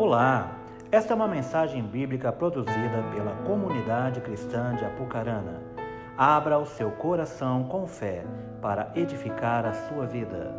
Olá, 0.00 0.56
esta 0.90 1.12
é 1.12 1.14
uma 1.14 1.28
mensagem 1.28 1.82
bíblica 1.82 2.32
produzida 2.32 3.04
pela 3.14 3.32
comunidade 3.44 4.22
cristã 4.22 4.74
de 4.74 4.82
Apucarana. 4.82 5.60
Abra 6.16 6.58
o 6.58 6.64
seu 6.64 6.90
coração 6.92 7.64
com 7.64 7.86
fé 7.86 8.24
para 8.62 8.90
edificar 8.96 9.66
a 9.66 9.74
sua 9.74 10.06
vida. 10.06 10.54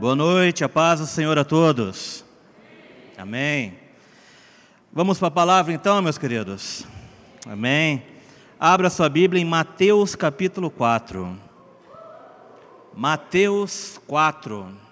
Boa 0.00 0.16
noite, 0.16 0.64
a 0.64 0.68
paz 0.68 0.98
do 0.98 1.06
Senhor 1.06 1.38
a 1.38 1.44
todos. 1.44 2.24
Amém. 3.16 3.78
Vamos 4.92 5.20
para 5.20 5.28
a 5.28 5.30
palavra 5.30 5.72
então, 5.72 6.02
meus 6.02 6.18
queridos. 6.18 6.84
Amém. 7.48 8.02
Abra 8.58 8.90
sua 8.90 9.08
Bíblia 9.08 9.40
em 9.40 9.44
Mateus 9.44 10.16
capítulo 10.16 10.68
4. 10.68 11.49
Mateus 12.94 13.98
4. 14.06 14.90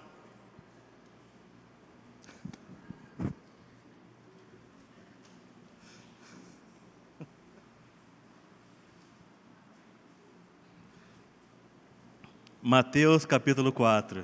Mateus 12.61 13.25
capítulo 13.25 13.71
4. 13.71 14.23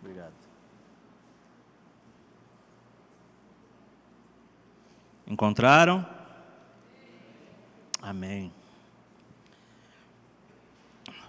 Obrigado. 0.00 0.32
Encontraram? 5.26 6.06
Amém. 8.00 8.55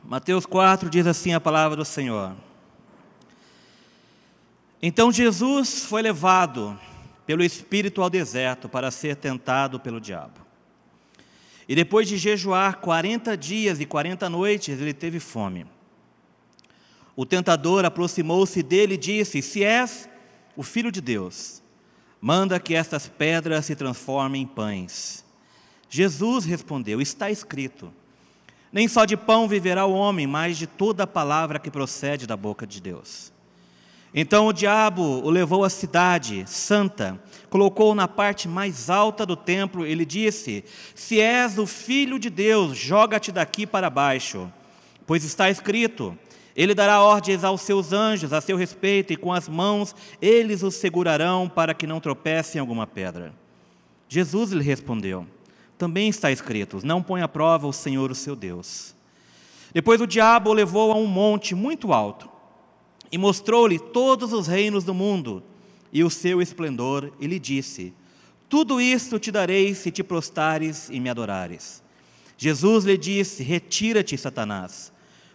Mateus 0.08 0.46
4 0.46 0.90
diz 0.90 1.06
assim 1.06 1.34
a 1.34 1.40
palavra 1.40 1.76
do 1.76 1.84
Senhor. 1.84 2.34
Então 4.82 5.12
Jesus 5.12 5.84
foi 5.84 6.02
levado 6.02 6.80
pelo 7.26 7.44
Espírito 7.44 8.02
ao 8.02 8.10
deserto 8.10 8.70
para 8.70 8.90
ser 8.90 9.18
tentado 9.18 9.82
pelo 9.82 10.00
diabo. 10.00 10.40
E 11.68 11.76
depois 11.76 12.08
de 12.08 12.16
jejuar 12.16 12.78
40 12.78 13.36
dias 13.36 13.82
e 13.82 13.86
40 13.86 14.30
noites, 14.30 14.80
ele 14.80 14.94
teve 14.94 15.20
fome. 15.20 15.66
O 17.14 17.26
tentador 17.26 17.84
aproximou-se 17.84 18.64
dele 18.64 18.94
e 18.94 18.98
disse: 18.98 19.42
Se 19.42 19.62
és 19.62 20.08
o 20.56 20.64
filho 20.64 20.90
de 20.90 21.02
Deus, 21.02 21.62
manda 22.22 22.62
que 22.62 22.74
estas 22.74 23.10
pedras 23.10 23.66
se 23.66 23.76
transformem 23.76 24.44
em 24.44 24.48
pães. 24.48 25.26
Jesus 25.90 26.46
respondeu: 26.46 27.02
Está 27.02 27.30
escrito: 27.30 27.92
Nem 28.72 28.88
só 28.88 29.06
de 29.06 29.16
pão 29.16 29.48
viverá 29.48 29.86
o 29.86 29.94
homem, 29.94 30.28
mas 30.28 30.58
de 30.58 30.68
toda 30.68 31.04
a 31.04 31.08
palavra 31.08 31.60
que 31.60 31.72
procede 31.72 32.28
da 32.28 32.36
boca 32.36 32.68
de 32.68 32.82
Deus. 32.82 33.32
Então 34.14 34.48
o 34.48 34.54
diabo 34.54 35.04
o 35.04 35.30
levou 35.30 35.64
à 35.64 35.70
cidade 35.70 36.44
santa, 36.48 37.22
colocou-o 37.50 37.96
na 37.96 38.08
parte 38.08 38.48
mais 38.48 38.90
alta 38.90 39.26
do 39.26 39.36
templo 39.36 39.86
e 39.86 39.94
lhe 39.94 40.06
disse: 40.06 40.64
Se 40.96 41.20
és 41.20 41.58
o 41.58 41.68
filho 41.68 42.18
de 42.18 42.30
Deus, 42.30 42.78
joga-te 42.78 43.32
daqui 43.32 43.68
para 43.68 43.90
baixo, 43.90 44.52
pois 45.06 45.24
está 45.24 45.50
escrito: 45.50 46.18
Ele 46.56 46.74
dará 46.74 47.02
ordens 47.02 47.44
aos 47.44 47.62
seus 47.62 47.94
anjos 47.94 48.34
a 48.34 48.42
seu 48.42 48.58
respeito, 48.58 49.14
e 49.14 49.18
com 49.18 49.32
as 49.32 49.48
mãos 49.48 49.96
eles 50.22 50.64
o 50.64 50.72
segurarão 50.72 51.48
para 51.48 51.74
que 51.74 51.86
não 51.86 52.00
tropece 52.00 52.58
em 52.58 52.62
alguma 52.62 52.88
pedra. 52.88 53.34
Jesus 54.10 54.52
lhe 54.52 54.64
respondeu: 54.64 55.28
Também 55.78 56.10
está 56.10 56.32
escrito: 56.32 56.80
Não 56.84 57.04
põe 57.04 57.22
à 57.22 57.28
prova 57.28 57.68
o 57.68 57.74
Senhor, 57.74 58.10
o 58.12 58.16
seu 58.16 58.36
Deus. 58.36 58.96
Depois 59.74 60.02
o 60.02 60.08
diabo 60.08 60.50
o 60.50 60.54
levou 60.54 60.92
a 60.92 60.96
um 60.96 61.06
monte 61.06 61.54
muito 61.54 61.94
alto 61.94 62.30
e 63.12 63.18
mostrou-lhe 63.18 63.78
todos 63.78 64.34
os 64.34 64.48
reinos 64.48 64.84
do 64.84 64.94
mundo 64.94 65.44
e 65.92 66.04
o 66.04 66.10
seu 66.10 66.42
esplendor, 66.42 67.14
e 67.20 67.28
lhe 67.28 67.40
disse: 67.40 67.94
Tudo 68.50 68.82
isto 68.82 69.20
te 69.20 69.32
darei 69.32 69.74
se 69.74 69.92
te 69.92 70.04
prostares 70.04 70.90
e 70.90 71.00
me 71.00 71.10
adorares. 71.10 71.84
Jesus 72.38 72.84
lhe 72.86 72.98
disse: 72.98 73.44
Retira-te, 73.44 74.18
Satanás, 74.18 74.92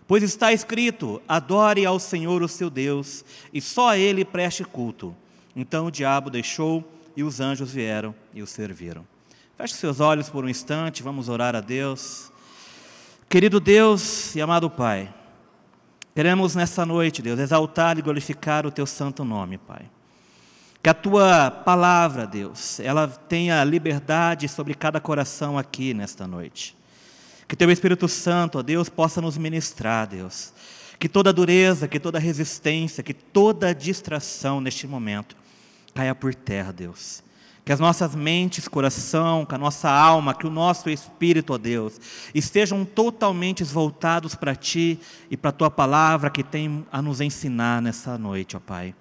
pois 0.06 0.22
está 0.22 0.53
escrito: 0.53 1.22
Adore 1.28 1.87
ao 1.87 1.99
Senhor 1.99 2.43
o 2.43 2.49
seu 2.49 2.69
Deus, 2.69 3.25
e 3.53 3.61
só 3.61 3.91
a 3.91 3.99
ele 3.99 4.25
preste 4.25 4.65
culto. 4.65 5.15
Então 5.55 5.87
o 5.87 5.91
diabo 5.91 6.31
deixou 6.31 6.84
e 7.16 7.22
os 7.22 7.41
anjos 7.41 7.71
vieram 7.71 8.15
e 8.34 8.43
o 8.43 8.47
serviram. 8.47 9.12
Feche 9.62 9.75
seus 9.75 10.00
olhos 10.00 10.28
por 10.28 10.45
um 10.45 10.49
instante, 10.49 11.05
vamos 11.05 11.28
orar 11.28 11.55
a 11.55 11.61
Deus. 11.61 12.33
Querido 13.28 13.61
Deus 13.61 14.34
e 14.34 14.41
amado 14.41 14.69
Pai, 14.69 15.15
Queremos 16.17 16.56
nessa 16.56 16.84
noite, 16.84 17.23
Deus, 17.23 17.39
exaltar 17.39 17.97
e 17.97 18.03
glorificar 18.03 18.67
o 18.67 18.72
teu 18.72 18.84
santo 18.87 19.25
nome, 19.25 19.59
Pai. 19.59 19.89
Que 20.83 20.91
a 20.91 20.95
tua 20.95 21.49
palavra, 21.49 22.27
Deus, 22.27 22.81
ela 22.81 23.06
tenha 23.06 23.62
liberdade 23.62 24.49
sobre 24.49 24.75
cada 24.75 25.01
coração 25.01 25.56
aqui 25.56 25.95
nesta 25.95 26.27
noite. 26.27 26.77
Que 27.47 27.55
teu 27.55 27.71
Espírito 27.71 28.09
Santo, 28.09 28.59
ó 28.59 28.62
Deus, 28.62 28.89
possa 28.89 29.21
nos 29.21 29.39
ministrar, 29.39 30.09
Deus. 30.09 30.53
Que 30.99 31.09
toda 31.09 31.33
dureza, 31.33 31.87
que 31.87 32.01
toda 32.01 32.19
resistência, 32.19 33.01
que 33.01 33.15
toda 33.15 33.72
distração 33.72 34.61
neste 34.61 34.89
momento 34.89 35.37
caia 35.95 36.17
por 36.17 36.34
terra, 36.34 36.72
Deus 36.72 37.22
que 37.65 37.73
as 37.73 37.78
nossas 37.78 38.15
mentes, 38.15 38.67
coração, 38.67 39.47
que 39.47 39.55
a 39.55 39.59
nossa 39.59 39.89
alma, 39.89 40.34
que 40.34 40.47
o 40.47 40.50
nosso 40.50 40.91
espírito, 40.91 41.53
ó 41.53 41.59
Deus, 41.59 42.00
estejam 42.34 42.84
totalmente 42.84 43.62
voltados 43.62 44.34
para 44.34 44.55
Ti 44.55 44.99
e 45.31 45.37
para 45.37 45.50
a 45.50 45.53
Tua 45.53 45.71
palavra 45.71 46.28
que 46.28 46.43
tem 46.43 46.84
a 46.91 47.01
nos 47.01 47.21
ensinar 47.21 47.81
nessa 47.81 48.19
noite, 48.19 48.56
ó 48.56 48.61
Pai. 48.61 48.95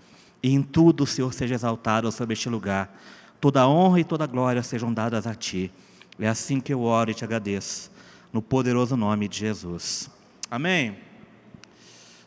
E 0.44 0.54
em 0.54 0.62
tudo 0.62 1.04
o 1.04 1.08
Senhor 1.08 1.34
seja 1.34 1.56
exaltado 1.56 2.12
sobre 2.12 2.34
este 2.34 2.50
lugar. 2.50 2.96
Toda 3.40 3.68
honra 3.68 4.00
e 4.00 4.04
toda 4.04 4.28
glória 4.28 4.62
sejam 4.62 4.94
dadas 4.94 5.26
a 5.26 5.34
Ti. 5.34 5.72
É 6.20 6.28
assim 6.28 6.60
que 6.60 6.72
eu 6.72 6.82
oro 6.82 7.10
e 7.10 7.16
te 7.16 7.24
agradeço, 7.24 7.90
no 8.32 8.44
poderoso 8.44 8.96
nome 8.96 9.28
de 9.28 9.40
Jesus. 9.40 10.08
Amém. 10.52 10.98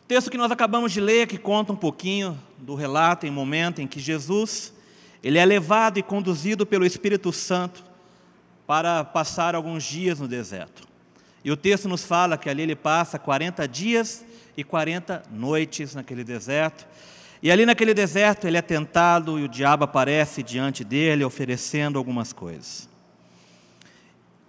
Texto 0.05 0.29
que 0.29 0.37
nós 0.37 0.51
acabamos 0.51 0.91
de 0.91 0.99
ler, 0.99 1.27
que 1.27 1.37
conta 1.37 1.71
um 1.71 1.77
pouquinho 1.77 2.37
do 2.57 2.75
relato 2.75 3.25
em 3.25 3.31
momento 3.31 3.81
em 3.81 3.87
que 3.87 4.01
Jesus 4.01 4.74
ele 5.25 5.39
é 5.39 5.43
levado 5.43 5.97
e 5.97 6.03
conduzido 6.03 6.67
pelo 6.67 6.85
Espírito 6.85 7.33
Santo 7.33 7.83
para 8.67 9.03
passar 9.03 9.55
alguns 9.55 9.83
dias 9.83 10.19
no 10.19 10.27
deserto. 10.27 10.87
E 11.43 11.49
o 11.49 11.57
texto 11.57 11.89
nos 11.89 12.03
fala 12.03 12.37
que 12.37 12.47
ali 12.47 12.61
ele 12.61 12.75
passa 12.75 13.17
40 13.17 13.67
dias 13.67 14.23
e 14.55 14.63
40 14.63 15.23
noites 15.31 15.95
naquele 15.95 16.23
deserto. 16.23 16.85
E 17.41 17.49
ali 17.49 17.65
naquele 17.65 17.91
deserto 17.95 18.45
ele 18.45 18.55
é 18.55 18.61
tentado 18.61 19.39
e 19.39 19.43
o 19.43 19.49
diabo 19.49 19.85
aparece 19.85 20.43
diante 20.43 20.83
dele 20.83 21.23
oferecendo 21.23 21.97
algumas 21.97 22.31
coisas. 22.31 22.87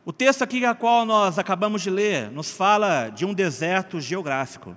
O 0.05 0.13
texto 0.13 0.43
aqui 0.43 0.63
a 0.67 0.75
qual 0.75 1.07
nós 1.07 1.39
acabamos 1.39 1.81
de 1.81 1.89
ler 1.89 2.31
nos 2.31 2.51
fala 2.51 3.09
de 3.09 3.25
um 3.25 3.33
deserto 3.33 3.99
geográfico, 3.99 4.77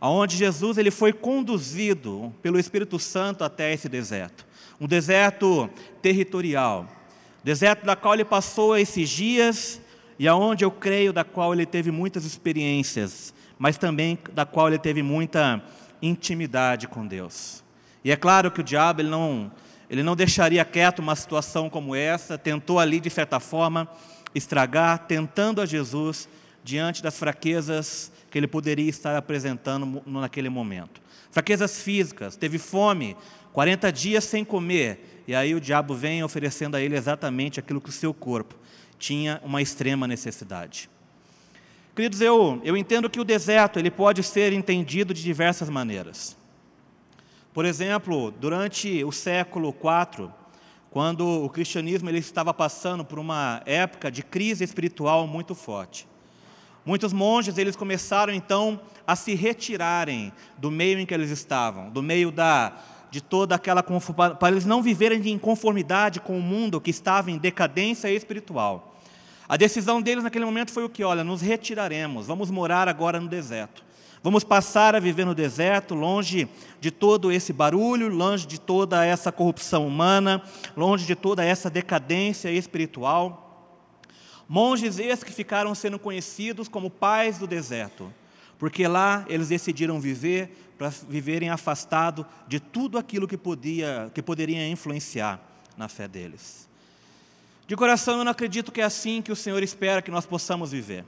aonde 0.00 0.36
Jesus 0.36 0.78
ele 0.78 0.92
foi 0.92 1.12
conduzido 1.12 2.32
pelo 2.40 2.56
Espírito 2.56 3.00
Santo 3.00 3.42
até 3.42 3.72
esse 3.72 3.88
deserto 3.88 4.46
um 4.80 4.86
deserto 4.86 5.68
territorial, 6.00 6.86
deserto 7.42 7.84
da 7.84 7.96
qual 7.96 8.14
ele 8.14 8.24
passou 8.24 8.76
esses 8.76 9.08
dias 9.08 9.80
e 10.18 10.28
aonde 10.28 10.64
eu 10.64 10.70
creio 10.70 11.12
da 11.12 11.24
qual 11.24 11.52
ele 11.52 11.66
teve 11.66 11.90
muitas 11.90 12.24
experiências, 12.24 13.32
mas 13.58 13.76
também 13.76 14.18
da 14.32 14.44
qual 14.44 14.68
ele 14.68 14.78
teve 14.78 15.02
muita 15.02 15.62
intimidade 16.00 16.86
com 16.86 17.06
Deus. 17.06 17.64
E 18.04 18.12
é 18.12 18.16
claro 18.16 18.50
que 18.50 18.60
o 18.60 18.64
diabo 18.64 19.00
ele 19.00 19.10
não 19.10 19.50
ele 19.90 20.02
não 20.02 20.14
deixaria 20.14 20.62
quieto 20.66 20.98
uma 20.98 21.16
situação 21.16 21.70
como 21.70 21.94
essa, 21.94 22.36
tentou 22.36 22.78
ali 22.78 23.00
de 23.00 23.08
certa 23.08 23.40
forma 23.40 23.88
estragar, 24.34 25.06
tentando 25.06 25.62
a 25.62 25.66
Jesus 25.66 26.28
diante 26.62 27.02
das 27.02 27.18
fraquezas 27.18 28.12
que 28.30 28.36
ele 28.36 28.46
poderia 28.46 28.90
estar 28.90 29.16
apresentando 29.16 30.02
naquele 30.04 30.50
momento. 30.50 31.00
Fraquezas 31.30 31.80
físicas, 31.80 32.36
teve 32.36 32.58
fome, 32.58 33.16
40 33.52 33.92
dias 33.92 34.24
sem 34.24 34.44
comer, 34.44 35.22
e 35.26 35.34
aí 35.34 35.54
o 35.54 35.60
diabo 35.60 35.94
vem 35.94 36.22
oferecendo 36.22 36.76
a 36.76 36.80
ele 36.80 36.96
exatamente 36.96 37.60
aquilo 37.60 37.80
que 37.80 37.90
o 37.90 37.92
seu 37.92 38.14
corpo 38.14 38.54
tinha 38.98 39.40
uma 39.44 39.62
extrema 39.62 40.06
necessidade. 40.06 40.88
Queridos, 41.94 42.20
eu, 42.20 42.60
eu 42.64 42.76
entendo 42.76 43.10
que 43.10 43.20
o 43.20 43.24
deserto 43.24 43.78
ele 43.78 43.90
pode 43.90 44.22
ser 44.22 44.52
entendido 44.52 45.12
de 45.12 45.22
diversas 45.22 45.68
maneiras. 45.68 46.36
Por 47.52 47.64
exemplo, 47.64 48.30
durante 48.30 49.02
o 49.02 49.10
século 49.10 49.70
IV, 49.70 50.30
quando 50.90 51.26
o 51.26 51.50
cristianismo 51.50 52.08
ele 52.08 52.18
estava 52.18 52.54
passando 52.54 53.04
por 53.04 53.18
uma 53.18 53.62
época 53.66 54.10
de 54.10 54.22
crise 54.22 54.64
espiritual 54.64 55.26
muito 55.26 55.54
forte. 55.54 56.06
Muitos 56.86 57.12
monges 57.12 57.58
eles 57.58 57.76
começaram 57.76 58.32
então 58.32 58.80
a 59.06 59.14
se 59.14 59.34
retirarem 59.34 60.32
do 60.56 60.70
meio 60.70 60.98
em 60.98 61.04
que 61.04 61.12
eles 61.12 61.30
estavam, 61.30 61.90
do 61.90 62.02
meio 62.02 62.30
da 62.30 62.78
de 63.10 63.20
toda 63.20 63.54
aquela 63.54 63.82
para 63.82 64.48
eles 64.50 64.64
não 64.64 64.82
viverem 64.82 65.26
em 65.28 65.38
conformidade 65.38 66.20
com 66.20 66.38
o 66.38 66.42
mundo 66.42 66.80
que 66.80 66.90
estava 66.90 67.30
em 67.30 67.38
decadência 67.38 68.10
espiritual. 68.10 68.96
A 69.48 69.56
decisão 69.56 70.02
deles 70.02 70.24
naquele 70.24 70.44
momento 70.44 70.70
foi 70.70 70.84
o 70.84 70.90
que? 70.90 71.02
Olha, 71.02 71.24
nos 71.24 71.40
retiraremos, 71.40 72.26
vamos 72.26 72.50
morar 72.50 72.86
agora 72.86 73.18
no 73.18 73.28
deserto. 73.28 73.82
Vamos 74.22 74.42
passar 74.42 74.96
a 74.96 75.00
viver 75.00 75.24
no 75.24 75.34
deserto, 75.34 75.94
longe 75.94 76.48
de 76.80 76.90
todo 76.90 77.30
esse 77.30 77.52
barulho, 77.52 78.08
longe 78.08 78.46
de 78.46 78.60
toda 78.60 79.04
essa 79.06 79.30
corrupção 79.30 79.86
humana, 79.86 80.42
longe 80.76 81.06
de 81.06 81.14
toda 81.14 81.44
essa 81.44 81.70
decadência 81.70 82.50
espiritual. 82.50 83.44
Monges 84.48 84.98
esses 84.98 85.22
que 85.22 85.32
ficaram 85.32 85.74
sendo 85.74 85.98
conhecidos 85.98 86.68
como 86.68 86.90
pais 86.90 87.38
do 87.38 87.46
deserto, 87.46 88.12
porque 88.58 88.88
lá 88.88 89.24
eles 89.28 89.48
decidiram 89.48 90.00
viver 90.00 90.67
para 90.78 90.90
viverem 91.08 91.50
afastados 91.50 92.24
de 92.46 92.60
tudo 92.60 92.96
aquilo 92.96 93.26
que 93.26 93.36
podia, 93.36 94.10
que 94.14 94.22
poderia 94.22 94.66
influenciar 94.68 95.40
na 95.76 95.88
fé 95.88 96.06
deles. 96.06 96.68
De 97.66 97.76
coração, 97.76 98.18
eu 98.18 98.24
não 98.24 98.32
acredito 98.32 98.72
que 98.72 98.80
é 98.80 98.84
assim 98.84 99.20
que 99.20 99.32
o 99.32 99.36
Senhor 99.36 99.62
espera 99.62 100.00
que 100.00 100.10
nós 100.10 100.24
possamos 100.24 100.70
viver 100.70 101.04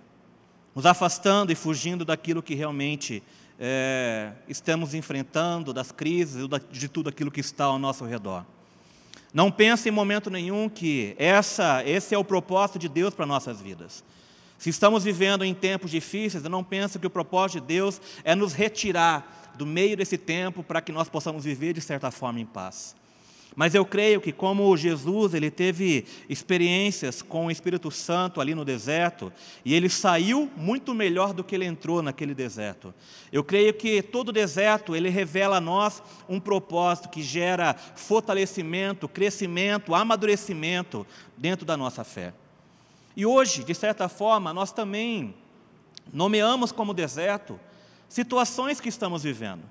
nos 0.75 0.87
afastando 0.87 1.50
e 1.50 1.55
fugindo 1.55 2.05
daquilo 2.05 2.43
que 2.43 2.55
realmente 2.55 3.22
é, 3.58 4.32
estamos 4.49 4.94
enfrentando, 4.94 5.72
das 5.72 5.93
crises, 5.93 6.46
de 6.70 6.88
tudo 6.88 7.08
aquilo 7.08 7.31
que 7.31 7.40
está 7.40 7.64
ao 7.64 7.78
nosso 7.78 8.05
redor. 8.05 8.44
Não 9.32 9.50
pense 9.50 9.88
em 9.88 9.93
momento 9.93 10.31
nenhum 10.31 10.69
que 10.69 11.14
essa, 11.19 11.82
esse 11.84 12.14
é 12.14 12.19
o 12.19 12.25
propósito 12.25 12.78
de 12.78 12.88
Deus 12.88 13.14
para 13.14 13.26
nossas 13.26 13.61
vidas. 13.61 14.02
Se 14.58 14.70
estamos 14.70 15.05
vivendo 15.05 15.44
em 15.44 15.55
tempos 15.55 15.90
difíceis, 15.90 16.44
eu 16.44 16.50
não 16.50 16.62
penso 16.62 16.99
que 16.99 17.06
o 17.06 17.11
propósito 17.11 17.61
de 17.61 17.67
Deus 17.67 18.00
é 18.25 18.34
nos 18.34 18.52
retirar 18.52 19.40
do 19.61 19.67
meio 19.67 19.95
desse 19.95 20.17
tempo 20.17 20.62
para 20.62 20.81
que 20.81 20.91
nós 20.91 21.07
possamos 21.07 21.45
viver 21.45 21.75
de 21.75 21.83
certa 21.83 22.11
forma 22.11 22.41
em 22.41 22.47
paz. 22.47 22.97
Mas 23.55 23.75
eu 23.75 23.85
creio 23.85 24.19
que 24.19 24.33
como 24.33 24.75
Jesus, 24.75 25.35
ele 25.35 25.51
teve 25.51 26.07
experiências 26.31 27.21
com 27.21 27.45
o 27.45 27.51
Espírito 27.51 27.91
Santo 27.91 28.41
ali 28.41 28.55
no 28.55 28.65
deserto, 28.65 29.31
e 29.62 29.75
ele 29.75 29.91
saiu 29.91 30.51
muito 30.57 30.95
melhor 30.95 31.35
do 31.35 31.45
que 31.45 31.55
ele 31.55 31.67
entrou 31.67 32.01
naquele 32.01 32.33
deserto. 32.33 32.95
Eu 33.31 33.45
creio 33.45 33.75
que 33.75 34.01
todo 34.01 34.33
deserto, 34.33 34.97
ele 34.97 35.11
revela 35.11 35.59
a 35.59 35.61
nós 35.61 36.03
um 36.27 36.41
propósito 36.41 37.11
que 37.11 37.23
gera 37.23 37.75
fortalecimento, 37.75 39.06
crescimento, 39.06 39.95
amadurecimento 39.95 41.06
dentro 41.37 41.67
da 41.67 41.77
nossa 41.77 42.03
fé. 42.03 42.33
E 43.15 43.27
hoje, 43.27 43.63
de 43.63 43.75
certa 43.75 44.09
forma, 44.09 44.55
nós 44.55 44.73
também 44.73 45.35
nomeamos 46.11 46.73
como 46.73 46.95
deserto 46.95 47.61
situações 48.11 48.81
que 48.81 48.89
estamos 48.89 49.23
vivendo. 49.23 49.62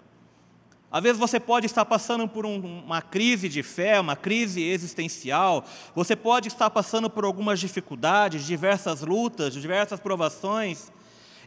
Às 0.91 1.03
vezes 1.03 1.19
você 1.19 1.39
pode 1.39 1.67
estar 1.67 1.85
passando 1.85 2.27
por 2.27 2.45
um, 2.47 2.81
uma 2.83 3.01
crise 3.01 3.47
de 3.47 3.61
fé, 3.61 3.99
uma 3.99 4.15
crise 4.15 4.63
existencial, 4.63 5.63
você 5.93 6.15
pode 6.15 6.47
estar 6.47 6.69
passando 6.71 7.09
por 7.11 7.25
algumas 7.25 7.59
dificuldades, 7.59 8.45
diversas 8.45 9.01
lutas, 9.01 9.53
diversas 9.53 9.99
provações. 9.99 10.91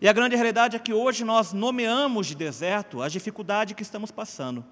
E 0.00 0.08
a 0.08 0.12
grande 0.12 0.36
realidade 0.36 0.76
é 0.76 0.78
que 0.78 0.92
hoje 0.92 1.24
nós 1.24 1.52
nomeamos 1.52 2.28
de 2.28 2.36
deserto 2.36 3.02
a 3.02 3.08
dificuldade 3.08 3.74
que 3.74 3.82
estamos 3.82 4.12
passando. 4.12 4.64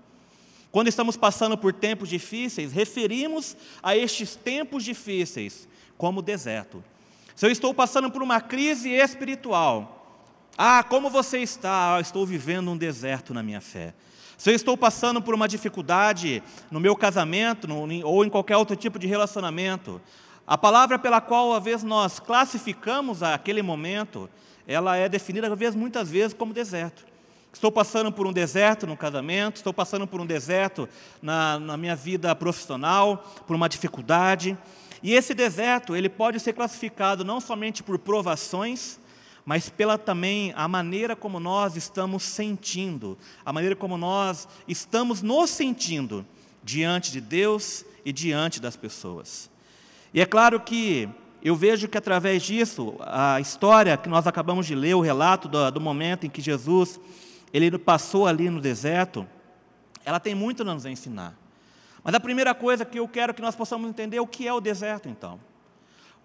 Quando 0.71 0.87
estamos 0.87 1.17
passando 1.17 1.59
por 1.59 1.73
tempos 1.73 2.09
difíceis, 2.09 2.71
referimos 2.71 3.57
a 3.83 3.97
estes 3.97 4.37
tempos 4.37 4.85
difíceis 4.85 5.67
como 5.97 6.23
deserto. 6.23 6.85
Se 7.35 7.45
eu 7.45 7.51
estou 7.51 7.75
passando 7.75 8.09
por 8.11 8.23
uma 8.23 8.41
crise 8.41 8.91
espiritual, 8.91 10.00
ah, 10.57 10.83
como 10.83 11.09
você 11.09 11.39
está? 11.39 11.97
Ah, 11.97 12.01
estou 12.01 12.27
vivendo 12.27 12.71
um 12.71 12.77
deserto 12.77 13.33
na 13.33 13.43
minha 13.43 13.61
fé. 13.61 13.95
Se 14.37 14.51
eu 14.51 14.55
estou 14.55 14.77
passando 14.77 15.21
por 15.21 15.35
uma 15.35 15.47
dificuldade 15.47 16.43
no 16.71 16.81
meu 16.81 16.97
casamento 16.97 17.69
no, 17.69 18.07
ou 18.07 18.25
em 18.25 18.31
qualquer 18.31 18.57
outro 18.57 18.75
tipo 18.75 18.99
de 18.99 19.07
relacionamento, 19.07 20.01
a 20.47 20.59
palavra 20.59 20.99
pela 20.99 21.21
qual, 21.21 21.55
às 21.55 21.63
vezes, 21.63 21.85
nós 21.85 22.19
classificamos 22.19 23.23
aquele 23.23 23.63
momento, 23.63 24.29
ela 24.67 24.97
é 24.97 25.09
definida, 25.09 25.47
às 25.47 25.59
vezes, 25.59 25.75
muitas 25.77 26.11
vezes, 26.11 26.35
como 26.35 26.53
deserto. 26.53 27.05
Estou 27.53 27.71
passando 27.71 28.11
por 28.11 28.27
um 28.27 28.33
deserto 28.33 28.87
no 28.87 28.97
casamento, 28.97 29.57
estou 29.57 29.75
passando 29.75 30.07
por 30.07 30.21
um 30.21 30.27
deserto 30.27 30.89
na, 31.21 31.59
na 31.59 31.77
minha 31.77 31.97
vida 31.97 32.35
profissional, 32.35 33.19
por 33.47 33.55
uma 33.55 33.69
dificuldade. 33.69 34.57
E 35.03 35.15
esse 35.15 35.35
deserto, 35.35 35.97
ele 35.97 36.09
pode 36.09 36.39
ser 36.41 36.53
classificado 36.53 37.25
não 37.25 37.41
somente 37.41 37.83
por 37.83 37.99
provações, 37.99 38.99
mas 39.45 39.69
pela 39.69 39.99
também 39.99 40.53
a 40.57 40.69
maneira 40.69 41.17
como 41.17 41.41
nós 41.41 41.77
estamos 41.77 42.23
sentindo, 42.23 43.17
a 43.45 43.53
maneira 43.53 43.75
como 43.75 43.97
nós 43.97 44.47
estamos 44.69 45.23
nos 45.23 45.51
sentindo 45.51 46.27
diante 46.63 47.11
de 47.11 47.21
Deus 47.21 47.85
e 48.05 48.13
diante 48.13 48.61
das 48.61 48.77
pessoas. 48.77 49.51
E 50.13 50.21
é 50.21 50.27
claro 50.27 50.61
que 50.61 51.09
eu 51.43 51.57
vejo 51.57 51.89
que 51.89 51.97
através 51.97 52.43
disso, 52.43 52.97
a 53.01 53.41
história 53.41 53.97
que 53.97 54.09
nós 54.09 54.27
acabamos 54.27 54.67
de 54.67 54.75
ler, 54.75 54.95
o 54.95 55.01
relato 55.01 55.49
do, 55.49 55.71
do 55.71 55.81
momento 55.81 56.27
em 56.27 56.31
que 56.31 56.41
Jesus 56.41 57.01
ele 57.53 57.77
passou 57.79 58.27
ali 58.27 58.49
no 58.49 58.61
deserto, 58.61 59.27
ela 60.05 60.21
tem 60.21 60.35
muito 60.35 60.63
a 60.63 60.65
nos 60.65 60.87
ensinar. 60.87 61.35
Mas 62.03 62.15
a 62.15 62.21
primeira 62.21 62.55
coisa 62.55 62.85
que 62.85 62.99
eu 62.99 63.09
quero 63.09 63.35
que 63.35 63.43
nós 63.43 63.55
possamos 63.55 63.89
entender 63.89 64.17
é 64.17 64.21
o 64.21 64.27
que 64.27 64.47
é 64.47 64.53
o 64.53 64.61
deserto, 64.61 65.09
então. 65.09 65.39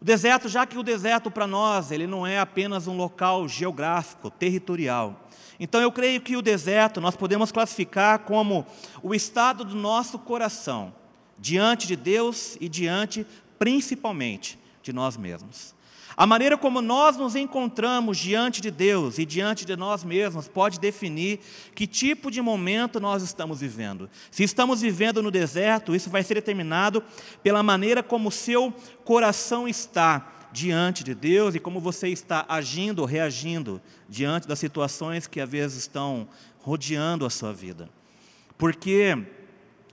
O 0.06 0.14
deserto, 0.16 0.48
já 0.48 0.68
que 0.68 0.78
o 0.78 0.84
deserto 0.84 1.32
para 1.32 1.48
nós, 1.48 1.90
ele 1.90 2.06
não 2.06 2.28
é 2.28 2.38
apenas 2.38 2.86
um 2.86 2.96
local 2.96 3.48
geográfico, 3.48 4.30
territorial. 4.30 5.28
Então 5.60 5.82
eu 5.82 5.92
creio 5.92 6.22
que 6.22 6.38
o 6.38 6.44
deserto 6.44 7.02
nós 7.02 7.16
podemos 7.16 7.52
classificar 7.52 8.20
como 8.20 8.68
o 9.02 9.16
estado 9.16 9.66
do 9.66 9.74
nosso 9.74 10.20
coração, 10.20 10.94
diante 11.40 11.88
de 11.88 11.96
Deus 11.96 12.56
e 12.62 12.70
diante, 12.70 13.26
principalmente, 13.58 14.60
de 14.84 14.94
nós 14.94 15.18
mesmos. 15.18 15.74
A 16.18 16.26
maneira 16.26 16.58
como 16.58 16.82
nós 16.82 17.18
nos 17.18 17.36
encontramos 17.36 18.18
diante 18.18 18.62
de 18.62 18.72
Deus 18.72 19.18
e 19.18 19.26
diante 19.26 19.66
de 19.66 19.76
nós 19.76 20.04
mesmos 20.04 20.48
pode 20.48 20.80
definir 20.80 21.42
que 21.74 21.86
tipo 21.86 22.32
de 22.32 22.42
momento 22.42 23.02
nós 23.02 23.22
estamos 23.22 23.60
vivendo. 23.60 24.10
Se 24.32 24.44
estamos 24.44 24.80
vivendo 24.80 25.22
no 25.22 25.30
deserto, 25.30 25.94
isso 25.94 26.10
vai 26.10 26.24
ser 26.24 26.36
determinado 26.36 27.04
pela 27.44 27.62
maneira 27.62 28.02
como 28.02 28.30
o 28.30 28.32
seu 28.32 28.74
coração 29.04 29.68
está 29.68 30.32
diante 30.54 31.04
de 31.04 31.14
Deus 31.14 31.54
e 31.54 31.60
como 31.60 31.82
você 31.82 32.08
está 32.08 32.46
agindo 32.48 33.04
reagindo 33.04 33.82
diante 34.08 34.48
das 34.48 34.58
situações 34.58 35.28
que 35.28 35.42
às 35.42 35.50
vezes 35.50 35.80
estão 35.80 36.30
rodeando 36.60 37.26
a 37.26 37.30
sua 37.30 37.52
vida. 37.52 37.90
Porque 38.58 39.22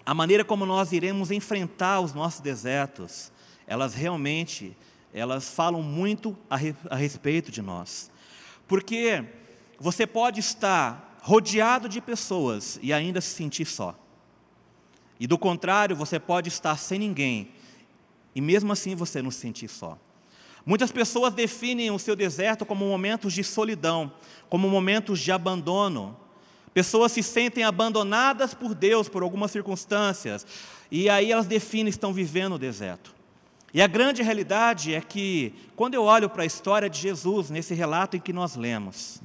a 0.07 0.15
maneira 0.15 0.45
como 0.45 0.65
nós 0.65 0.93
iremos 0.93 1.33
enfrentar 1.33 1.99
os 1.99 2.15
nossos 2.15 2.41
desertos, 2.41 3.33
elas 3.67 3.93
realmente 3.95 4.77
elas 5.13 5.51
falam 5.51 5.83
muito 5.83 6.37
a, 6.49 6.57
re, 6.57 6.75
a 6.89 6.97
respeito 6.97 7.51
de 7.51 7.61
nós. 7.61 8.11
Porque 8.67 9.25
você 9.79 10.07
pode 10.07 10.41
estar 10.41 11.19
rodeado 11.23 11.89
de 11.89 12.01
pessoas 12.01 12.79
e 12.83 12.93
ainda 12.93 13.21
se 13.21 13.31
sentir 13.31 13.65
só. 13.65 13.99
E 15.21 15.27
do 15.27 15.39
contrário, 15.39 15.95
você 15.95 16.19
pode 16.19 16.49
estar 16.49 16.77
sem 16.77 16.99
ninguém 16.99 17.51
e 18.35 18.41
mesmo 18.41 18.73
assim 18.73 18.95
você 18.95 19.21
não 19.23 19.31
se 19.31 19.39
sentir 19.39 19.69
só. 19.69 19.99
Muitas 20.65 20.93
pessoas 20.93 21.35
definem 21.35 21.91
o 21.91 21.99
seu 21.99 22.15
deserto 22.15 22.65
como 22.65 22.87
momentos 22.87 23.33
de 23.33 23.43
solidão, 23.43 24.13
como 24.49 24.69
momentos 24.69 25.21
de 25.21 25.33
abandono. 25.33 26.17
Pessoas 26.73 27.13
se 27.13 27.23
sentem 27.23 27.65
abandonadas 27.65 28.55
por 28.55 28.75
Deus 28.75 29.09
por 29.09 29.23
algumas 29.23 29.51
circunstâncias, 29.51 30.47
e 30.91 31.11
aí 31.11 31.31
elas 31.33 31.47
definem 31.47 31.91
estão 31.91 32.13
vivendo 32.13 32.55
o 32.55 32.59
deserto. 32.59 33.12
E 33.75 33.81
a 33.81 33.87
grande 33.87 34.23
realidade 34.23 34.95
é 34.95 35.01
que, 35.01 35.55
quando 35.75 35.95
eu 35.95 36.05
olho 36.05 36.29
para 36.29 36.43
a 36.43 36.47
história 36.47 36.91
de 36.91 37.01
Jesus, 37.01 37.49
nesse 37.49 37.73
relato 37.73 38.17
em 38.17 38.21
que 38.21 38.33
nós 38.33 38.55
lemos, 38.55 39.21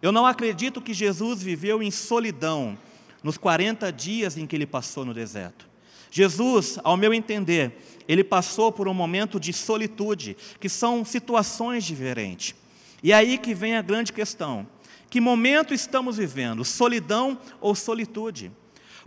eu 0.00 0.12
não 0.12 0.24
acredito 0.24 0.80
que 0.80 0.94
Jesus 0.94 1.42
viveu 1.42 1.82
em 1.82 1.90
solidão 1.90 2.78
nos 3.22 3.36
40 3.36 3.92
dias 3.92 4.36
em 4.36 4.46
que 4.46 4.54
ele 4.54 4.66
passou 4.66 5.04
no 5.04 5.12
deserto. 5.12 5.66
Jesus, 6.10 6.78
ao 6.84 6.96
meu 6.96 7.12
entender, 7.12 7.72
ele 8.06 8.22
passou 8.22 8.70
por 8.70 8.86
um 8.86 8.94
momento 8.94 9.40
de 9.40 9.52
solitude, 9.52 10.36
que 10.60 10.68
são 10.68 11.04
situações 11.04 11.84
diferentes. 11.84 12.54
E 13.02 13.12
é 13.12 13.16
aí 13.16 13.36
que 13.36 13.52
vem 13.52 13.76
a 13.76 13.82
grande 13.82 14.12
questão: 14.12 14.66
que 15.10 15.20
momento 15.20 15.74
estamos 15.74 16.16
vivendo, 16.16 16.64
solidão 16.64 17.38
ou 17.60 17.74
solitude? 17.74 18.52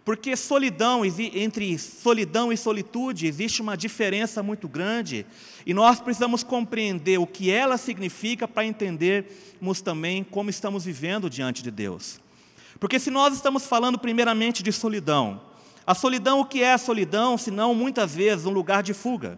Porque 0.03 0.35
solidão, 0.35 1.03
entre 1.05 1.77
solidão 1.77 2.51
e 2.51 2.57
solitude 2.57 3.27
existe 3.27 3.61
uma 3.61 3.77
diferença 3.77 4.41
muito 4.41 4.67
grande, 4.67 5.25
e 5.65 5.73
nós 5.73 5.99
precisamos 5.99 6.43
compreender 6.43 7.19
o 7.19 7.27
que 7.27 7.51
ela 7.51 7.77
significa 7.77 8.47
para 8.47 8.65
entendermos 8.65 9.81
também 9.81 10.23
como 10.23 10.49
estamos 10.49 10.85
vivendo 10.85 11.29
diante 11.29 11.61
de 11.61 11.69
Deus. 11.69 12.19
Porque 12.79 12.99
se 12.99 13.11
nós 13.11 13.35
estamos 13.35 13.67
falando 13.67 13.99
primeiramente 13.99 14.63
de 14.63 14.71
solidão, 14.71 15.39
a 15.85 15.93
solidão, 15.93 16.39
o 16.39 16.45
que 16.45 16.63
é 16.63 16.73
a 16.73 16.79
solidão, 16.79 17.37
senão 17.37 17.75
muitas 17.75 18.15
vezes 18.15 18.45
um 18.45 18.51
lugar 18.51 18.81
de 18.81 18.93
fuga? 18.93 19.37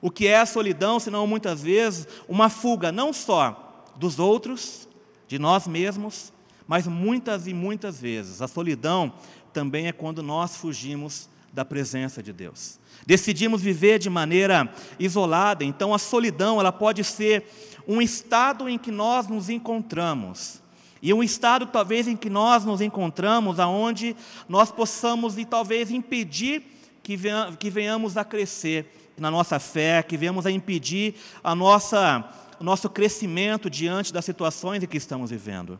O 0.00 0.10
que 0.10 0.26
é 0.26 0.38
a 0.38 0.46
solidão, 0.46 0.98
senão 0.98 1.26
muitas 1.26 1.62
vezes 1.62 2.06
uma 2.26 2.48
fuga 2.48 2.90
não 2.90 3.12
só 3.12 3.84
dos 3.96 4.18
outros, 4.18 4.88
de 5.28 5.38
nós 5.38 5.66
mesmos, 5.66 6.32
mas 6.66 6.86
muitas 6.86 7.46
e 7.46 7.54
muitas 7.54 8.00
vezes 8.00 8.42
a 8.42 8.48
solidão 8.48 9.12
também 9.52 9.86
é 9.86 9.92
quando 9.92 10.22
nós 10.22 10.56
fugimos 10.56 11.28
da 11.52 11.64
presença 11.64 12.22
de 12.22 12.32
Deus. 12.32 12.78
Decidimos 13.06 13.62
viver 13.62 13.98
de 13.98 14.10
maneira 14.10 14.70
isolada, 14.98 15.64
então 15.64 15.94
a 15.94 15.98
solidão 15.98 16.60
ela 16.60 16.72
pode 16.72 17.02
ser 17.04 17.44
um 17.86 18.02
estado 18.02 18.68
em 18.68 18.76
que 18.76 18.90
nós 18.90 19.28
nos 19.28 19.48
encontramos. 19.48 20.60
E 21.00 21.14
um 21.14 21.22
estado 21.22 21.66
talvez 21.66 22.08
em 22.08 22.16
que 22.16 22.28
nós 22.28 22.64
nos 22.64 22.80
encontramos, 22.80 23.60
aonde 23.60 24.16
nós 24.48 24.70
possamos 24.70 25.38
e 25.38 25.44
talvez 25.44 25.90
impedir 25.90 26.62
que 27.02 27.70
venhamos 27.70 28.16
a 28.16 28.24
crescer 28.24 28.92
na 29.16 29.30
nossa 29.30 29.58
fé, 29.58 30.02
que 30.02 30.16
venhamos 30.16 30.44
a 30.46 30.50
impedir 30.50 31.14
a 31.42 31.54
nossa, 31.54 32.28
o 32.58 32.64
nosso 32.64 32.90
crescimento 32.90 33.70
diante 33.70 34.12
das 34.12 34.24
situações 34.24 34.82
em 34.82 34.86
que 34.86 34.96
estamos 34.96 35.30
vivendo. 35.30 35.78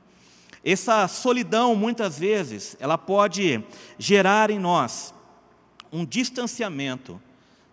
Essa 0.69 1.07
solidão, 1.07 1.77
muitas 1.77 2.19
vezes, 2.19 2.77
ela 2.81 2.99
pode 2.99 3.63
gerar 4.01 4.51
em 4.51 4.59
nós 4.59 5.15
um 5.93 6.05
distanciamento 6.05 7.23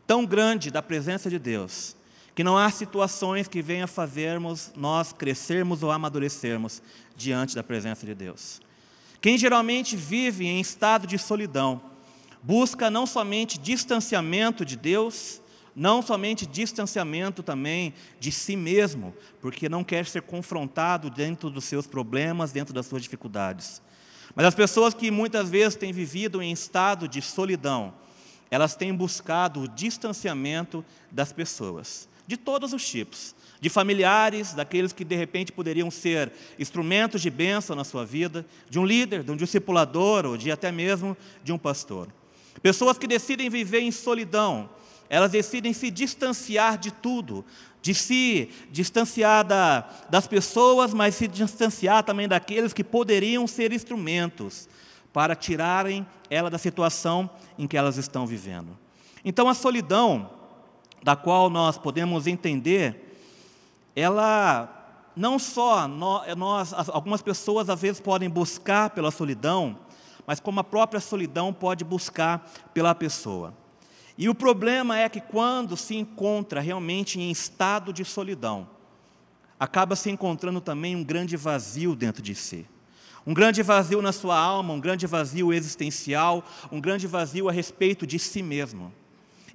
tão 0.05 0.23
grande 0.23 0.69
da 0.69 0.79
presença 0.79 1.27
de 1.27 1.39
Deus, 1.39 1.95
que 2.35 2.43
não 2.43 2.55
há 2.55 2.69
situações 2.69 3.47
que 3.47 3.63
venham 3.63 3.87
fazermos 3.87 4.71
nós 4.75 5.11
crescermos 5.11 5.81
ou 5.81 5.89
amadurecermos 5.89 6.83
diante 7.15 7.55
da 7.55 7.63
presença 7.63 8.05
de 8.05 8.13
Deus. 8.13 8.61
Quem 9.19 9.39
geralmente 9.39 9.95
vive 9.95 10.45
em 10.45 10.61
estado 10.61 11.07
de 11.07 11.17
solidão, 11.17 11.81
busca 12.43 12.91
não 12.91 13.07
somente 13.07 13.57
distanciamento 13.57 14.63
de 14.63 14.75
Deus, 14.75 15.41
não 15.75 16.01
somente 16.01 16.45
distanciamento 16.45 17.41
também 17.41 17.93
de 18.19 18.31
si 18.31 18.55
mesmo, 18.55 19.13
porque 19.41 19.67
não 19.67 19.83
quer 19.83 20.05
ser 20.05 20.21
confrontado 20.21 21.09
dentro 21.09 21.49
dos 21.49 21.65
seus 21.65 21.87
problemas, 21.87 22.51
dentro 22.51 22.73
das 22.73 22.85
suas 22.85 23.01
dificuldades. 23.01 23.81
Mas 24.35 24.45
as 24.45 24.55
pessoas 24.55 24.93
que 24.93 25.11
muitas 25.11 25.49
vezes 25.49 25.75
têm 25.75 25.91
vivido 25.91 26.41
em 26.41 26.51
estado 26.51 27.07
de 27.07 27.21
solidão, 27.21 27.93
elas 28.49 28.75
têm 28.75 28.93
buscado 28.93 29.61
o 29.61 29.67
distanciamento 29.67 30.85
das 31.11 31.31
pessoas, 31.31 32.07
de 32.27 32.37
todos 32.37 32.71
os 32.71 32.87
tipos, 32.87 33.35
de 33.59 33.69
familiares, 33.69 34.53
daqueles 34.53 34.93
que 34.93 35.03
de 35.03 35.15
repente 35.15 35.51
poderiam 35.51 35.89
ser 35.89 36.31
instrumentos 36.59 37.21
de 37.21 37.29
bênção 37.29 37.75
na 37.75 37.83
sua 37.83 38.05
vida, 38.05 38.45
de 38.69 38.77
um 38.77 38.85
líder, 38.85 39.23
de 39.23 39.31
um 39.31 39.35
discipulador 39.35 40.25
ou 40.25 40.37
de 40.37 40.51
até 40.51 40.71
mesmo 40.71 41.17
de 41.43 41.51
um 41.51 41.57
pastor. 41.57 42.09
Pessoas 42.61 42.97
que 42.97 43.07
decidem 43.07 43.49
viver 43.49 43.81
em 43.81 43.91
solidão, 43.91 44.69
elas 45.09 45.31
decidem 45.31 45.73
se 45.73 45.91
distanciar 45.91 46.77
de 46.77 46.91
tudo, 46.91 47.45
de 47.81 47.93
se 47.93 48.49
distanciar 48.71 49.43
da, 49.45 49.87
das 50.09 50.25
pessoas, 50.25 50.93
mas 50.93 51.15
se 51.15 51.27
distanciar 51.27 52.03
também 52.03 52.27
daqueles 52.27 52.73
que 52.73 52.83
poderiam 52.83 53.45
ser 53.45 53.73
instrumentos 53.73 54.69
para 55.11 55.35
tirarem 55.35 56.05
ela 56.29 56.49
da 56.49 56.57
situação 56.57 57.29
em 57.57 57.67
que 57.67 57.77
elas 57.77 57.97
estão 57.97 58.25
vivendo. 58.25 58.77
Então, 59.23 59.47
a 59.47 59.53
solidão, 59.53 60.29
da 61.03 61.15
qual 61.15 61.49
nós 61.49 61.77
podemos 61.77 62.25
entender, 62.25 63.19
ela 63.95 64.83
não 65.15 65.37
só 65.37 65.87
nós, 65.87 66.73
algumas 66.89 67.21
pessoas 67.21 67.69
às 67.69 67.81
vezes 67.81 68.01
podem 68.01 68.29
buscar 68.29 68.89
pela 68.89 69.11
solidão, 69.11 69.77
mas 70.25 70.39
como 70.39 70.59
a 70.59 70.63
própria 70.63 70.99
solidão 70.99 71.53
pode 71.53 71.83
buscar 71.83 72.49
pela 72.73 72.95
pessoa. 72.95 73.53
E 74.17 74.29
o 74.29 74.35
problema 74.35 74.97
é 74.97 75.09
que 75.09 75.19
quando 75.19 75.75
se 75.75 75.95
encontra 75.95 76.61
realmente 76.61 77.19
em 77.19 77.31
estado 77.31 77.91
de 77.91 78.05
solidão, 78.05 78.67
acaba 79.59 79.95
se 79.95 80.09
encontrando 80.09 80.61
também 80.61 80.95
um 80.95 81.03
grande 81.03 81.35
vazio 81.35 81.95
dentro 81.95 82.21
de 82.21 82.35
si. 82.35 82.67
Um 83.25 83.33
grande 83.33 83.63
vazio 83.63 84.01
na 84.01 84.11
sua 84.11 84.37
alma, 84.37 84.73
um 84.73 84.79
grande 84.79 85.07
vazio 85.07 85.53
existencial, 85.53 86.43
um 86.71 86.81
grande 86.81 87.07
vazio 87.07 87.47
a 87.47 87.51
respeito 87.51 88.05
de 88.05 88.19
si 88.19 88.43
mesmo. 88.43 88.93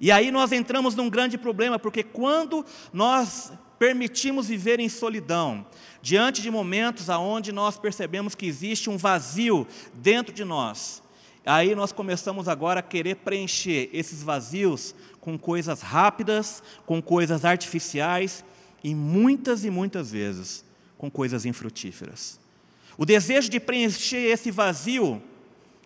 E 0.01 0.11
aí 0.11 0.31
nós 0.31 0.51
entramos 0.51 0.95
num 0.95 1.09
grande 1.09 1.37
problema, 1.37 1.77
porque 1.77 2.01
quando 2.01 2.65
nós 2.91 3.51
permitimos 3.77 4.47
viver 4.47 4.79
em 4.79 4.89
solidão, 4.89 5.65
diante 6.01 6.41
de 6.41 6.49
momentos 6.49 7.09
aonde 7.09 7.51
nós 7.51 7.77
percebemos 7.77 8.33
que 8.33 8.45
existe 8.45 8.89
um 8.89 8.97
vazio 8.97 9.67
dentro 9.93 10.33
de 10.33 10.43
nós, 10.43 11.03
aí 11.49 11.73
nós 11.73 11.91
começamos 11.91 12.47
agora 12.47 12.79
a 12.79 12.83
querer 12.83 13.15
preencher 13.15 13.89
esses 13.91 14.21
vazios 14.21 14.93
com 15.19 15.37
coisas 15.37 15.81
rápidas, 15.81 16.61
com 16.85 17.01
coisas 17.01 17.43
artificiais 17.43 18.43
e 18.83 18.93
muitas 18.93 19.65
e 19.65 19.69
muitas 19.69 20.11
vezes 20.11 20.63
com 20.97 21.09
coisas 21.09 21.45
infrutíferas. 21.45 22.39
O 22.97 23.05
desejo 23.05 23.49
de 23.49 23.59
preencher 23.59 24.29
esse 24.29 24.51
vazio 24.51 25.21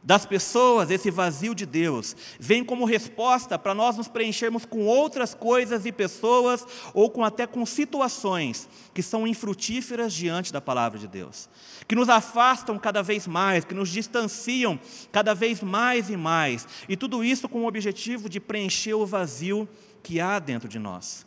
das 0.03 0.25
pessoas, 0.25 0.91
esse 0.91 1.09
vazio 1.09 1.55
de 1.55 1.65
Deus, 1.65 2.15
vem 2.37 2.63
como 2.63 2.83
resposta 2.83 3.57
para 3.57 3.73
nós 3.73 3.95
nos 3.95 4.09
preenchermos 4.09 4.65
com 4.65 4.85
outras 4.85 5.33
coisas 5.33 5.85
e 5.85 5.91
pessoas, 5.91 6.65
ou 6.93 7.09
com 7.09 7.23
até 7.23 7.47
com 7.47 7.65
situações 7.65 8.67
que 8.93 9.01
são 9.01 9.25
infrutíferas 9.25 10.13
diante 10.13 10.51
da 10.51 10.59
palavra 10.59 10.99
de 10.99 11.07
Deus, 11.07 11.49
que 11.87 11.95
nos 11.95 12.09
afastam 12.09 12.77
cada 12.77 13.01
vez 13.01 13.25
mais, 13.25 13.63
que 13.63 13.73
nos 13.73 13.89
distanciam 13.89 14.77
cada 15.11 15.33
vez 15.33 15.61
mais 15.61 16.09
e 16.09 16.17
mais, 16.17 16.67
e 16.89 16.97
tudo 16.97 17.23
isso 17.23 17.47
com 17.47 17.61
o 17.63 17.67
objetivo 17.67 18.27
de 18.27 18.41
preencher 18.41 18.93
o 18.93 19.05
vazio 19.05 19.67
que 20.01 20.19
há 20.19 20.37
dentro 20.37 20.67
de 20.67 20.79
nós. 20.79 21.25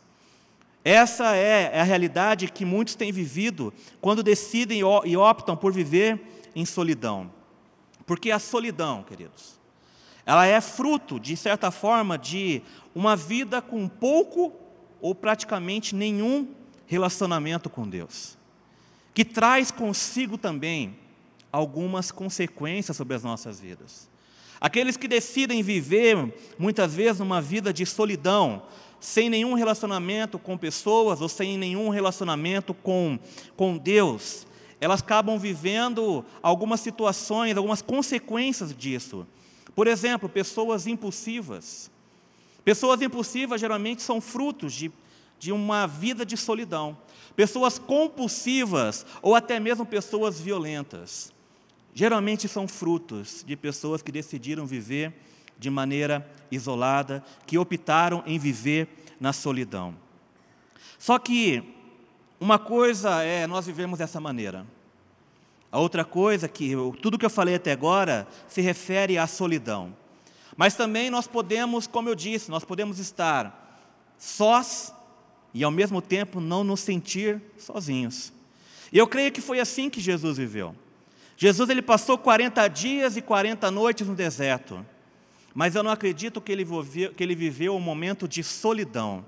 Essa 0.85 1.35
é 1.35 1.81
a 1.81 1.83
realidade 1.83 2.49
que 2.49 2.63
muitos 2.63 2.95
têm 2.95 3.11
vivido 3.11 3.73
quando 3.99 4.21
decidem 4.21 4.81
e 5.03 5.17
optam 5.17 5.57
por 5.57 5.73
viver 5.73 6.21
em 6.55 6.63
solidão. 6.63 7.35
Porque 8.07 8.31
a 8.31 8.39
solidão, 8.39 9.03
queridos, 9.03 9.59
ela 10.25 10.47
é 10.47 10.59
fruto, 10.59 11.19
de 11.19 11.37
certa 11.37 11.69
forma, 11.69 12.17
de 12.17 12.63
uma 12.95 13.15
vida 13.15 13.61
com 13.61 13.87
pouco 13.87 14.53
ou 14.99 15.13
praticamente 15.13 15.93
nenhum 15.93 16.47
relacionamento 16.87 17.69
com 17.69 17.87
Deus, 17.87 18.37
que 19.13 19.25
traz 19.25 19.71
consigo 19.71 20.37
também 20.37 20.97
algumas 21.51 22.09
consequências 22.09 22.95
sobre 22.95 23.15
as 23.15 23.23
nossas 23.23 23.59
vidas. 23.59 24.09
Aqueles 24.59 24.95
que 24.97 25.07
decidem 25.07 25.61
viver, 25.61 26.33
muitas 26.57 26.95
vezes, 26.95 27.19
uma 27.19 27.41
vida 27.41 27.73
de 27.73 27.85
solidão, 27.85 28.63
sem 28.99 29.29
nenhum 29.29 29.53
relacionamento 29.53 30.39
com 30.39 30.57
pessoas 30.57 31.21
ou 31.21 31.29
sem 31.29 31.57
nenhum 31.57 31.89
relacionamento 31.89 32.73
com, 32.73 33.19
com 33.55 33.77
Deus, 33.77 34.47
elas 34.79 35.01
acabam 35.01 35.37
vivendo 35.39 36.23
algumas 36.41 36.79
situações, 36.79 37.57
algumas 37.57 37.81
consequências 37.81 38.75
disso. 38.75 39.25
Por 39.75 39.87
exemplo, 39.87 40.29
pessoas 40.29 40.87
impulsivas. 40.87 41.89
Pessoas 42.63 43.01
impulsivas 43.01 43.59
geralmente 43.59 44.01
são 44.01 44.19
frutos 44.21 44.73
de, 44.73 44.91
de 45.39 45.51
uma 45.51 45.87
vida 45.87 46.25
de 46.25 46.37
solidão. 46.37 46.97
Pessoas 47.35 47.79
compulsivas 47.79 49.05
ou 49.21 49.35
até 49.35 49.59
mesmo 49.59 49.85
pessoas 49.85 50.39
violentas. 50.39 51.31
Geralmente 51.93 52.47
são 52.47 52.67
frutos 52.67 53.43
de 53.45 53.55
pessoas 53.55 54.01
que 54.01 54.11
decidiram 54.11 54.65
viver 54.65 55.13
de 55.57 55.69
maneira 55.69 56.29
isolada, 56.51 57.23
que 57.45 57.57
optaram 57.57 58.23
em 58.27 58.37
viver 58.37 58.87
na 59.19 59.33
solidão. 59.33 59.95
Só 60.99 61.17
que 61.17 61.63
uma 62.39 62.59
coisa 62.59 63.23
é 63.23 63.47
nós 63.47 63.65
vivemos 63.65 63.99
dessa 63.99 64.19
maneira. 64.19 64.65
A 65.71 65.79
outra 65.79 66.05
coisa 66.05 66.47
que 66.47 66.73
tudo 67.01 67.17
que 67.17 67.25
eu 67.25 67.29
falei 67.29 67.55
até 67.55 67.71
agora 67.71 68.27
se 68.47 68.61
refere 68.61 69.17
à 69.17 69.27
solidão. 69.27 69.95
Mas 70.55 70.75
também 70.75 71.09
nós 71.09 71.27
podemos, 71.27 71.85
como 71.87 72.09
eu 72.09 72.15
disse, 72.15 72.49
nós 72.49 72.63
podemos 72.63 72.99
estar 72.99 73.85
sós 74.17 74.93
e 75.53 75.63
ao 75.63 75.71
mesmo 75.71 76.01
tempo 76.01 76.39
não 76.39 76.63
nos 76.63 76.79
sentir 76.79 77.41
sozinhos. 77.57 78.31
E 78.91 78.97
eu 78.97 79.07
creio 79.07 79.31
que 79.31 79.41
foi 79.41 79.59
assim 79.59 79.89
que 79.89 79.99
Jesus 79.99 80.37
viveu. 80.37 80.75
Jesus 81.35 81.69
ele 81.69 81.81
passou 81.81 82.17
40 82.17 82.67
dias 82.67 83.17
e 83.17 83.21
40 83.21 83.69
noites 83.69 84.07
no 84.07 84.15
deserto. 84.15 84.83
Mas 85.53 85.75
eu 85.75 85.83
não 85.83 85.91
acredito 85.91 86.39
que 86.39 86.51
ele 86.51 86.63
viveu, 86.63 87.13
que 87.13 87.23
ele 87.23 87.35
viveu 87.35 87.75
um 87.75 87.79
momento 87.79 88.27
de 88.27 88.43
solidão. 88.43 89.25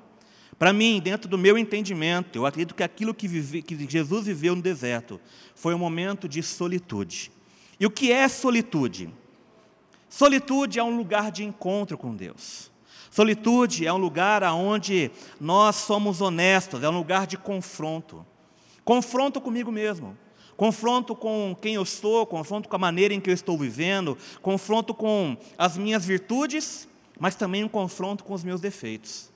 Para 0.60 0.74
mim, 0.74 1.00
dentro 1.02 1.30
do 1.30 1.38
meu 1.38 1.58
entendimento, 1.58 2.38
eu 2.38 2.46
acredito 2.46 2.76
que 2.76 2.84
aquilo 2.84 3.14
que, 3.14 3.28
vive, 3.28 3.62
que 3.62 3.90
Jesus 3.90 4.26
viveu 4.26 4.56
no 4.56 4.62
deserto 4.62 5.20
foi 5.56 5.74
um 5.74 5.78
momento 5.80 6.28
de 6.28 6.44
solitude. 6.44 7.32
E 7.80 7.86
o 7.86 7.90
que 7.90 8.12
é 8.12 8.28
solitude? 8.28 9.10
Solitude 10.10 10.78
é 10.78 10.84
um 10.84 10.98
lugar 10.98 11.32
de 11.32 11.46
encontro 11.46 11.98
com 11.98 12.14
Deus. 12.14 12.70
Solitude 13.10 13.88
é 13.88 13.94
um 13.94 13.98
lugar 13.98 14.44
onde 14.44 15.10
nós 15.40 15.78
somos 15.78 16.20
honestos, 16.20 16.84
é 16.84 16.90
um 16.90 16.98
lugar 16.98 17.26
de 17.26 17.38
confronto. 17.38 18.26
Confronto 18.84 19.40
comigo 19.40 19.72
mesmo 19.72 20.18
confronto 20.60 21.16
com 21.16 21.56
quem 21.62 21.76
eu 21.76 21.86
sou, 21.86 22.26
confronto 22.26 22.68
com 22.68 22.76
a 22.76 22.80
maneira 22.80 23.14
em 23.14 23.22
que 23.22 23.30
eu 23.30 23.34
estou 23.34 23.58
vivendo, 23.58 24.18
confronto 24.42 24.94
com 24.94 25.38
as 25.58 25.78
minhas 25.78 26.04
virtudes, 26.04 26.86
mas 27.18 27.34
também 27.34 27.64
um 27.64 27.70
confronto 27.70 28.26
com 28.26 28.34
os 28.34 28.44
meus 28.44 28.60
defeitos. 28.60 29.29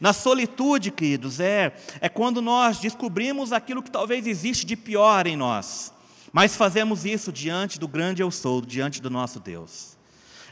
Na 0.00 0.12
solitude, 0.12 0.90
queridos, 0.90 1.40
é, 1.40 1.74
é 2.00 2.08
quando 2.08 2.42
nós 2.42 2.78
descobrimos 2.78 3.52
aquilo 3.52 3.82
que 3.82 3.90
talvez 3.90 4.26
existe 4.26 4.66
de 4.66 4.76
pior 4.76 5.26
em 5.26 5.36
nós, 5.36 5.92
mas 6.32 6.56
fazemos 6.56 7.04
isso 7.04 7.32
diante 7.32 7.78
do 7.78 7.88
grande 7.88 8.22
eu 8.22 8.30
sou, 8.30 8.60
diante 8.60 9.00
do 9.00 9.08
nosso 9.08 9.40
Deus. 9.40 9.96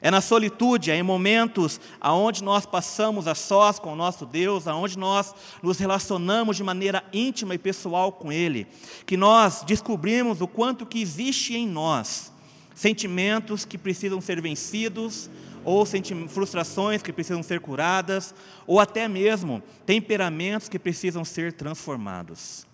É 0.00 0.10
na 0.10 0.20
solitude, 0.20 0.90
é 0.90 0.96
em 0.96 1.02
momentos 1.02 1.80
aonde 2.00 2.44
nós 2.44 2.66
passamos 2.66 3.26
a 3.26 3.34
sós 3.34 3.78
com 3.78 3.92
o 3.92 3.96
nosso 3.96 4.26
Deus, 4.26 4.68
aonde 4.68 4.98
nós 4.98 5.34
nos 5.62 5.78
relacionamos 5.78 6.56
de 6.56 6.62
maneira 6.62 7.02
íntima 7.12 7.54
e 7.54 7.58
pessoal 7.58 8.12
com 8.12 8.30
Ele, 8.30 8.66
que 9.06 9.16
nós 9.16 9.62
descobrimos 9.66 10.40
o 10.42 10.46
quanto 10.46 10.84
que 10.84 11.00
existe 11.00 11.56
em 11.56 11.66
nós 11.66 12.32
sentimentos 12.74 13.64
que 13.64 13.78
precisam 13.78 14.20
ser 14.20 14.40
vencidos, 14.40 15.30
ou 15.64 15.84
frustrações 16.28 17.02
que 17.02 17.12
precisam 17.12 17.42
ser 17.42 17.60
curadas, 17.60 18.34
ou 18.66 18.80
até 18.80 19.08
mesmo 19.08 19.62
temperamentos 19.86 20.68
que 20.68 20.78
precisam 20.78 21.24
ser 21.24 21.52
transformados. 21.52 22.66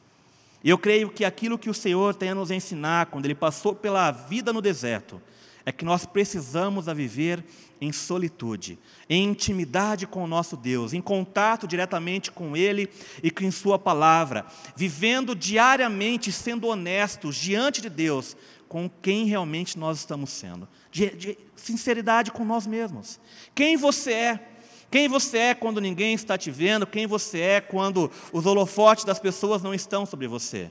E 0.62 0.68
eu 0.68 0.76
creio 0.76 1.10
que 1.10 1.24
aquilo 1.24 1.58
que 1.58 1.70
o 1.70 1.74
Senhor 1.74 2.14
tem 2.14 2.30
a 2.30 2.34
nos 2.34 2.50
ensinar 2.50 3.06
quando 3.06 3.24
Ele 3.24 3.34
passou 3.34 3.74
pela 3.74 4.10
vida 4.10 4.52
no 4.52 4.60
deserto, 4.60 5.20
é 5.64 5.72
que 5.72 5.84
nós 5.84 6.06
precisamos 6.06 6.88
a 6.88 6.94
viver 6.94 7.44
em 7.80 7.92
solitude, 7.92 8.78
em 9.08 9.24
intimidade 9.24 10.06
com 10.06 10.22
o 10.22 10.26
nosso 10.26 10.56
Deus, 10.56 10.92
em 10.92 11.00
contato 11.00 11.66
diretamente 11.66 12.30
com 12.30 12.56
Ele 12.56 12.88
e 13.22 13.30
com 13.30 13.50
Sua 13.50 13.78
palavra, 13.78 14.44
vivendo 14.76 15.34
diariamente, 15.34 16.30
sendo 16.30 16.66
honestos 16.66 17.36
diante 17.36 17.80
de 17.80 17.88
Deus 17.88 18.36
com 18.68 18.88
quem 18.88 19.24
realmente 19.24 19.78
nós 19.78 19.98
estamos 19.98 20.30
sendo, 20.30 20.68
de, 20.90 21.10
de 21.10 21.38
sinceridade 21.56 22.30
com 22.30 22.44
nós 22.44 22.66
mesmos. 22.66 23.20
Quem 23.54 23.76
você 23.76 24.12
é? 24.12 24.48
Quem 24.90 25.08
você 25.08 25.38
é 25.38 25.54
quando 25.54 25.80
ninguém 25.80 26.14
está 26.14 26.36
te 26.36 26.50
vendo? 26.50 26.86
Quem 26.86 27.06
você 27.06 27.40
é 27.40 27.60
quando 27.60 28.10
os 28.32 28.44
holofotes 28.44 29.04
das 29.04 29.20
pessoas 29.20 29.62
não 29.62 29.72
estão 29.72 30.04
sobre 30.04 30.26
você? 30.26 30.70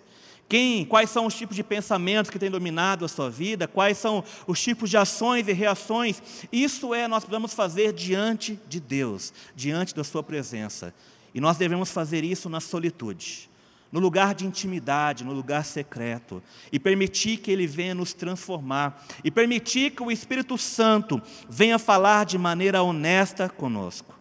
Quem, 0.49 0.83
quais 0.83 1.11
são 1.11 1.27
os 1.27 1.35
tipos 1.35 1.55
de 1.55 1.63
pensamentos 1.63 2.31
que 2.31 2.39
têm 2.39 2.49
dominado 2.49 3.05
a 3.05 3.07
sua 3.07 3.29
vida? 3.29 3.67
Quais 3.67 3.99
são 3.99 4.23
os 4.47 4.59
tipos 4.59 4.89
de 4.89 4.97
ações 4.97 5.47
e 5.47 5.53
reações? 5.53 6.21
Isso 6.51 6.93
é 6.93 7.07
nós 7.07 7.23
podemos 7.23 7.53
fazer 7.53 7.93
diante 7.93 8.59
de 8.67 8.79
Deus, 8.79 9.31
diante 9.55 9.93
da 9.93 10.03
sua 10.03 10.23
presença. 10.23 10.93
E 11.35 11.39
nós 11.39 11.55
devemos 11.55 11.91
fazer 11.91 12.23
isso 12.23 12.49
na 12.49 12.59
solitude, 12.59 13.47
no 13.91 13.99
lugar 13.99 14.35
de 14.35 14.45
intimidade, 14.45 15.23
no 15.23 15.33
lugar 15.33 15.65
secreto, 15.65 16.43
e 16.71 16.79
permitir 16.79 17.37
que 17.37 17.51
Ele 17.51 17.65
venha 17.65 17.95
nos 17.95 18.13
transformar, 18.13 19.03
e 19.23 19.31
permitir 19.31 19.91
que 19.91 20.03
o 20.03 20.11
Espírito 20.11 20.57
Santo 20.57 21.21
venha 21.49 21.79
falar 21.79 22.25
de 22.25 22.37
maneira 22.37 22.83
honesta 22.83 23.49
conosco. 23.49 24.17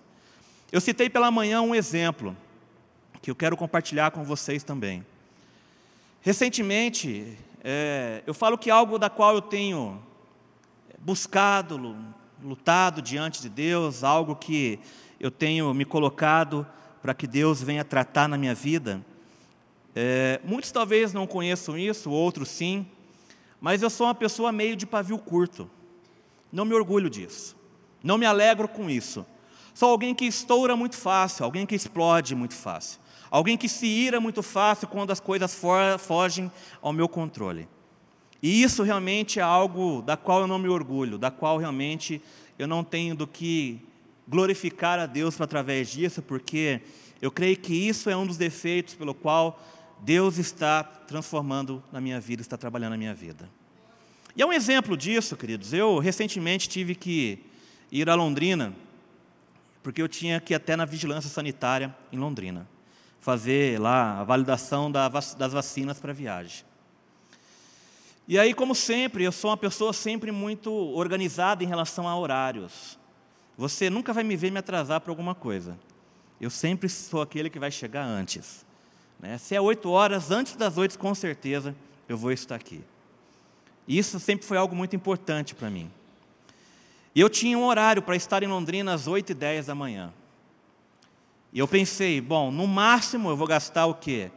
Eu 0.73 0.81
citei 0.81 1.11
pela 1.11 1.31
manhã 1.31 1.61
um 1.61 1.75
exemplo, 1.75 2.37
que 3.21 3.31
eu 3.31 3.35
quero 3.35 3.57
compartilhar 3.57 4.11
com 4.11 4.25
vocês 4.25 4.63
também. 4.63 5.05
Recentemente, 6.21 7.37
é, 7.63 8.23
eu 8.27 8.35
falo 8.35 8.57
que 8.57 8.71
algo 8.71 8.99
da 8.99 9.11
qual 9.11 9.35
eu 9.35 9.43
tenho 9.43 10.01
buscado, 10.99 11.97
lutado 12.43 13.03
diante 13.03 13.43
de 13.43 13.49
Deus, 13.49 14.05
algo 14.05 14.35
que 14.37 14.79
eu 15.21 15.31
tenho 15.31 15.73
me 15.75 15.85
colocado 15.85 16.67
para 17.03 17.15
que 17.15 17.27
Deus 17.27 17.63
venha 17.63 17.85
tratar 17.85 18.29
na 18.29 18.37
minha 18.37 18.55
vida. 18.55 19.01
É, 20.00 20.40
muitos 20.45 20.71
talvez 20.71 21.12
não 21.12 21.26
conheçam 21.26 21.76
isso, 21.76 22.09
outros 22.09 22.50
sim, 22.50 22.87
mas 23.61 23.83
eu 23.83 23.90
sou 23.90 24.07
uma 24.07 24.14
pessoa 24.14 24.52
meio 24.52 24.76
de 24.76 24.87
pavio 24.87 25.19
curto. 25.19 25.69
Não 26.52 26.64
me 26.64 26.73
orgulho 26.73 27.11
disso, 27.11 27.57
não 28.00 28.17
me 28.17 28.25
alegro 28.25 28.69
com 28.69 28.88
isso. 28.88 29.26
Sou 29.75 29.90
alguém 29.90 30.14
que 30.14 30.25
estoura 30.25 30.76
muito 30.76 30.97
fácil, 30.97 31.45
alguém 31.45 31.67
que 31.67 31.75
explode 31.75 32.37
muito 32.37 32.55
fácil. 32.55 33.00
Alguém 33.28 33.57
que 33.57 33.69
se 33.69 33.87
ira 33.88 34.21
muito 34.21 34.40
fácil 34.40 34.87
quando 34.87 35.11
as 35.11 35.19
coisas 35.19 35.61
fogem 35.99 36.49
ao 36.81 36.93
meu 36.93 37.09
controle. 37.09 37.69
E 38.40 38.62
isso 38.62 38.85
realmente 38.85 39.40
é 39.40 39.43
algo 39.43 40.00
da 40.00 40.17
qual 40.17 40.43
eu 40.43 40.47
não 40.47 40.61
me 40.61 40.69
orgulho, 40.69 41.19
da 41.19 41.33
qual 41.33 41.59
realmente 41.59 42.23
eu 42.57 42.69
não 42.69 42.85
tenho 42.85 43.17
do 43.17 43.26
que 43.26 43.81
glorificar 44.28 45.00
a 45.00 45.07
Deus 45.07 45.40
através 45.40 45.90
disso, 45.90 46.23
porque 46.23 46.83
eu 47.21 47.33
creio 47.33 47.57
que 47.57 47.75
isso 47.75 48.09
é 48.09 48.17
um 48.17 48.25
dos 48.25 48.37
defeitos 48.37 48.95
pelo 48.95 49.12
qual 49.12 49.61
Deus 50.00 50.38
está 50.38 50.83
transformando 50.83 51.83
na 51.93 52.00
minha 52.00 52.21
vida, 52.21 52.43
está 52.43 52.57
trabalhando 52.57 52.93
na 52.93 52.99
minha 52.99 53.14
vida. 53.14 53.49
E 54.37 54.42
é 54.42 54.46
um 54.46 54.53
exemplo 54.53 54.96
disso, 54.96 55.37
queridos. 55.37 55.73
Eu 55.73 55.99
recentemente 55.99 56.68
tive 56.68 56.94
que 56.94 57.44
ir 57.90 58.09
a 58.09 58.14
Londrina, 58.14 58.73
porque 59.83 60.01
eu 60.01 60.09
tinha 60.09 60.40
que 60.40 60.53
ir 60.53 60.57
até 60.57 60.77
na 60.77 60.85
vigilância 60.85 61.29
sanitária 61.29 61.94
em 62.12 62.18
Londrina 62.18 62.66
fazer 63.20 63.81
lá 63.81 64.20
a 64.20 64.25
validação 64.25 64.90
das 64.90 65.53
vacinas 65.53 65.99
para 65.99 66.12
viagem. 66.12 66.64
E 68.27 68.38
aí, 68.38 68.55
como 68.55 68.75
sempre, 68.75 69.25
eu 69.25 69.33
sou 69.33 69.51
uma 69.51 69.57
pessoa 69.57 69.92
sempre 69.92 70.31
muito 70.31 70.73
organizada 70.73 71.64
em 71.64 71.66
relação 71.66 72.07
a 72.07 72.16
horários. 72.16 72.99
Você 73.57 73.90
nunca 73.90 74.12
vai 74.12 74.23
me 74.23 74.37
ver 74.37 74.51
me 74.51 74.59
atrasar 74.59 75.01
para 75.01 75.11
alguma 75.11 75.35
coisa. 75.35 75.79
Eu 76.40 76.51
sempre 76.51 76.88
sou 76.88 77.20
aquele 77.20 77.51
que 77.51 77.59
vai 77.59 77.70
chegar 77.70 78.05
antes. 78.05 78.64
Né? 79.20 79.38
Se 79.38 79.54
é 79.54 79.61
oito 79.61 79.90
horas, 79.90 80.31
antes 80.31 80.54
das 80.57 80.76
oito, 80.78 80.98
com 80.98 81.14
certeza, 81.14 81.74
eu 82.09 82.16
vou 82.16 82.33
estar 82.33 82.54
aqui. 82.54 82.83
Isso 83.87 84.20
sempre 84.20 84.46
foi 84.46 84.57
algo 84.57 84.76
muito 84.76 84.94
importante 84.94 85.54
para 85.54 85.70
mim. 85.70 85.90
E 87.14 87.20
eu 87.20 87.28
tinha 87.28 87.59
um 87.59 87.64
horário 87.64 88.02
para 88.02 88.14
estar 88.14 88.42
em 88.42 88.46
Londrina 88.46 88.92
às 88.92 89.07
oito 89.07 89.31
e 89.31 89.35
dez 89.35 89.66
da 89.66 89.74
manhã. 89.74 90.12
E 91.52 91.59
eu 91.59 91.66
pensei, 91.66 92.20
bom, 92.20 92.50
no 92.50 92.66
máximo 92.66 93.31
eu 93.31 93.37
vou 93.37 93.46
gastar 93.46 93.87
o 93.87 93.94
quê? 93.94 94.31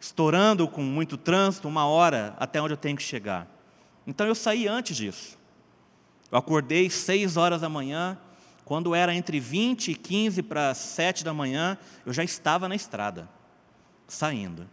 Estourando 0.00 0.66
com 0.66 0.82
muito 0.82 1.16
trânsito, 1.16 1.68
uma 1.68 1.86
hora 1.86 2.34
até 2.38 2.60
onde 2.60 2.72
eu 2.72 2.78
tenho 2.78 2.96
que 2.96 3.02
chegar. 3.02 3.46
Então 4.06 4.26
eu 4.26 4.34
saí 4.34 4.66
antes 4.66 4.96
disso. 4.96 5.38
Eu 6.32 6.38
acordei 6.38 6.88
seis 6.88 7.36
horas 7.36 7.60
da 7.60 7.68
manhã, 7.68 8.18
quando 8.64 8.94
era 8.94 9.14
entre 9.14 9.40
20 9.40 9.92
e 9.92 9.94
15 9.94 10.42
para 10.42 10.74
7 10.74 11.24
da 11.24 11.32
manhã, 11.32 11.78
eu 12.04 12.12
já 12.12 12.22
estava 12.22 12.68
na 12.68 12.74
estrada, 12.74 13.28
saindo. 14.08 14.66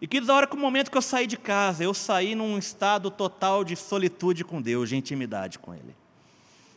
E 0.00 0.06
que 0.06 0.20
da 0.20 0.34
hora 0.34 0.46
que 0.46 0.54
o 0.54 0.58
momento 0.58 0.90
que 0.90 0.98
eu 0.98 1.02
saí 1.02 1.26
de 1.26 1.38
casa, 1.38 1.82
eu 1.82 1.94
saí 1.94 2.34
num 2.34 2.58
estado 2.58 3.10
total 3.10 3.64
de 3.64 3.76
solitude 3.76 4.44
com 4.44 4.60
Deus, 4.60 4.90
de 4.90 4.96
intimidade 4.96 5.58
com 5.58 5.72
Ele. 5.72 5.96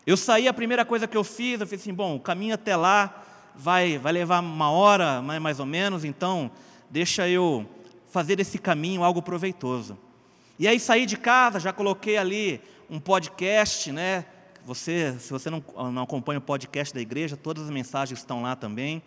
Eu 0.06 0.16
saí, 0.16 0.48
a 0.48 0.54
primeira 0.54 0.86
coisa 0.86 1.06
que 1.06 1.18
eu 1.18 1.24
fiz, 1.24 1.60
eu 1.60 1.68
fiz 1.68 1.82
assim, 1.82 1.94
bom, 1.94 2.16
o 2.16 2.20
caminho 2.20 2.54
até 2.54 2.78
lá 2.78 3.26
vai, 3.54 3.98
vai 3.98 4.14
levar 4.14 4.42
uma 4.42 4.72
hora, 4.72 5.22
mais, 5.22 5.42
mais 5.42 5.60
ou 5.60 5.66
menos, 5.66 6.06
então 6.06 6.50
deixa 6.90 7.28
eu 7.28 7.68
fazer 8.10 8.38
desse 8.38 8.58
caminho 8.58 9.04
algo 9.04 9.22
proveitoso. 9.22 9.98
E 10.58 10.68
aí 10.68 10.80
saí 10.80 11.06
de 11.06 11.18
casa, 11.18 11.60
já 11.60 11.74
coloquei 11.74 12.18
ali 12.18 12.62
um 12.90 13.00
podcast, 13.00 13.92
né? 13.92 14.26
Você, 14.66 15.16
se 15.20 15.32
você 15.32 15.50
não, 15.50 15.64
não 15.92 16.04
acompanha 16.04 16.40
o 16.40 16.42
podcast 16.42 16.94
da 16.94 17.02
igreja, 17.02 17.36
todas 17.36 17.64
as 17.64 17.70
mensagens 17.70 18.20
estão 18.20 18.42
lá 18.42 18.56
também. 18.56 19.04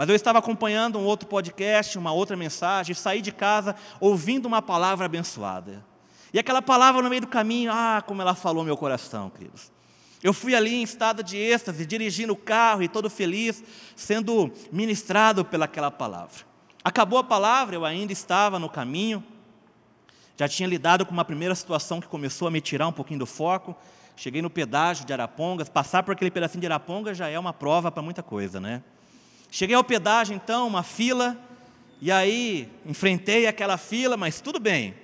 Mas 0.00 0.08
eu 0.08 0.14
estava 0.14 0.38
acompanhando 0.38 0.98
um 0.98 1.04
outro 1.04 1.28
podcast, 1.28 1.98
uma 1.98 2.10
outra 2.10 2.34
mensagem, 2.34 2.94
saí 2.94 3.20
de 3.20 3.30
casa 3.30 3.76
ouvindo 4.00 4.46
uma 4.46 4.62
palavra 4.62 5.04
abençoada. 5.04 5.84
E 6.32 6.38
aquela 6.38 6.62
palavra 6.62 7.02
no 7.02 7.10
meio 7.10 7.20
do 7.20 7.26
caminho, 7.26 7.70
ah, 7.70 8.02
como 8.06 8.22
ela 8.22 8.34
falou 8.34 8.64
meu 8.64 8.78
coração, 8.78 9.28
queridos. 9.28 9.70
Eu 10.22 10.32
fui 10.32 10.54
ali 10.54 10.76
em 10.76 10.82
estado 10.82 11.22
de 11.22 11.36
êxtase, 11.36 11.84
dirigindo 11.84 12.32
o 12.32 12.36
carro 12.36 12.82
e 12.82 12.88
todo 12.88 13.10
feliz, 13.10 13.62
sendo 13.94 14.50
ministrado 14.72 15.44
pelaquela 15.44 15.90
palavra. 15.90 16.46
Acabou 16.82 17.18
a 17.18 17.24
palavra, 17.24 17.76
eu 17.76 17.84
ainda 17.84 18.10
estava 18.10 18.58
no 18.58 18.70
caminho, 18.70 19.22
já 20.34 20.48
tinha 20.48 20.66
lidado 20.66 21.04
com 21.04 21.12
uma 21.12 21.26
primeira 21.26 21.54
situação 21.54 22.00
que 22.00 22.08
começou 22.08 22.48
a 22.48 22.50
me 22.50 22.62
tirar 22.62 22.88
um 22.88 22.92
pouquinho 22.92 23.18
do 23.18 23.26
foco. 23.26 23.76
Cheguei 24.16 24.40
no 24.40 24.48
pedágio 24.48 25.04
de 25.04 25.12
Arapongas, 25.12 25.68
passar 25.68 26.02
por 26.02 26.12
aquele 26.12 26.30
pedacinho 26.30 26.62
de 26.62 26.66
Arapongas 26.66 27.18
já 27.18 27.28
é 27.28 27.38
uma 27.38 27.52
prova 27.52 27.92
para 27.92 28.02
muita 28.02 28.22
coisa, 28.22 28.58
né? 28.58 28.82
Cheguei 29.50 29.74
ao 29.74 29.84
pedágio 29.84 30.34
então, 30.34 30.66
uma 30.66 30.82
fila, 30.82 31.36
e 32.00 32.10
aí 32.10 32.68
enfrentei 32.86 33.46
aquela 33.46 33.76
fila, 33.76 34.16
mas 34.16 34.40
tudo 34.40 34.60
bem. 34.60 34.94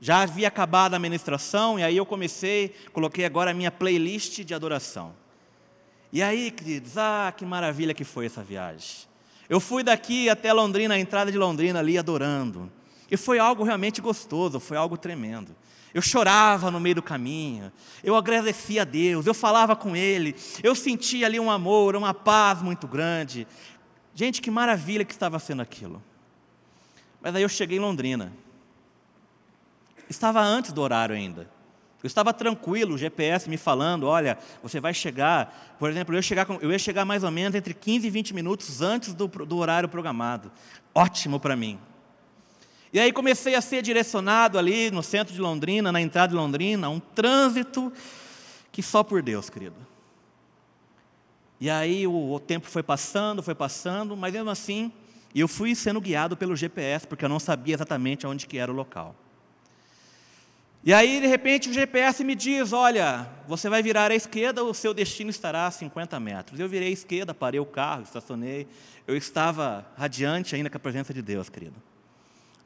Já 0.00 0.22
havia 0.22 0.48
acabado 0.48 0.94
a 0.94 0.98
ministração 0.98 1.78
e 1.78 1.82
aí 1.82 1.96
eu 1.96 2.04
comecei, 2.04 2.74
coloquei 2.92 3.24
agora 3.24 3.52
a 3.52 3.54
minha 3.54 3.70
playlist 3.70 4.40
de 4.40 4.52
adoração. 4.52 5.14
E 6.12 6.22
aí, 6.22 6.50
queridos, 6.50 6.98
ah, 6.98 7.32
que 7.36 7.44
maravilha 7.44 7.94
que 7.94 8.04
foi 8.04 8.26
essa 8.26 8.42
viagem. 8.42 9.06
Eu 9.48 9.60
fui 9.60 9.82
daqui 9.82 10.28
até 10.28 10.52
Londrina, 10.52 10.94
a 10.94 10.98
entrada 10.98 11.30
de 11.30 11.38
Londrina 11.38 11.78
ali 11.78 11.96
adorando. 11.96 12.70
E 13.10 13.16
foi 13.16 13.38
algo 13.38 13.62
realmente 13.62 14.00
gostoso, 14.00 14.58
foi 14.58 14.76
algo 14.76 14.96
tremendo. 14.96 15.54
Eu 15.96 16.02
chorava 16.02 16.70
no 16.70 16.78
meio 16.78 16.96
do 16.96 17.02
caminho, 17.02 17.72
eu 18.04 18.16
agradecia 18.16 18.82
a 18.82 18.84
Deus, 18.84 19.26
eu 19.26 19.32
falava 19.32 19.74
com 19.74 19.96
Ele, 19.96 20.36
eu 20.62 20.74
sentia 20.74 21.24
ali 21.24 21.40
um 21.40 21.50
amor, 21.50 21.96
uma 21.96 22.12
paz 22.12 22.60
muito 22.60 22.86
grande. 22.86 23.48
Gente, 24.14 24.42
que 24.42 24.50
maravilha 24.50 25.06
que 25.06 25.12
estava 25.14 25.38
sendo 25.38 25.62
aquilo. 25.62 26.02
Mas 27.18 27.34
aí 27.34 27.40
eu 27.40 27.48
cheguei 27.48 27.78
em 27.78 27.80
Londrina. 27.80 28.30
Estava 30.06 30.42
antes 30.42 30.70
do 30.70 30.82
horário 30.82 31.16
ainda. 31.16 31.48
Eu 32.02 32.06
estava 32.06 32.30
tranquilo, 32.34 32.96
o 32.96 32.98
GPS 32.98 33.48
me 33.48 33.56
falando, 33.56 34.06
olha, 34.06 34.36
você 34.62 34.78
vai 34.78 34.92
chegar, 34.92 35.76
por 35.78 35.88
exemplo, 35.88 36.14
eu 36.14 36.18
ia 36.18 36.22
chegar, 36.22 36.46
eu 36.60 36.70
ia 36.70 36.78
chegar 36.78 37.06
mais 37.06 37.24
ou 37.24 37.30
menos 37.30 37.54
entre 37.54 37.72
15 37.72 38.06
e 38.06 38.10
20 38.10 38.34
minutos 38.34 38.82
antes 38.82 39.14
do, 39.14 39.26
do 39.26 39.56
horário 39.56 39.88
programado. 39.88 40.52
Ótimo 40.94 41.40
para 41.40 41.56
mim. 41.56 41.80
E 42.92 43.00
aí 43.00 43.12
comecei 43.12 43.54
a 43.54 43.60
ser 43.60 43.82
direcionado 43.82 44.58
ali 44.58 44.90
no 44.90 45.02
centro 45.02 45.34
de 45.34 45.40
Londrina, 45.40 45.90
na 45.90 46.00
entrada 46.00 46.28
de 46.28 46.34
Londrina, 46.34 46.88
um 46.88 47.00
trânsito 47.00 47.92
que 48.70 48.82
só 48.82 49.02
por 49.02 49.22
Deus, 49.22 49.50
querido. 49.50 49.76
E 51.60 51.70
aí 51.70 52.06
o, 52.06 52.32
o 52.32 52.40
tempo 52.40 52.68
foi 52.68 52.82
passando, 52.82 53.42
foi 53.42 53.54
passando, 53.54 54.16
mas 54.16 54.32
mesmo 54.32 54.50
assim, 54.50 54.92
eu 55.34 55.48
fui 55.48 55.74
sendo 55.74 56.00
guiado 56.00 56.36
pelo 56.36 56.54
GPS, 56.54 57.06
porque 57.06 57.24
eu 57.24 57.28
não 57.28 57.40
sabia 57.40 57.74
exatamente 57.74 58.26
onde 58.26 58.46
que 58.46 58.58
era 58.58 58.70
o 58.70 58.74
local. 58.74 59.14
E 60.84 60.94
aí, 60.94 61.20
de 61.20 61.26
repente, 61.26 61.68
o 61.68 61.72
GPS 61.72 62.22
me 62.22 62.34
diz: 62.34 62.72
Olha, 62.72 63.28
você 63.48 63.68
vai 63.68 63.82
virar 63.82 64.12
à 64.12 64.14
esquerda, 64.14 64.62
o 64.62 64.72
seu 64.72 64.94
destino 64.94 65.30
estará 65.30 65.66
a 65.66 65.70
50 65.70 66.20
metros. 66.20 66.60
Eu 66.60 66.68
virei 66.68 66.88
à 66.88 66.92
esquerda, 66.92 67.34
parei 67.34 67.58
o 67.58 67.66
carro, 67.66 68.02
estacionei. 68.02 68.68
Eu 69.04 69.16
estava 69.16 69.84
radiante 69.96 70.54
ainda 70.54 70.70
com 70.70 70.76
a 70.76 70.80
presença 70.80 71.12
de 71.12 71.20
Deus, 71.20 71.48
querido. 71.48 71.74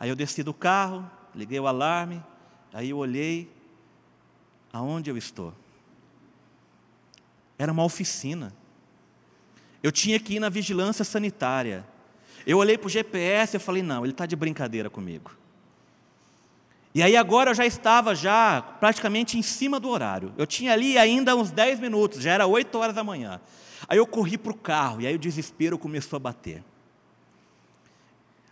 Aí 0.01 0.09
eu 0.09 0.17
desci 0.17 0.43
do 0.43 0.55
carro, 0.55 1.09
liguei 1.35 1.61
o 1.61 1.67
alarme, 1.67 2.25
aí 2.73 2.89
eu 2.89 2.97
olhei 2.97 3.51
aonde 4.73 5.11
eu 5.11 5.17
estou. 5.19 5.53
Era 7.59 7.71
uma 7.71 7.85
oficina. 7.85 8.55
Eu 9.83 9.93
tinha 9.93 10.19
que 10.19 10.37
ir 10.37 10.41
na 10.41 10.49
vigilância 10.49 11.05
sanitária. 11.05 11.87
Eu 12.47 12.57
olhei 12.57 12.79
para 12.79 12.87
o 12.87 12.91
GPS 12.91 13.59
e 13.59 13.61
falei: 13.61 13.83
não, 13.83 14.03
ele 14.03 14.13
está 14.13 14.25
de 14.25 14.35
brincadeira 14.35 14.89
comigo. 14.89 15.31
E 16.95 17.03
aí 17.03 17.17
agora 17.17 17.51
eu 17.51 17.55
já 17.55 17.67
estava 17.67 18.15
já 18.15 18.63
praticamente 18.81 19.39
em 19.39 19.43
cima 19.43 19.79
do 19.79 19.91
horário. 19.91 20.33
Eu 20.39 20.47
tinha 20.47 20.73
ali 20.73 20.97
ainda 20.97 21.37
uns 21.37 21.51
10 21.51 21.79
minutos, 21.79 22.23
já 22.23 22.33
era 22.33 22.47
8 22.47 22.77
horas 22.79 22.95
da 22.95 23.05
manhã. 23.05 23.41
Aí 23.87 23.99
eu 23.99 24.07
corri 24.07 24.37
para 24.37 24.53
o 24.53 24.57
carro 24.57 25.01
e 25.01 25.07
aí 25.07 25.15
o 25.15 25.19
desespero 25.19 25.79
começou 25.79 26.17
a 26.17 26.21
bater. 26.21 26.65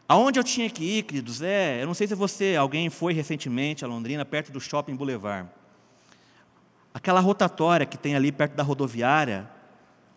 Aonde 0.09 0.41
eu 0.41 0.45
tinha 0.45 0.71
que 0.71 0.83
ir, 0.83 1.03
queridos, 1.03 1.43
é, 1.43 1.83
eu 1.83 1.87
não 1.87 1.93
sei 1.93 2.07
se 2.07 2.15
você, 2.15 2.57
alguém 2.57 2.89
foi 2.89 3.13
recentemente 3.13 3.85
a 3.85 3.89
Londrina, 3.89 4.25
perto 4.25 4.51
do 4.51 4.59
Shopping 4.59 4.97
Boulevard. 4.97 5.51
Aquela 6.95 7.21
rotatória 7.21 7.85
que 7.85 7.99
tem 7.99 8.17
ali 8.17 8.33
perto 8.33 8.55
da 8.55 8.63
rodoviária, 8.63 9.47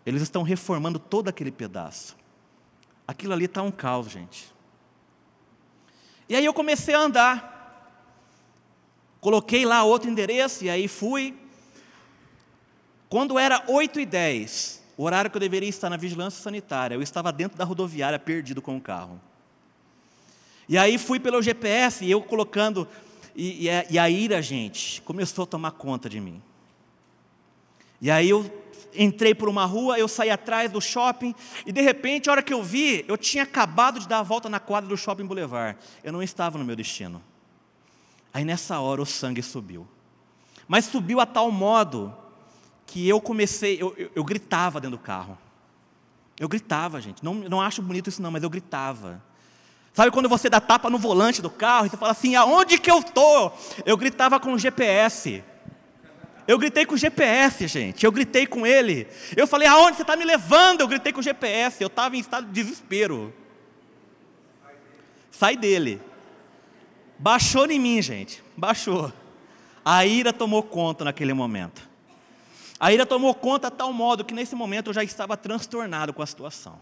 eles 0.06 0.22
estão 0.22 0.42
reformando 0.42 0.98
todo 0.98 1.28
aquele 1.28 1.52
pedaço. 1.52 2.16
Aquilo 3.06 3.34
ali 3.34 3.44
está 3.44 3.62
um 3.62 3.70
caos, 3.70 4.10
gente. 4.10 4.50
E 6.26 6.34
aí 6.34 6.44
eu 6.46 6.54
comecei 6.54 6.94
a 6.94 7.00
andar. 7.00 7.52
Coloquei 9.20 9.66
lá 9.66 9.84
outro 9.84 10.08
endereço 10.08 10.64
e 10.64 10.70
aí 10.70 10.88
fui. 10.88 11.38
Quando 13.10 13.38
era 13.38 13.62
8 13.68 14.00
e 14.00 14.06
10, 14.06 14.82
o 14.96 15.04
horário 15.04 15.30
que 15.30 15.36
eu 15.36 15.40
deveria 15.40 15.68
estar 15.68 15.90
na 15.90 15.98
vigilância 15.98 16.42
sanitária, 16.42 16.94
eu 16.94 17.02
estava 17.02 17.30
dentro 17.30 17.58
da 17.58 17.64
rodoviária 17.66 18.18
perdido 18.18 18.62
com 18.62 18.78
o 18.78 18.80
carro. 18.80 19.20
E 20.72 20.78
aí 20.78 20.96
fui 20.96 21.20
pelo 21.20 21.42
GPS 21.42 22.02
e 22.02 22.10
eu 22.10 22.22
colocando, 22.22 22.88
e, 23.36 23.64
e, 23.64 23.68
a, 23.68 23.84
e 23.90 23.98
a 23.98 24.08
ira, 24.08 24.40
gente, 24.40 25.02
começou 25.02 25.42
a 25.42 25.46
tomar 25.46 25.72
conta 25.72 26.08
de 26.08 26.18
mim. 26.18 26.42
E 28.00 28.10
aí 28.10 28.30
eu 28.30 28.50
entrei 28.94 29.34
por 29.34 29.50
uma 29.50 29.66
rua, 29.66 29.98
eu 29.98 30.08
saí 30.08 30.30
atrás 30.30 30.72
do 30.72 30.80
shopping, 30.80 31.34
e 31.66 31.72
de 31.72 31.82
repente, 31.82 32.30
a 32.30 32.32
hora 32.32 32.42
que 32.42 32.54
eu 32.54 32.62
vi, 32.62 33.04
eu 33.06 33.18
tinha 33.18 33.42
acabado 33.42 34.00
de 34.00 34.08
dar 34.08 34.20
a 34.20 34.22
volta 34.22 34.48
na 34.48 34.58
quadra 34.58 34.88
do 34.88 34.96
shopping 34.96 35.26
Boulevard. 35.26 35.78
Eu 36.02 36.10
não 36.10 36.22
estava 36.22 36.56
no 36.56 36.64
meu 36.64 36.74
destino. 36.74 37.22
Aí 38.32 38.42
nessa 38.42 38.80
hora 38.80 39.02
o 39.02 39.04
sangue 39.04 39.42
subiu. 39.42 39.86
Mas 40.66 40.86
subiu 40.86 41.20
a 41.20 41.26
tal 41.26 41.50
modo 41.50 42.16
que 42.86 43.06
eu 43.06 43.20
comecei, 43.20 43.76
eu, 43.78 43.94
eu, 43.98 44.10
eu 44.14 44.24
gritava 44.24 44.80
dentro 44.80 44.96
do 44.96 45.02
carro. 45.02 45.36
Eu 46.40 46.48
gritava, 46.48 46.98
gente. 46.98 47.22
Não, 47.22 47.34
não 47.34 47.60
acho 47.60 47.82
bonito 47.82 48.08
isso 48.08 48.22
não, 48.22 48.30
mas 48.30 48.42
eu 48.42 48.48
gritava. 48.48 49.22
Sabe 49.92 50.10
quando 50.10 50.28
você 50.28 50.48
dá 50.48 50.60
tapa 50.60 50.88
no 50.88 50.98
volante 50.98 51.42
do 51.42 51.50
carro 51.50 51.86
e 51.86 51.90
você 51.90 51.96
fala 51.96 52.12
assim, 52.12 52.34
aonde 52.34 52.78
que 52.78 52.90
eu 52.90 53.00
estou? 53.00 53.56
Eu 53.84 53.96
gritava 53.96 54.40
com 54.40 54.54
o 54.54 54.58
GPS. 54.58 55.44
Eu 56.48 56.58
gritei 56.58 56.86
com 56.86 56.94
o 56.94 56.98
GPS, 56.98 57.68
gente. 57.68 58.04
Eu 58.04 58.10
gritei 58.10 58.46
com 58.46 58.66
ele. 58.66 59.06
Eu 59.36 59.46
falei, 59.46 59.68
aonde 59.68 59.96
você 59.96 60.02
está 60.02 60.16
me 60.16 60.24
levando? 60.24 60.80
Eu 60.80 60.88
gritei 60.88 61.12
com 61.12 61.20
o 61.20 61.22
GPS. 61.22 61.82
Eu 61.82 61.88
estava 61.88 62.16
em 62.16 62.20
estado 62.20 62.46
de 62.46 62.52
desespero. 62.52 63.32
Sai 65.30 65.56
dele. 65.56 66.00
Baixou 67.18 67.70
em 67.70 67.78
mim, 67.78 68.00
gente. 68.00 68.42
Baixou. 68.56 69.12
A 69.84 70.06
ira 70.06 70.32
tomou 70.32 70.62
conta 70.62 71.04
naquele 71.04 71.34
momento. 71.34 71.88
A 72.80 72.92
ira 72.92 73.06
tomou 73.06 73.34
conta 73.34 73.68
a 73.68 73.70
tal 73.70 73.92
modo 73.92 74.24
que 74.24 74.34
nesse 74.34 74.54
momento 74.54 74.88
eu 74.88 74.94
já 74.94 75.04
estava 75.04 75.36
transtornado 75.36 76.12
com 76.12 76.22
a 76.22 76.26
situação. 76.26 76.80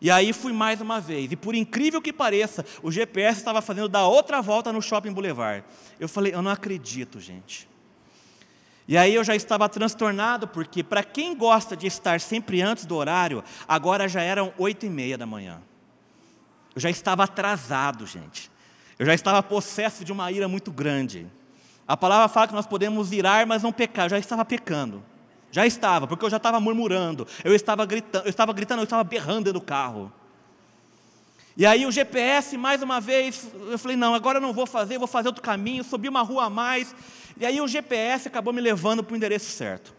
E 0.00 0.10
aí 0.10 0.32
fui 0.32 0.52
mais 0.52 0.80
uma 0.80 1.00
vez, 1.00 1.32
e 1.32 1.36
por 1.36 1.54
incrível 1.54 2.00
que 2.00 2.12
pareça, 2.12 2.64
o 2.82 2.90
GPS 2.90 3.40
estava 3.40 3.60
fazendo 3.60 3.88
dar 3.88 4.06
outra 4.06 4.40
volta 4.40 4.72
no 4.72 4.80
Shopping 4.80 5.12
Boulevard. 5.12 5.64
Eu 5.98 6.08
falei, 6.08 6.34
eu 6.34 6.40
não 6.40 6.50
acredito, 6.50 7.18
gente. 7.18 7.68
E 8.86 8.96
aí 8.96 9.14
eu 9.14 9.22
já 9.22 9.36
estava 9.36 9.68
transtornado, 9.68 10.48
porque 10.48 10.82
para 10.82 11.02
quem 11.02 11.36
gosta 11.36 11.76
de 11.76 11.86
estar 11.86 12.20
sempre 12.20 12.62
antes 12.62 12.86
do 12.86 12.96
horário, 12.96 13.44
agora 13.66 14.08
já 14.08 14.22
eram 14.22 14.52
oito 14.56 14.86
e 14.86 14.88
meia 14.88 15.18
da 15.18 15.26
manhã. 15.26 15.60
Eu 16.74 16.80
já 16.80 16.88
estava 16.88 17.24
atrasado, 17.24 18.06
gente. 18.06 18.50
Eu 18.98 19.04
já 19.04 19.12
estava 19.12 19.42
possesso 19.42 20.04
de 20.04 20.12
uma 20.12 20.32
ira 20.32 20.48
muito 20.48 20.72
grande. 20.72 21.26
A 21.86 21.96
palavra 21.96 22.28
fala 22.28 22.48
que 22.48 22.54
nós 22.54 22.66
podemos 22.66 23.12
irar, 23.12 23.46
mas 23.46 23.62
não 23.62 23.72
pecar. 23.72 24.06
Eu 24.06 24.10
já 24.10 24.18
estava 24.18 24.44
pecando. 24.44 25.04
Já 25.50 25.66
estava, 25.66 26.06
porque 26.06 26.24
eu 26.24 26.30
já 26.30 26.36
estava 26.36 26.60
murmurando, 26.60 27.26
eu 27.42 27.54
estava 27.54 27.86
gritando, 27.86 28.26
eu 28.26 28.30
estava 28.30 28.52
gritando, 28.52 28.80
eu 28.80 28.84
estava 28.84 29.02
berrando 29.02 29.44
dentro 29.44 29.60
do 29.60 29.64
carro. 29.64 30.12
E 31.56 31.66
aí 31.66 31.86
o 31.86 31.90
GPS, 31.90 32.56
mais 32.56 32.82
uma 32.82 33.00
vez, 33.00 33.50
eu 33.68 33.78
falei, 33.78 33.96
não, 33.96 34.14
agora 34.14 34.38
eu 34.38 34.42
não 34.42 34.52
vou 34.52 34.66
fazer, 34.66 34.96
vou 34.96 35.08
fazer 35.08 35.28
outro 35.28 35.42
caminho, 35.42 35.82
subi 35.82 36.08
uma 36.08 36.22
rua 36.22 36.44
a 36.44 36.50
mais. 36.50 36.94
E 37.36 37.44
aí 37.44 37.60
o 37.60 37.66
GPS 37.66 38.28
acabou 38.28 38.52
me 38.52 38.60
levando 38.60 39.02
para 39.02 39.12
o 39.12 39.16
endereço 39.16 39.50
certo. 39.50 39.92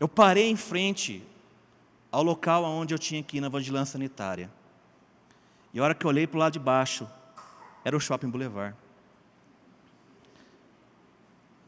Eu 0.00 0.08
parei 0.08 0.50
em 0.50 0.56
frente 0.56 1.22
ao 2.10 2.22
local 2.22 2.64
onde 2.64 2.92
eu 2.92 2.98
tinha 2.98 3.22
que 3.22 3.36
ir 3.36 3.40
na 3.40 3.48
vigilância 3.48 3.92
sanitária. 3.92 4.50
E 5.72 5.78
a 5.78 5.84
hora 5.84 5.94
que 5.94 6.04
eu 6.04 6.08
olhei 6.08 6.26
para 6.26 6.36
o 6.36 6.40
lado 6.40 6.54
de 6.54 6.58
baixo, 6.58 7.08
era 7.84 7.96
o 7.96 8.00
Shopping 8.00 8.28
Boulevard. 8.28 8.74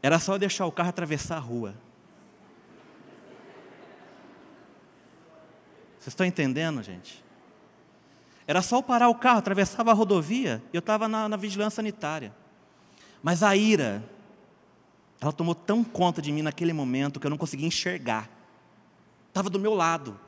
Era 0.03 0.19
só 0.19 0.33
eu 0.33 0.39
deixar 0.39 0.65
o 0.65 0.71
carro 0.71 0.89
atravessar 0.89 1.37
a 1.37 1.39
rua. 1.39 1.75
Vocês 6.01 6.13
estão 6.13 6.25
entendendo, 6.25 6.81
gente? 6.81 7.23
Era 8.47 8.63
só 8.63 8.77
eu 8.77 8.83
parar 8.83 9.07
o 9.07 9.13
carro, 9.13 9.37
atravessava 9.37 9.91
a 9.91 9.93
rodovia, 9.93 10.59
e 10.73 10.75
eu 10.75 10.79
estava 10.79 11.07
na, 11.07 11.29
na 11.29 11.37
vigilância 11.37 11.75
sanitária. 11.75 12.33
Mas 13.21 13.43
a 13.43 13.55
ira, 13.55 14.03
ela 15.21 15.31
tomou 15.31 15.53
tão 15.53 15.83
conta 15.83 16.19
de 16.19 16.31
mim 16.31 16.41
naquele 16.41 16.73
momento 16.73 17.19
que 17.19 17.27
eu 17.27 17.29
não 17.29 17.37
conseguia 17.37 17.67
enxergar. 17.67 18.27
Estava 19.27 19.47
do 19.47 19.59
meu 19.59 19.75
lado. 19.75 20.19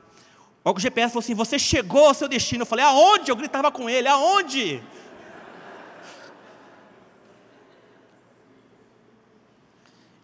O 0.64 0.78
GPS 0.78 1.12
falou 1.12 1.24
assim: 1.24 1.34
Você 1.34 1.58
chegou 1.58 2.06
ao 2.06 2.14
seu 2.14 2.28
destino. 2.28 2.62
Eu 2.62 2.66
falei: 2.66 2.84
Aonde? 2.84 3.32
Eu 3.32 3.36
gritava 3.36 3.72
com 3.72 3.90
ele: 3.90 4.06
Aonde? 4.06 4.80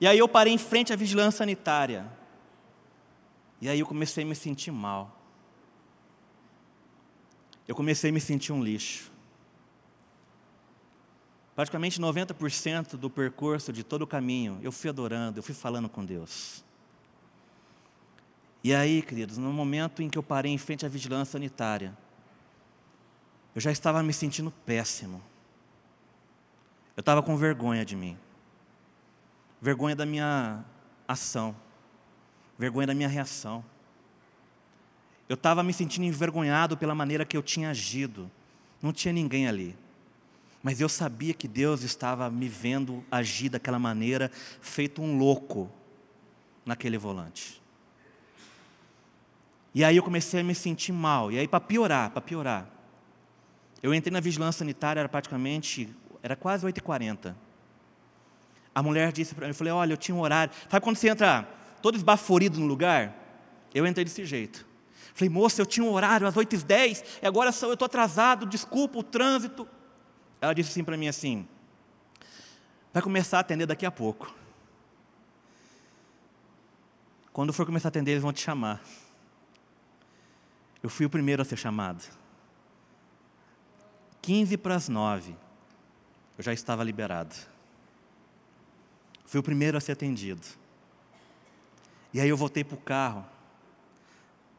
E 0.01 0.07
aí 0.07 0.17
eu 0.17 0.29
parei 0.29 0.53
em 0.53 0.59
frente 0.59 0.93
à 0.93 0.97
vigilância 0.97 1.39
sanitária. 1.39 2.07
E 3.61 3.69
aí 3.69 3.81
eu 3.81 3.87
comecei 3.87 4.23
a 4.23 4.27
me 4.27 4.37
sentir 4.37 4.71
mal. 4.71 5.20
Eu 7.71 7.77
comecei 7.77 8.11
a 8.11 8.13
me 8.13 8.21
sentir 8.21 8.53
um 8.53 8.61
lixo. 8.61 9.13
Praticamente 11.55 12.01
90% 12.01 12.97
do 12.97 13.09
percurso 13.09 13.73
de 13.73 13.85
todo 13.85 14.03
o 14.03 14.09
caminho, 14.09 14.59
eu 14.61 14.73
fui 14.73 14.91
adorando, 14.91 15.39
eu 15.39 15.43
fui 15.45 15.55
falando 15.55 15.89
com 15.89 16.05
Deus. 16.05 16.65
E 18.65 18.75
aí, 18.75 19.01
queridos, 19.03 19.39
no 19.39 19.53
momento 19.53 20.03
em 20.03 20.11
que 20.11 20.19
eu 20.19 20.23
parei 20.23 20.51
em 20.51 20.59
frente 20.59 20.85
à 20.85 20.89
vigilância 20.89 21.31
sanitária, 21.31 21.97
eu 23.55 23.61
já 23.61 23.71
estava 23.71 24.03
me 24.03 24.13
sentindo 24.13 24.51
péssimo. 24.67 25.23
Eu 26.97 27.03
estava 27.03 27.23
com 27.23 27.37
vergonha 27.37 27.85
de 27.85 27.95
mim, 27.95 28.19
vergonha 29.63 29.95
da 29.95 30.05
minha 30.05 30.65
ação, 31.07 31.55
vergonha 32.59 32.89
da 32.89 32.95
minha 32.95 33.09
reação. 33.09 33.65
Eu 35.31 35.35
estava 35.35 35.63
me 35.63 35.73
sentindo 35.73 36.05
envergonhado 36.05 36.77
pela 36.77 36.93
maneira 36.93 37.25
que 37.25 37.37
eu 37.37 37.43
tinha 37.43 37.71
agido. 37.71 38.29
Não 38.83 38.93
tinha 38.93 39.13
ninguém 39.15 39.47
ali. 39.47 39.77
Mas 40.61 40.81
eu 40.81 40.89
sabia 40.89 41.33
que 41.33 41.47
Deus 41.47 41.85
estava 41.85 42.29
me 42.29 42.49
vendo 42.49 43.05
agir 43.09 43.49
daquela 43.49 43.79
maneira, 43.79 44.29
feito 44.61 45.01
um 45.01 45.17
louco 45.17 45.71
naquele 46.67 46.99
volante. 46.99 47.63
E 49.73 49.85
aí 49.85 49.97
eu 49.97 50.03
comecei 50.03 50.41
a 50.41 50.43
me 50.43 50.53
sentir 50.53 50.91
mal. 50.91 51.31
E 51.31 51.39
aí, 51.39 51.47
para 51.47 51.61
piorar, 51.61 52.11
para 52.11 52.21
piorar, 52.21 52.69
eu 53.81 53.95
entrei 53.95 54.13
na 54.13 54.19
vigilância 54.19 54.59
sanitária, 54.59 54.99
era 54.99 55.09
praticamente, 55.09 55.95
era 56.25 56.35
quase 56.35 56.67
8h40. 56.67 57.37
A 58.75 58.83
mulher 58.83 59.13
disse 59.13 59.33
para 59.33 59.47
mim, 59.47 59.53
eu 59.53 59.55
falei, 59.55 59.73
olha, 59.73 59.93
eu 59.93 59.97
tinha 59.97 60.13
um 60.17 60.21
horário. 60.23 60.53
Sabe 60.69 60.83
quando 60.83 60.97
você 60.97 61.09
entra 61.09 61.49
todo 61.81 61.95
esbaforido 61.95 62.59
no 62.59 62.67
lugar? 62.67 63.17
Eu 63.73 63.87
entrei 63.87 64.05
desse 64.05 64.25
jeito. 64.25 64.69
Falei, 65.15 65.29
moça, 65.29 65.61
eu 65.61 65.67
tinha 65.67 65.85
um 65.85 65.93
horário 65.93 66.27
às 66.27 66.35
8h10, 66.35 67.05
e 67.23 67.27
agora 67.27 67.51
eu 67.63 67.73
estou 67.73 67.87
atrasado, 67.87 68.47
desculpa 68.47 68.99
o 68.99 69.03
trânsito. 69.03 69.69
Ela 70.41 70.55
disse 70.55 70.71
assim 70.71 70.85
para 70.85 70.97
mim 70.97 71.09
assim, 71.09 71.47
vai 72.93 73.03
começar 73.03 73.39
a 73.39 73.41
atender 73.41 73.67
daqui 73.67 73.85
a 73.85 73.91
pouco. 73.91 74.35
Quando 77.33 77.53
for 77.53 77.67
começar 77.67 77.89
a 77.89 77.91
atender, 77.91 78.13
eles 78.13 78.23
vão 78.23 78.33
te 78.33 78.41
chamar. 78.41 78.83
Eu 80.83 80.89
fui 80.89 81.07
o 81.07 81.11
primeiro 81.11 81.43
a 81.43 81.45
ser 81.45 81.57
chamado. 81.57 82.03
15 84.23 84.57
para 84.57 84.75
as 84.75 84.89
9, 84.89 85.35
eu 86.39 86.45
já 86.45 86.53
estava 86.53 86.83
liberado. 86.85 87.35
Fui 89.25 89.39
o 89.39 89.43
primeiro 89.43 89.79
a 89.79 89.81
ser 89.81 89.93
atendido. 89.93 90.47
E 92.13 92.21
aí 92.21 92.29
eu 92.29 92.37
voltei 92.37 92.65
para 92.65 92.75
o 92.75 92.81
carro. 92.81 93.25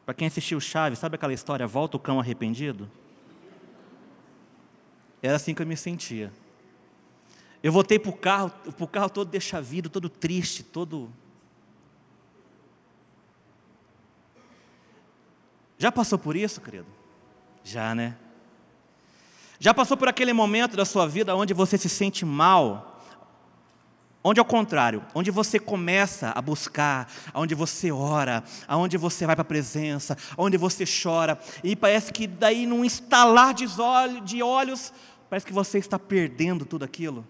Para 0.04 0.14
quem 0.14 0.26
assistiu 0.26 0.60
Chaves, 0.60 0.98
sabe 0.98 1.14
aquela 1.14 1.32
história, 1.32 1.66
volta 1.66 1.96
o 1.96 2.00
cão 2.00 2.18
arrependido? 2.18 2.90
Era 5.22 5.36
assim 5.36 5.54
que 5.54 5.62
eu 5.62 5.66
me 5.66 5.76
sentia. 5.76 6.32
Eu 7.62 7.70
voltei 7.70 7.98
para 7.98 8.10
o 8.10 8.16
carro, 8.16 8.50
para 8.50 8.84
o 8.84 8.88
carro 8.88 9.08
todo 9.08 9.30
deixavido, 9.30 9.88
todo 9.88 10.08
triste, 10.08 10.64
todo. 10.64 11.12
Já 15.78 15.92
passou 15.92 16.18
por 16.18 16.34
isso, 16.34 16.60
querido? 16.60 16.86
Já, 17.62 17.94
né? 17.94 18.16
Já 19.60 19.72
passou 19.72 19.96
por 19.96 20.08
aquele 20.08 20.32
momento 20.32 20.76
da 20.76 20.84
sua 20.84 21.06
vida 21.06 21.36
onde 21.36 21.54
você 21.54 21.78
se 21.78 21.88
sente 21.88 22.24
mal, 22.24 22.91
Onde 24.24 24.38
ao 24.38 24.46
contrário, 24.46 25.04
onde 25.14 25.32
você 25.32 25.58
começa 25.58 26.30
a 26.30 26.40
buscar, 26.40 27.10
onde 27.34 27.56
você 27.56 27.90
ora, 27.90 28.44
aonde 28.68 28.96
você 28.96 29.26
vai 29.26 29.34
para 29.34 29.42
a 29.42 29.44
presença, 29.44 30.16
onde 30.36 30.56
você 30.56 30.84
chora, 30.84 31.40
e 31.64 31.74
parece 31.74 32.12
que 32.12 32.28
daí 32.28 32.64
num 32.64 32.84
estalar 32.84 33.52
de 33.52 34.42
olhos, 34.42 34.92
parece 35.28 35.44
que 35.44 35.52
você 35.52 35.78
está 35.78 35.98
perdendo 35.98 36.64
tudo 36.64 36.84
aquilo. 36.84 37.26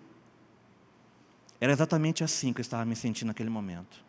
Era 1.58 1.72
exatamente 1.72 2.22
assim 2.22 2.52
que 2.52 2.60
eu 2.60 2.62
estava 2.62 2.84
me 2.84 2.94
sentindo 2.94 3.28
naquele 3.28 3.48
momento. 3.48 4.02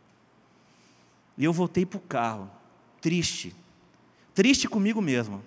E 1.37 1.45
eu 1.45 1.53
voltei 1.53 1.85
para 1.85 1.97
o 1.97 2.01
carro, 2.01 2.51
triste, 2.99 3.55
triste 4.35 4.67
comigo 4.67 5.01
mesmo, 5.01 5.41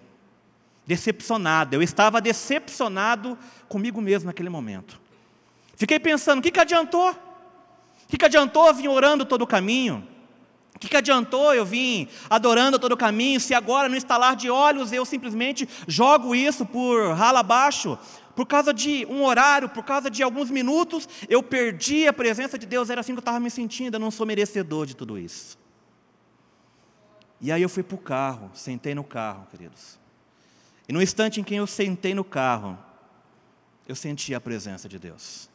decepcionado. 0.87 1.75
Eu 1.75 1.83
estava 1.83 2.18
decepcionado 2.18 3.37
comigo 3.68 4.01
mesmo 4.01 4.27
naquele 4.27 4.49
momento. 4.49 4.99
Fiquei 5.77 6.01
pensando: 6.01 6.38
o 6.38 6.42
que, 6.42 6.51
que 6.51 6.61
adiantou? 6.61 7.26
O 8.07 8.09
que, 8.09 8.16
que 8.16 8.25
adiantou 8.25 8.69
eu 8.69 8.75
vir 8.75 8.88
orando 8.88 9.25
todo 9.25 9.42
o 9.42 9.47
caminho? 9.47 10.07
O 10.77 10.79
que, 10.79 10.88
que 10.88 10.97
adiantou 10.97 11.55
eu 11.55 11.64
vir 11.64 12.09
adorando 12.31 12.79
todo 12.79 12.92
o 12.92 12.97
caminho, 12.97 13.40
se 13.40 13.55
agora 13.55 13.88
no 13.88 13.97
instalar 13.97 14.37
de 14.37 14.49
olhos 14.51 14.92
eu 14.92 15.05
simplesmente 15.05 15.69
jogo 15.88 16.35
isso 16.35 16.64
por 16.64 17.14
rala 17.14 17.40
abaixo, 17.40 17.99
por 18.37 18.47
causa 18.47 18.73
de 18.75 19.07
um 19.07 19.25
horário, 19.25 19.71
por 19.71 19.83
causa 19.83 20.11
de 20.11 20.23
alguns 20.23 20.51
minutos, 20.51 21.09
eu 21.29 21.42
perdi 21.42 22.07
a 22.07 22.12
presença 22.12 22.59
de 22.59 22.66
Deus, 22.66 22.90
era 22.90 23.01
assim 23.01 23.12
que 23.12 23.19
eu 23.19 23.21
estava 23.21 23.40
me 23.40 23.51
sentindo, 23.51 23.95
eu 23.95 24.01
não 24.01 24.11
sou 24.11 24.27
merecedor 24.27 24.85
de 24.85 24.95
tudo 24.95 25.19
isso. 25.19 25.59
E 27.40 27.51
aí 27.51 27.62
eu 27.62 27.69
fui 27.69 27.83
para 27.83 27.95
o 27.95 27.99
carro, 27.99 28.51
sentei 28.53 28.95
no 28.95 29.03
carro, 29.03 29.47
queridos. 29.51 29.99
E 30.87 30.92
no 30.92 31.03
instante 31.03 31.40
em 31.40 31.45
que 31.45 31.55
eu 31.55 31.66
sentei 31.66 32.14
no 32.14 32.23
carro, 32.23 32.79
eu 33.88 33.97
senti 33.97 34.35
a 34.35 34.40
presença 34.40 34.88
de 34.88 34.99
Deus. 34.99 35.49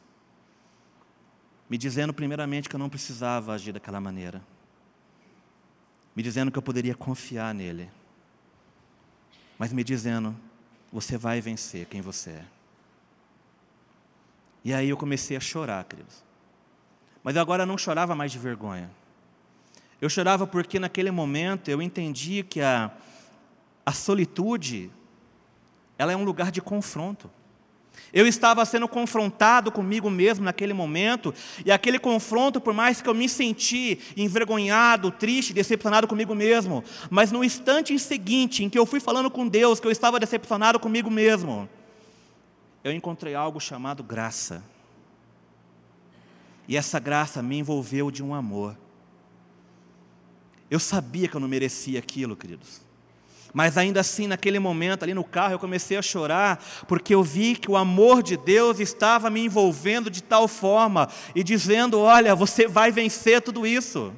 Me 1.72 1.78
dizendo 1.78 2.14
primeiramente 2.14 2.68
que 2.68 2.76
eu 2.76 2.80
não 2.80 2.90
precisava 2.90 3.54
agir 3.54 3.72
daquela 3.72 4.02
maneira. 4.02 4.42
Me 6.14 6.22
dizendo 6.22 6.52
que 6.52 6.58
eu 6.58 6.62
poderia 6.62 6.94
confiar 6.94 7.56
nele. 7.56 7.90
Mas 9.58 9.72
me 9.72 9.82
dizendo, 9.82 10.36
você 10.92 11.18
vai 11.18 11.40
vencer 11.40 11.86
quem 11.86 12.02
você 12.02 12.32
é. 12.32 12.46
E 14.66 14.74
aí 14.74 14.90
eu 14.90 14.98
comecei 14.98 15.38
a 15.38 15.40
chorar, 15.40 15.86
queridos. 15.86 16.22
Mas 17.24 17.38
agora 17.38 17.64
eu 17.64 17.68
não 17.68 17.78
chorava 17.78 18.14
mais 18.14 18.34
de 18.34 18.38
vergonha. 18.38 18.92
Eu 20.02 20.10
chorava 20.10 20.46
porque 20.46 20.78
naquele 20.78 21.10
momento 21.10 21.72
eu 21.72 21.82
entendi 21.82 22.44
que 22.44 22.60
a, 22.60 22.92
a 23.86 23.94
solitude, 23.94 24.92
ela 25.98 26.12
é 26.12 26.18
um 26.18 26.26
lugar 26.26 26.52
de 26.52 26.62
confronto. 26.62 27.32
Eu 28.14 28.28
estava 28.28 28.66
sendo 28.66 28.88
confrontado 28.88 29.72
comigo 29.72 30.10
mesmo 30.10 30.44
naquele 30.44 30.74
momento, 30.74 31.34
e 31.66 31.72
aquele 31.72 31.98
confronto, 31.98 32.60
por 32.60 32.74
mais 32.74 33.02
que 33.02 33.08
eu 33.08 33.14
me 33.14 33.30
senti 33.30 34.00
envergonhado, 34.18 35.12
triste, 35.12 35.54
decepcionado 35.54 36.08
comigo 36.08 36.36
mesmo, 36.36 36.84
mas 37.10 37.32
no 37.32 37.44
instante 37.44 37.98
seguinte 37.98 38.64
em 38.64 38.70
que 38.70 38.78
eu 38.78 38.86
fui 38.86 39.00
falando 39.00 39.32
com 39.32 39.48
Deus 39.48 39.80
que 39.80 39.88
eu 39.88 39.92
estava 39.92 40.20
decepcionado 40.20 40.80
comigo 40.80 41.10
mesmo, 41.10 41.70
eu 42.84 42.92
encontrei 42.92 43.36
algo 43.36 43.60
chamado 43.60 44.04
graça. 44.04 44.64
E 46.68 46.76
essa 46.76 47.00
graça 47.00 47.42
me 47.42 47.58
envolveu 47.58 48.12
de 48.12 48.24
um 48.24 48.34
amor. 48.34 48.78
Eu 50.70 50.80
sabia 50.80 51.28
que 51.28 51.36
eu 51.36 51.42
não 51.42 51.48
merecia 51.48 52.00
aquilo, 52.00 52.36
queridos. 52.36 52.82
Mas 53.54 53.78
ainda 53.78 54.00
assim, 54.00 54.28
naquele 54.28 54.60
momento, 54.60 55.04
ali 55.04 55.14
no 55.14 55.24
carro, 55.24 55.54
eu 55.54 55.60
comecei 55.60 55.98
a 55.98 56.02
chorar, 56.02 56.64
porque 56.88 57.14
eu 57.14 57.22
vi 57.22 57.56
que 57.56 57.70
o 57.70 57.76
amor 57.76 58.24
de 58.24 58.38
Deus 58.38 58.80
estava 58.80 59.30
me 59.30 59.42
envolvendo 59.42 60.10
de 60.10 60.24
tal 60.24 60.48
forma 60.48 61.10
e 61.36 61.44
dizendo: 61.44 62.00
Olha, 62.00 62.34
você 62.34 62.68
vai 62.68 62.92
vencer 62.92 63.42
tudo 63.42 63.68
isso. 63.68 64.14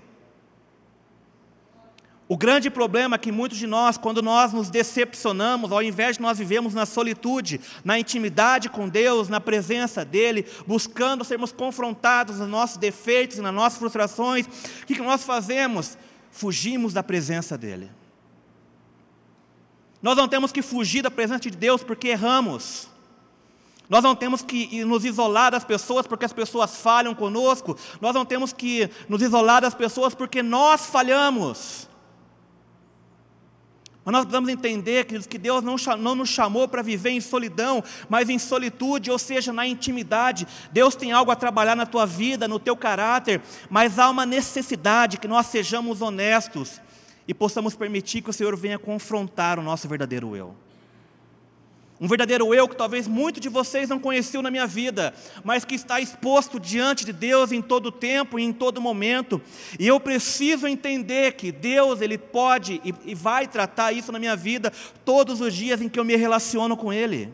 O 2.28 2.38
grande 2.38 2.69
problema 2.69 3.15
é 3.15 3.19
que 3.19 3.32
muitos 3.32 3.58
de 3.58 3.67
nós, 3.67 3.98
quando 3.98 4.22
nós 4.22 4.54
nos 4.54 4.69
decepcionamos, 4.69 5.72
ao 5.72 5.84
invés 5.84 6.15
de 6.15 6.22
nós 6.22 6.38
vivemos 6.38 6.74
na 6.74 6.86
solitude, 6.86 7.60
na 7.84 8.00
intimidade 8.00 8.69
com 8.69 8.88
Deus, 8.88 9.30
na 9.30 9.41
presença 9.41 10.06
dEle, 10.06 10.46
buscando 10.65 11.26
sermos 11.26 11.52
confrontados 11.52 12.39
nos 12.39 12.48
nossos 12.48 12.78
defeitos 12.78 13.38
e 13.38 13.41
nas 13.41 13.54
nossas 13.54 13.78
frustrações, 13.78 14.48
o 14.82 14.86
que 14.86 15.00
nós 15.02 15.24
fazemos? 15.24 15.98
Fugimos 16.32 16.93
da 16.93 17.04
presença 17.04 17.58
dEle. 17.58 17.91
Nós 20.04 20.18
não 20.18 20.28
temos 20.28 20.52
que 20.52 20.62
fugir 20.62 21.02
da 21.02 21.10
presença 21.10 21.39
de 21.39 21.52
Deus 21.52 21.82
porque 21.82 22.10
erramos. 22.10 22.89
Nós 23.88 24.04
não 24.04 24.13
temos 24.13 24.42
que 24.42 24.84
nos 24.84 25.06
isolar 25.06 25.52
das 25.52 25.63
pessoas 25.63 26.06
porque 26.06 26.26
as 26.26 26.34
pessoas 26.34 26.76
falham 26.76 27.16
conosco. 27.16 27.78
Nós 28.02 28.13
não 28.13 28.26
temos 28.26 28.52
que 28.52 28.89
nos 29.08 29.22
isolar 29.22 29.62
das 29.62 29.74
pessoas 29.74 30.13
porque 30.13 30.44
nós 30.44 30.88
falhamos. 30.88 31.88
Mas 34.04 34.12
nós 34.12 34.26
precisamos 34.26 34.50
entender, 34.50 35.06
queridos, 35.06 35.26
que 35.26 35.38
Deus 35.38 35.63
não, 35.63 35.78
não 35.98 36.16
nos 36.16 36.28
chamou 36.28 36.68
para 36.68 36.82
viver 36.82 37.12
em 37.12 37.22
solidão, 37.22 37.82
mas 38.10 38.28
em 38.28 38.38
solitude, 38.38 39.10
ou 39.10 39.18
seja, 39.18 39.54
na 39.54 39.66
intimidade. 39.66 40.46
Deus 40.74 40.96
tem 40.96 41.13
algo 41.13 41.32
a 41.32 41.36
trabalhar 41.38 41.76
na 41.76 41.86
tua 41.86 42.06
vida, 42.06 42.46
no 42.46 42.60
teu 42.60 42.76
caráter, 42.76 43.42
mas 43.70 43.98
há 43.98 44.10
uma 44.10 44.26
necessidade 44.26 45.18
que 45.18 45.30
nós 45.30 45.46
sejamos 45.46 46.02
honestos 46.02 46.82
e 47.27 47.33
possamos 47.33 47.75
permitir 47.75 48.21
que 48.21 48.29
o 48.29 48.33
Senhor 48.33 48.55
venha 48.55 48.77
confrontar 48.77 49.59
o 49.59 49.63
nosso 49.63 49.88
verdadeiro 49.88 50.36
eu. 50.36 50.55
Um 52.01 52.07
verdadeiro 52.07 52.53
eu 52.53 52.67
que 52.67 52.75
talvez 52.75 53.07
muitos 53.07 53.39
de 53.39 53.47
vocês 53.47 53.88
não 53.88 53.97
conheciam 53.97 54.41
na 54.41 54.51
minha 54.51 54.67
vida, 54.67 55.13
mas 55.43 55.63
que 55.63 55.75
está 55.75 56.01
exposto 56.01 56.59
diante 56.59 57.05
de 57.05 57.13
Deus 57.13 57.51
em 57.53 57.62
todo 57.62 57.93
tempo 57.93 58.38
e 58.38 58.43
em 58.43 58.51
todo 58.51 58.81
momento. 58.81 59.41
E 59.79 59.88
eu 59.88 59.99
preciso 59.99 60.67
entender 60.67 61.33
que 61.33 61.49
Deus 61.51 62.01
ele 62.01 62.17
pode 62.17 62.81
e 62.83 63.15
vai 63.15 63.47
tratar 63.47 63.93
isso 63.93 64.12
na 64.12 64.19
minha 64.19 64.36
vida 64.36 64.71
todos 65.05 65.39
os 65.39 65.53
dias 65.53 65.81
em 65.81 65.88
que 65.88 65.97
eu 65.97 66.03
me 66.03 66.15
relaciono 66.17 66.75
com 66.75 66.91
Ele. 66.91 67.33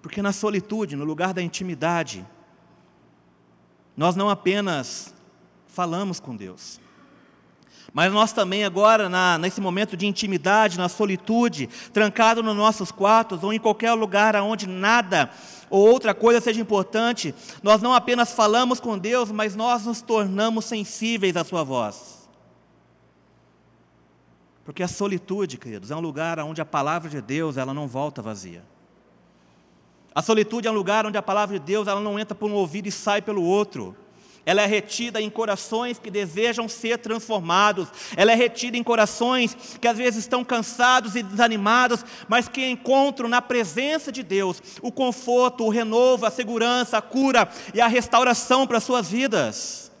Porque 0.00 0.22
na 0.22 0.32
solitude, 0.32 0.96
no 0.96 1.04
lugar 1.04 1.34
da 1.34 1.42
intimidade, 1.42 2.26
nós 3.96 4.16
não 4.16 4.30
apenas 4.30 5.14
falamos 5.66 6.18
com 6.18 6.34
Deus, 6.34 6.80
mas 7.92 8.12
nós 8.12 8.32
também 8.32 8.64
agora, 8.64 9.08
na, 9.08 9.36
nesse 9.36 9.60
momento 9.60 9.96
de 9.96 10.06
intimidade, 10.06 10.78
na 10.78 10.88
solitude, 10.88 11.68
trancado 11.92 12.42
nos 12.42 12.56
nossos 12.56 12.90
quartos 12.90 13.44
ou 13.44 13.52
em 13.52 13.58
qualquer 13.58 13.92
lugar 13.92 14.34
onde 14.36 14.66
nada 14.66 15.30
ou 15.68 15.86
outra 15.88 16.14
coisa 16.14 16.40
seja 16.40 16.60
importante, 16.60 17.34
nós 17.62 17.82
não 17.82 17.92
apenas 17.92 18.32
falamos 18.32 18.80
com 18.80 18.98
Deus, 18.98 19.30
mas 19.30 19.54
nós 19.54 19.84
nos 19.84 20.00
tornamos 20.00 20.64
sensíveis 20.64 21.36
à 21.36 21.44
Sua 21.44 21.62
voz. 21.62 22.28
Porque 24.64 24.82
a 24.82 24.88
solitude, 24.88 25.58
queridos, 25.58 25.90
é 25.90 25.96
um 25.96 26.00
lugar 26.00 26.38
onde 26.40 26.60
a 26.60 26.64
palavra 26.64 27.10
de 27.10 27.20
Deus 27.20 27.56
ela 27.56 27.74
não 27.74 27.88
volta 27.88 28.22
vazia. 28.22 28.62
A 30.14 30.22
solitude 30.22 30.68
é 30.68 30.70
um 30.70 30.74
lugar 30.74 31.06
onde 31.06 31.18
a 31.18 31.22
palavra 31.22 31.58
de 31.58 31.64
Deus 31.64 31.88
ela 31.88 32.00
não 32.00 32.18
entra 32.18 32.34
por 32.34 32.50
um 32.50 32.54
ouvido 32.54 32.86
e 32.86 32.92
sai 32.92 33.20
pelo 33.20 33.42
outro. 33.42 33.96
Ela 34.44 34.62
é 34.62 34.66
retida 34.66 35.20
em 35.20 35.30
corações 35.30 35.98
que 35.98 36.10
desejam 36.10 36.68
ser 36.68 36.98
transformados. 36.98 37.88
Ela 38.16 38.32
é 38.32 38.34
retida 38.34 38.76
em 38.76 38.82
corações 38.82 39.56
que 39.80 39.86
às 39.86 39.96
vezes 39.96 40.20
estão 40.20 40.44
cansados 40.44 41.14
e 41.14 41.22
desanimados, 41.22 42.04
mas 42.28 42.48
que 42.48 42.68
encontram 42.68 43.28
na 43.28 43.40
presença 43.40 44.10
de 44.10 44.22
Deus 44.22 44.60
o 44.82 44.90
conforto, 44.90 45.64
o 45.64 45.68
renovo, 45.68 46.26
a 46.26 46.30
segurança, 46.30 46.98
a 46.98 47.02
cura 47.02 47.48
e 47.72 47.80
a 47.80 47.86
restauração 47.86 48.66
para 48.66 48.78
as 48.78 48.84
suas 48.84 49.08
vidas. 49.08 49.92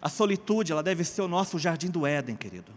A 0.00 0.08
solitude, 0.08 0.72
ela 0.72 0.82
deve 0.82 1.04
ser 1.04 1.22
o 1.22 1.28
nosso 1.28 1.58
jardim 1.58 1.88
do 1.88 2.06
Éden, 2.06 2.36
querido. 2.36 2.72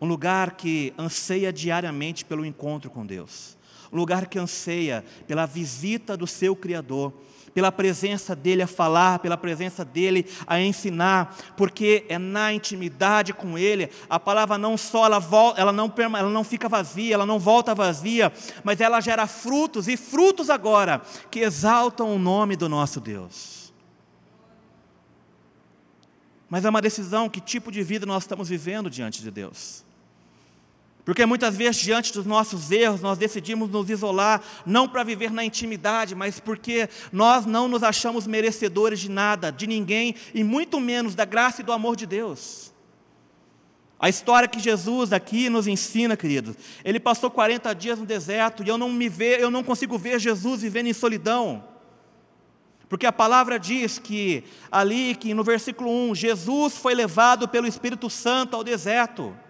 Um 0.00 0.06
lugar 0.06 0.52
que 0.52 0.94
anseia 0.98 1.52
diariamente 1.52 2.24
pelo 2.24 2.44
encontro 2.44 2.90
com 2.90 3.04
Deus 3.04 3.56
um 3.92 3.96
lugar 3.96 4.26
que 4.26 4.38
anseia 4.38 5.04
pela 5.26 5.46
visita 5.46 6.16
do 6.16 6.26
seu 6.26 6.54
Criador, 6.56 7.12
pela 7.56 7.72
presença 7.72 8.36
dele 8.36 8.60
a 8.60 8.66
falar, 8.66 9.18
pela 9.20 9.34
presença 9.34 9.82
dele 9.82 10.26
a 10.46 10.60
ensinar, 10.60 11.34
porque 11.56 12.04
é 12.06 12.18
na 12.18 12.52
intimidade 12.52 13.32
com 13.32 13.56
ele, 13.56 13.88
a 14.10 14.20
palavra 14.20 14.58
não 14.58 14.76
só 14.76 15.06
ela, 15.06 15.18
volta, 15.18 15.58
ela, 15.58 15.72
não, 15.72 15.90
ela 15.96 16.28
não 16.28 16.44
fica 16.44 16.68
vazia, 16.68 17.14
ela 17.14 17.24
não 17.24 17.38
volta 17.38 17.74
vazia, 17.74 18.30
mas 18.62 18.78
ela 18.78 19.00
gera 19.00 19.26
frutos, 19.26 19.88
e 19.88 19.96
frutos 19.96 20.50
agora 20.50 21.00
que 21.30 21.40
exaltam 21.40 22.14
o 22.14 22.18
nome 22.18 22.56
do 22.56 22.68
nosso 22.68 23.00
Deus. 23.00 23.72
Mas 26.50 26.66
é 26.66 26.68
uma 26.68 26.82
decisão, 26.82 27.26
que 27.26 27.40
tipo 27.40 27.72
de 27.72 27.82
vida 27.82 28.04
nós 28.04 28.24
estamos 28.24 28.50
vivendo 28.50 28.90
diante 28.90 29.22
de 29.22 29.30
Deus. 29.30 29.85
Porque 31.06 31.24
muitas 31.24 31.56
vezes, 31.56 31.80
diante 31.80 32.12
dos 32.12 32.26
nossos 32.26 32.72
erros, 32.72 33.00
nós 33.00 33.16
decidimos 33.16 33.70
nos 33.70 33.88
isolar, 33.88 34.42
não 34.66 34.88
para 34.88 35.04
viver 35.04 35.30
na 35.30 35.44
intimidade, 35.44 36.16
mas 36.16 36.40
porque 36.40 36.88
nós 37.12 37.46
não 37.46 37.68
nos 37.68 37.84
achamos 37.84 38.26
merecedores 38.26 38.98
de 38.98 39.08
nada, 39.08 39.52
de 39.52 39.68
ninguém, 39.68 40.16
e 40.34 40.42
muito 40.42 40.80
menos 40.80 41.14
da 41.14 41.24
graça 41.24 41.60
e 41.60 41.64
do 41.64 41.70
amor 41.70 41.94
de 41.94 42.06
Deus. 42.06 42.72
A 44.00 44.08
história 44.08 44.48
que 44.48 44.58
Jesus 44.58 45.12
aqui 45.12 45.48
nos 45.48 45.68
ensina, 45.68 46.16
queridos, 46.16 46.56
ele 46.84 46.98
passou 46.98 47.30
40 47.30 47.72
dias 47.72 48.00
no 48.00 48.04
deserto 48.04 48.64
e 48.64 48.68
eu 48.68 48.76
não 48.76 48.90
me 48.90 49.08
ver, 49.08 49.38
eu 49.38 49.48
não 49.50 49.62
consigo 49.62 49.96
ver 49.96 50.18
Jesus 50.18 50.62
vivendo 50.62 50.88
em 50.88 50.92
solidão. 50.92 51.62
Porque 52.88 53.06
a 53.06 53.12
palavra 53.12 53.60
diz 53.60 54.00
que 54.00 54.42
ali 54.72 55.14
que 55.14 55.32
no 55.34 55.44
versículo 55.44 55.88
1, 56.10 56.16
Jesus 56.16 56.76
foi 56.76 56.96
levado 56.96 57.46
pelo 57.46 57.68
Espírito 57.68 58.10
Santo 58.10 58.56
ao 58.56 58.64
deserto. 58.64 59.45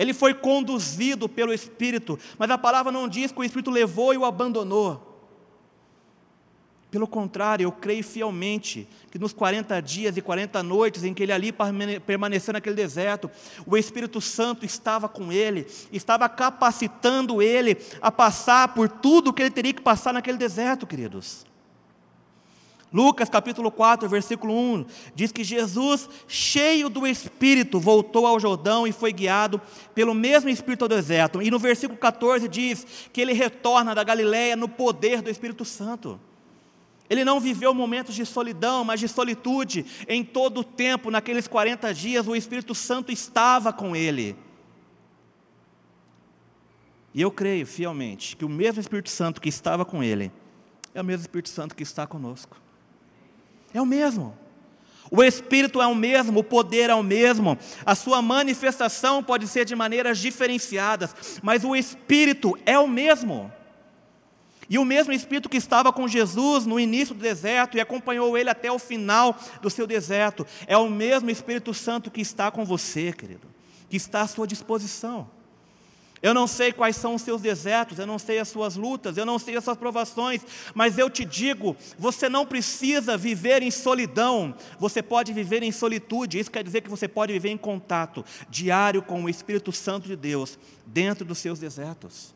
Ele 0.00 0.14
foi 0.14 0.32
conduzido 0.32 1.28
pelo 1.28 1.52
Espírito, 1.52 2.18
mas 2.38 2.50
a 2.50 2.56
palavra 2.56 2.90
não 2.90 3.06
diz 3.06 3.30
que 3.30 3.38
o 3.38 3.44
Espírito 3.44 3.70
levou 3.70 4.14
e 4.14 4.16
o 4.16 4.24
abandonou. 4.24 5.06
Pelo 6.90 7.06
contrário, 7.06 7.64
eu 7.64 7.70
creio 7.70 8.02
fielmente 8.02 8.88
que 9.10 9.18
nos 9.18 9.34
40 9.34 9.78
dias 9.82 10.16
e 10.16 10.22
40 10.22 10.62
noites 10.62 11.04
em 11.04 11.12
que 11.12 11.22
ele 11.22 11.32
ali 11.32 11.52
permaneceu 12.06 12.54
naquele 12.54 12.74
deserto, 12.74 13.30
o 13.66 13.76
Espírito 13.76 14.22
Santo 14.22 14.64
estava 14.64 15.06
com 15.06 15.30
ele, 15.30 15.66
estava 15.92 16.30
capacitando 16.30 17.42
ele 17.42 17.76
a 18.00 18.10
passar 18.10 18.72
por 18.72 18.88
tudo 18.88 19.34
que 19.34 19.42
ele 19.42 19.50
teria 19.50 19.74
que 19.74 19.82
passar 19.82 20.14
naquele 20.14 20.38
deserto, 20.38 20.86
queridos. 20.86 21.44
Lucas 22.92 23.28
capítulo 23.28 23.70
4, 23.70 24.08
versículo 24.08 24.52
1, 24.52 24.86
diz 25.14 25.30
que 25.30 25.44
Jesus, 25.44 26.08
cheio 26.26 26.88
do 26.88 27.06
Espírito, 27.06 27.78
voltou 27.78 28.26
ao 28.26 28.40
Jordão 28.40 28.84
e 28.84 28.90
foi 28.90 29.12
guiado 29.12 29.60
pelo 29.94 30.12
mesmo 30.12 30.50
Espírito 30.50 30.82
ao 30.82 30.88
deserto. 30.88 31.40
E 31.40 31.50
no 31.50 31.58
versículo 31.58 31.98
14 31.98 32.48
diz 32.48 32.84
que 33.12 33.20
ele 33.20 33.32
retorna 33.32 33.94
da 33.94 34.02
Galiléia 34.02 34.56
no 34.56 34.68
poder 34.68 35.22
do 35.22 35.30
Espírito 35.30 35.64
Santo. 35.64 36.18
Ele 37.08 37.24
não 37.24 37.38
viveu 37.38 37.72
momentos 37.72 38.14
de 38.14 38.26
solidão, 38.26 38.84
mas 38.84 38.98
de 38.98 39.08
solitude. 39.08 39.86
Em 40.08 40.24
todo 40.24 40.60
o 40.60 40.64
tempo, 40.64 41.10
naqueles 41.10 41.46
40 41.46 41.92
dias, 41.94 42.26
o 42.26 42.34
Espírito 42.34 42.74
Santo 42.74 43.12
estava 43.12 43.72
com 43.72 43.94
ele. 43.94 44.36
E 47.12 47.20
eu 47.20 47.30
creio 47.30 47.66
fielmente 47.66 48.36
que 48.36 48.44
o 48.44 48.48
mesmo 48.48 48.80
Espírito 48.80 49.10
Santo 49.10 49.40
que 49.40 49.48
estava 49.48 49.84
com 49.84 50.02
ele 50.02 50.30
é 50.94 51.00
o 51.00 51.04
mesmo 51.04 51.22
Espírito 51.22 51.48
Santo 51.48 51.74
que 51.74 51.82
está 51.82 52.06
conosco. 52.06 52.56
É 53.72 53.80
o 53.80 53.86
mesmo. 53.86 54.36
O 55.10 55.22
Espírito 55.24 55.82
é 55.82 55.86
o 55.86 55.94
mesmo, 55.94 56.38
o 56.38 56.44
poder 56.44 56.88
é 56.88 56.94
o 56.94 57.02
mesmo, 57.02 57.58
a 57.84 57.96
sua 57.96 58.22
manifestação 58.22 59.24
pode 59.24 59.48
ser 59.48 59.64
de 59.64 59.74
maneiras 59.74 60.18
diferenciadas, 60.18 61.40
mas 61.42 61.64
o 61.64 61.74
Espírito 61.74 62.56
é 62.64 62.78
o 62.78 62.86
mesmo. 62.86 63.52
E 64.68 64.78
o 64.78 64.84
mesmo 64.84 65.12
Espírito 65.12 65.48
que 65.48 65.56
estava 65.56 65.92
com 65.92 66.06
Jesus 66.06 66.64
no 66.64 66.78
início 66.78 67.12
do 67.12 67.20
deserto 67.20 67.76
e 67.76 67.80
acompanhou 67.80 68.38
ele 68.38 68.48
até 68.48 68.70
o 68.70 68.78
final 68.78 69.36
do 69.60 69.68
seu 69.68 69.84
deserto, 69.84 70.46
é 70.64 70.76
o 70.76 70.88
mesmo 70.88 71.28
Espírito 71.28 71.74
Santo 71.74 72.08
que 72.08 72.20
está 72.20 72.48
com 72.52 72.64
você, 72.64 73.12
querido, 73.12 73.48
que 73.88 73.96
está 73.96 74.20
à 74.20 74.26
sua 74.28 74.46
disposição. 74.46 75.28
Eu 76.22 76.34
não 76.34 76.46
sei 76.46 76.70
quais 76.70 76.96
são 76.96 77.14
os 77.14 77.22
seus 77.22 77.40
desertos, 77.40 77.98
eu 77.98 78.06
não 78.06 78.18
sei 78.18 78.38
as 78.38 78.48
suas 78.48 78.76
lutas, 78.76 79.16
eu 79.16 79.24
não 79.24 79.38
sei 79.38 79.56
as 79.56 79.64
suas 79.64 79.78
provações, 79.78 80.42
mas 80.74 80.98
eu 80.98 81.08
te 81.08 81.24
digo: 81.24 81.74
você 81.98 82.28
não 82.28 82.44
precisa 82.44 83.16
viver 83.16 83.62
em 83.62 83.70
solidão, 83.70 84.54
você 84.78 85.02
pode 85.02 85.32
viver 85.32 85.62
em 85.62 85.72
solitude. 85.72 86.38
Isso 86.38 86.50
quer 86.50 86.62
dizer 86.62 86.82
que 86.82 86.90
você 86.90 87.08
pode 87.08 87.32
viver 87.32 87.48
em 87.48 87.56
contato 87.56 88.22
diário 88.50 89.00
com 89.00 89.24
o 89.24 89.30
Espírito 89.30 89.72
Santo 89.72 90.08
de 90.08 90.16
Deus, 90.16 90.58
dentro 90.86 91.24
dos 91.24 91.38
seus 91.38 91.58
desertos. 91.58 92.34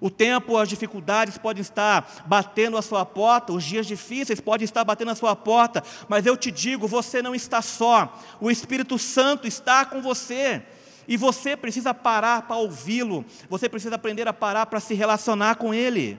O 0.00 0.08
tempo, 0.08 0.56
as 0.56 0.66
dificuldades 0.66 1.36
podem 1.36 1.60
estar 1.60 2.24
batendo 2.24 2.78
a 2.78 2.82
sua 2.82 3.04
porta, 3.04 3.52
os 3.52 3.62
dias 3.62 3.86
difíceis 3.86 4.40
podem 4.40 4.64
estar 4.64 4.82
batendo 4.82 5.10
a 5.10 5.14
sua 5.14 5.36
porta, 5.36 5.84
mas 6.08 6.24
eu 6.24 6.38
te 6.38 6.50
digo: 6.50 6.88
você 6.88 7.20
não 7.20 7.34
está 7.34 7.60
só, 7.60 8.18
o 8.40 8.50
Espírito 8.50 8.98
Santo 8.98 9.46
está 9.46 9.84
com 9.84 10.00
você. 10.00 10.62
E 11.06 11.16
você 11.16 11.56
precisa 11.56 11.92
parar 11.92 12.42
para 12.42 12.56
ouvi-lo, 12.56 13.24
você 13.48 13.68
precisa 13.68 13.94
aprender 13.94 14.28
a 14.28 14.32
parar 14.32 14.66
para 14.66 14.80
se 14.80 14.94
relacionar 14.94 15.56
com 15.56 15.74
Ele. 15.74 16.18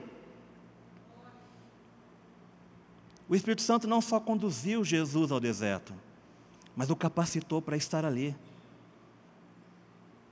O 3.28 3.34
Espírito 3.34 3.62
Santo 3.62 3.88
não 3.88 4.00
só 4.00 4.20
conduziu 4.20 4.84
Jesus 4.84 5.32
ao 5.32 5.40
deserto, 5.40 5.94
mas 6.76 6.90
o 6.90 6.96
capacitou 6.96 7.62
para 7.62 7.76
estar 7.76 8.04
ali. 8.04 8.36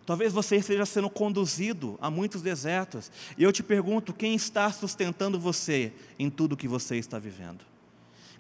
Talvez 0.05 0.33
você 0.33 0.57
esteja 0.57 0.85
sendo 0.85 1.09
conduzido 1.09 1.97
a 2.01 2.11
muitos 2.11 2.43
desertos, 2.43 3.11
e 3.39 3.43
eu 3.43 3.53
te 3.53 3.63
pergunto: 3.63 4.13
quem 4.13 4.35
está 4.35 4.71
sustentando 4.73 5.39
você 5.39 5.93
em 6.19 6.29
tudo 6.29 6.57
que 6.57 6.67
você 6.69 6.97
está 6.97 7.19
vivendo? 7.19 7.70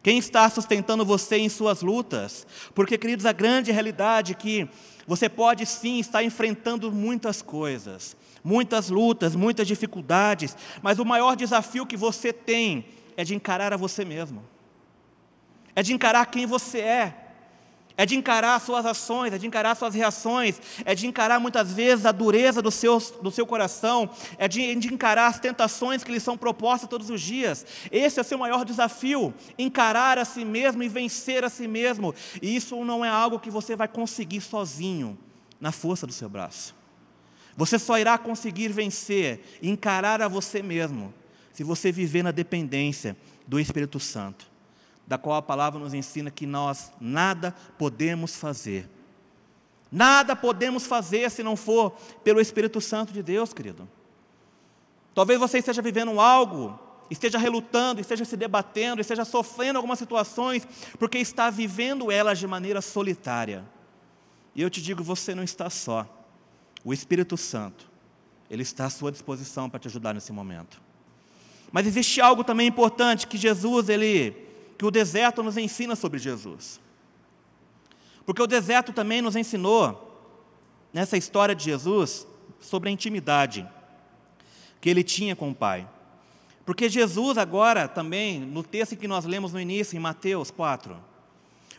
Quem 0.02 0.18
está 0.18 0.48
sustentando 0.48 1.04
você 1.04 1.36
em 1.36 1.48
suas 1.48 1.82
lutas? 1.82 2.46
Porque, 2.74 2.96
queridos, 2.96 3.26
a 3.26 3.32
grande 3.32 3.70
realidade 3.70 4.32
é 4.32 4.34
que 4.34 4.68
você 5.06 5.28
pode 5.28 5.66
sim 5.66 5.98
estar 5.98 6.22
enfrentando 6.22 6.90
muitas 6.90 7.42
coisas, 7.42 8.16
muitas 8.42 8.88
lutas, 8.88 9.34
muitas 9.34 9.66
dificuldades, 9.66 10.56
mas 10.82 10.98
o 10.98 11.04
maior 11.04 11.36
desafio 11.36 11.84
que 11.84 11.96
você 11.96 12.32
tem 12.32 12.86
é 13.16 13.24
de 13.24 13.34
encarar 13.34 13.72
a 13.74 13.76
você 13.76 14.04
mesmo, 14.04 14.42
é 15.74 15.82
de 15.82 15.92
encarar 15.92 16.24
quem 16.26 16.46
você 16.46 16.78
é, 16.78 17.29
é 18.00 18.06
de 18.06 18.16
encarar 18.16 18.58
suas 18.62 18.86
ações, 18.86 19.30
é 19.30 19.36
de 19.36 19.46
encarar 19.46 19.74
suas 19.74 19.94
reações, 19.94 20.58
é 20.86 20.94
de 20.94 21.06
encarar 21.06 21.38
muitas 21.38 21.70
vezes 21.70 22.06
a 22.06 22.12
dureza 22.12 22.62
do 22.62 22.70
seu, 22.70 22.98
do 23.20 23.30
seu 23.30 23.46
coração, 23.46 24.08
é 24.38 24.48
de, 24.48 24.74
de 24.76 24.88
encarar 24.90 25.26
as 25.26 25.38
tentações 25.38 26.02
que 26.02 26.10
lhe 26.10 26.18
são 26.18 26.34
propostas 26.34 26.88
todos 26.88 27.10
os 27.10 27.20
dias. 27.20 27.66
Esse 27.92 28.18
é 28.18 28.22
o 28.22 28.24
seu 28.24 28.38
maior 28.38 28.64
desafio: 28.64 29.34
encarar 29.58 30.16
a 30.16 30.24
si 30.24 30.46
mesmo 30.46 30.82
e 30.82 30.88
vencer 30.88 31.44
a 31.44 31.50
si 31.50 31.68
mesmo. 31.68 32.14
E 32.40 32.56
isso 32.56 32.82
não 32.86 33.04
é 33.04 33.10
algo 33.10 33.38
que 33.38 33.50
você 33.50 33.76
vai 33.76 33.86
conseguir 33.86 34.40
sozinho, 34.40 35.18
na 35.60 35.70
força 35.70 36.06
do 36.06 36.12
seu 36.14 36.30
braço. 36.30 36.74
Você 37.54 37.78
só 37.78 37.98
irá 37.98 38.16
conseguir 38.16 38.68
vencer 38.72 39.58
e 39.60 39.68
encarar 39.68 40.22
a 40.22 40.28
você 40.28 40.62
mesmo 40.62 41.12
se 41.52 41.62
você 41.62 41.92
viver 41.92 42.22
na 42.22 42.30
dependência 42.30 43.14
do 43.46 43.60
Espírito 43.60 44.00
Santo 44.00 44.49
da 45.10 45.18
qual 45.18 45.38
a 45.38 45.42
palavra 45.42 45.80
nos 45.80 45.92
ensina 45.92 46.30
que 46.30 46.46
nós 46.46 46.92
nada 47.00 47.52
podemos 47.76 48.36
fazer. 48.36 48.88
Nada 49.90 50.36
podemos 50.36 50.86
fazer 50.86 51.28
se 51.32 51.42
não 51.42 51.56
for 51.56 51.90
pelo 52.22 52.40
Espírito 52.40 52.80
Santo 52.80 53.12
de 53.12 53.20
Deus, 53.20 53.52
querido. 53.52 53.88
Talvez 55.12 55.40
você 55.40 55.58
esteja 55.58 55.82
vivendo 55.82 56.20
algo, 56.20 56.78
esteja 57.10 57.38
relutando, 57.38 58.00
esteja 58.00 58.24
se 58.24 58.36
debatendo, 58.36 59.00
esteja 59.00 59.24
sofrendo 59.24 59.78
algumas 59.78 59.98
situações, 59.98 60.64
porque 60.96 61.18
está 61.18 61.50
vivendo 61.50 62.12
elas 62.12 62.38
de 62.38 62.46
maneira 62.46 62.80
solitária. 62.80 63.64
E 64.54 64.62
eu 64.62 64.70
te 64.70 64.80
digo, 64.80 65.02
você 65.02 65.34
não 65.34 65.42
está 65.42 65.68
só. 65.68 66.06
O 66.84 66.94
Espírito 66.94 67.36
Santo, 67.36 67.90
ele 68.48 68.62
está 68.62 68.84
à 68.84 68.90
sua 68.90 69.10
disposição 69.10 69.68
para 69.68 69.80
te 69.80 69.88
ajudar 69.88 70.14
nesse 70.14 70.32
momento. 70.32 70.80
Mas 71.72 71.84
existe 71.88 72.20
algo 72.20 72.44
também 72.44 72.68
importante 72.68 73.26
que 73.26 73.36
Jesus, 73.36 73.88
ele 73.88 74.49
que 74.80 74.86
o 74.86 74.90
deserto 74.90 75.42
nos 75.42 75.58
ensina 75.58 75.94
sobre 75.94 76.18
Jesus. 76.18 76.80
Porque 78.24 78.40
o 78.40 78.46
deserto 78.46 78.94
também 78.94 79.20
nos 79.20 79.36
ensinou, 79.36 80.26
nessa 80.90 81.18
história 81.18 81.54
de 81.54 81.64
Jesus, 81.64 82.26
sobre 82.58 82.88
a 82.88 82.92
intimidade 82.92 83.68
que 84.80 84.88
ele 84.88 85.04
tinha 85.04 85.36
com 85.36 85.50
o 85.50 85.54
Pai. 85.54 85.86
Porque 86.64 86.88
Jesus, 86.88 87.36
agora 87.36 87.86
também, 87.86 88.40
no 88.40 88.62
texto 88.62 88.96
que 88.96 89.06
nós 89.06 89.26
lemos 89.26 89.52
no 89.52 89.60
início, 89.60 89.98
em 89.98 90.00
Mateus 90.00 90.50
4, 90.50 90.96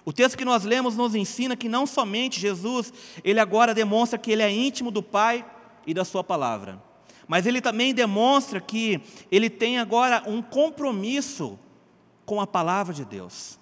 o 0.06 0.14
texto 0.14 0.38
que 0.38 0.46
nós 0.46 0.64
lemos 0.64 0.96
nos 0.96 1.16
ensina 1.16 1.56
que 1.56 1.68
não 1.68 1.88
somente 1.88 2.40
Jesus, 2.40 2.94
ele 3.24 3.40
agora 3.40 3.74
demonstra 3.74 4.20
que 4.20 4.32
ele 4.32 4.44
é 4.44 4.52
íntimo 4.52 4.92
do 4.92 5.02
Pai 5.02 5.44
e 5.88 5.94
da 5.96 6.06
Sua 6.06 6.24
palavra, 6.24 6.80
mas 7.28 7.48
ele 7.48 7.62
também 7.62 7.96
demonstra 7.96 8.62
que 8.62 9.02
ele 9.32 9.50
tem 9.50 9.80
agora 9.80 10.22
um 10.28 10.40
compromisso 10.40 11.58
com 12.26 12.42
a 12.42 12.48
palavra 12.48 12.94
de 12.94 13.06
Deus. 13.06 13.60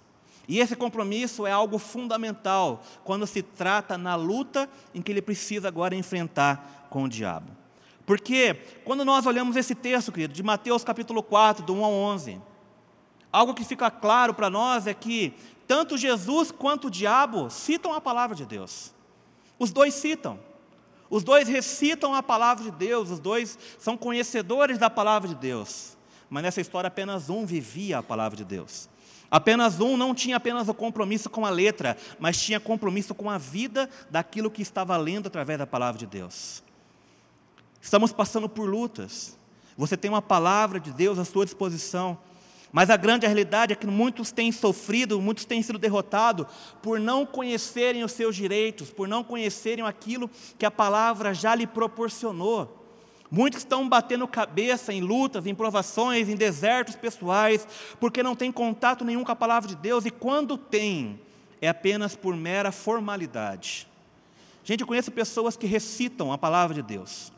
E 0.48 0.60
esse 0.60 0.76
compromisso 0.76 1.46
é 1.46 1.52
algo 1.52 1.78
fundamental 1.78 2.82
quando 3.04 3.28
se 3.28 3.44
trata 3.44 3.98
na 3.98 4.16
luta 4.16 4.68
em 4.96 5.02
que 5.02 5.12
ele 5.12 5.22
precisa 5.22 5.68
agora 5.68 5.96
enfrentar 5.96 6.88
com 6.90 7.04
o 7.04 7.10
diabo. 7.10 7.52
Porque 8.04 8.56
quando 8.84 9.06
nós 9.06 9.28
olhamos 9.28 9.56
esse 9.56 9.76
texto, 9.76 10.12
querido, 10.12 10.34
de 10.34 10.42
Mateus 10.42 10.84
capítulo 10.84 11.22
4, 11.22 11.64
do 11.64 11.76
1 11.76 11.86
ao 11.86 11.92
11, 11.92 12.42
algo 13.32 13.54
que 13.54 13.64
fica 13.64 13.92
claro 13.92 14.34
para 14.34 14.50
nós 14.50 14.88
é 14.88 14.94
que 14.96 15.36
tanto 15.68 15.96
Jesus 15.96 16.50
quanto 16.50 16.88
o 16.88 16.90
diabo 16.90 17.52
citam 17.52 17.94
a 17.94 18.02
palavra 18.02 18.36
de 18.36 18.44
Deus. 18.44 18.92
Os 19.60 19.72
dois 19.72 19.94
citam. 19.94 20.40
Os 21.12 21.24
dois 21.24 21.48
recitam 21.48 22.16
a 22.16 22.24
palavra 22.24 22.64
de 22.64 22.72
Deus, 22.72 23.12
os 23.12 23.20
dois 23.20 23.58
são 23.78 23.96
conhecedores 23.96 24.80
da 24.80 24.90
palavra 24.90 25.28
de 25.28 25.36
Deus. 25.36 25.96
Mas 26.30 26.44
nessa 26.44 26.62
história 26.62 26.88
apenas 26.88 27.30
um 27.30 27.46
vivia 27.46 27.98
a 27.98 28.04
palavra 28.04 28.38
de 28.38 28.46
Deus. 28.46 28.90
Apenas 29.32 29.80
um 29.80 29.96
não 29.96 30.16
tinha 30.16 30.38
apenas 30.38 30.68
o 30.68 30.74
compromisso 30.74 31.30
com 31.30 31.46
a 31.46 31.50
letra, 31.50 31.96
mas 32.20 32.42
tinha 32.42 32.60
compromisso 32.60 33.14
com 33.14 33.30
a 33.30 33.38
vida 33.38 33.90
daquilo 34.10 34.50
que 34.50 34.62
estava 34.62 34.98
lendo 34.98 35.28
através 35.28 35.60
da 35.60 35.68
palavra 35.68 36.00
de 36.00 36.06
Deus. 36.06 36.64
Estamos 37.82 38.12
passando 38.12 38.50
por 38.50 38.68
lutas. 38.68 39.38
Você 39.78 39.96
tem 39.96 40.10
uma 40.10 40.22
palavra 40.22 40.80
de 40.80 40.92
Deus 40.92 41.18
à 41.20 41.26
sua 41.26 41.46
disposição. 41.46 42.18
Mas 42.72 42.90
a 42.90 42.98
grande 42.98 43.26
realidade 43.26 43.74
é 43.74 43.76
que 43.76 43.88
muitos 43.88 44.32
têm 44.32 44.52
sofrido, 44.52 45.20
muitos 45.20 45.46
têm 45.46 45.62
sido 45.62 45.80
derrotados 45.80 46.46
por 46.84 47.00
não 47.00 47.26
conhecerem 47.26 48.04
os 48.04 48.12
seus 48.12 48.36
direitos, 48.36 48.92
por 48.92 49.08
não 49.08 49.24
conhecerem 49.24 49.84
aquilo 49.86 50.30
que 50.58 50.66
a 50.66 50.72
palavra 50.72 51.34
já 51.34 51.56
lhe 51.56 51.66
proporcionou. 51.66 52.79
Muitos 53.32 53.60
estão 53.60 53.88
batendo 53.88 54.28
cabeça 54.28 54.92
em 54.92 55.02
lutas, 55.02 55.46
em 55.46 55.54
provações, 55.54 56.28
em 56.28 56.36
desertos 56.36 56.96
pessoais, 56.96 57.68
porque 58.00 58.24
não 58.24 58.36
têm 58.36 58.52
contato 58.52 59.06
nenhum 59.06 59.24
com 59.24 59.32
a 59.32 59.36
palavra 59.36 59.70
de 59.70 59.76
Deus 59.76 60.06
e 60.06 60.10
quando 60.10 60.58
tem, 60.58 61.22
é 61.62 61.70
apenas 61.70 62.16
por 62.16 62.36
mera 62.36 62.72
formalidade. 62.72 63.88
Gente, 64.64 64.82
eu 64.82 64.88
conheço 64.88 65.12
pessoas 65.12 65.56
que 65.56 65.68
recitam 65.68 66.34
a 66.34 66.38
palavra 66.40 66.74
de 66.74 66.82
Deus, 66.82 67.32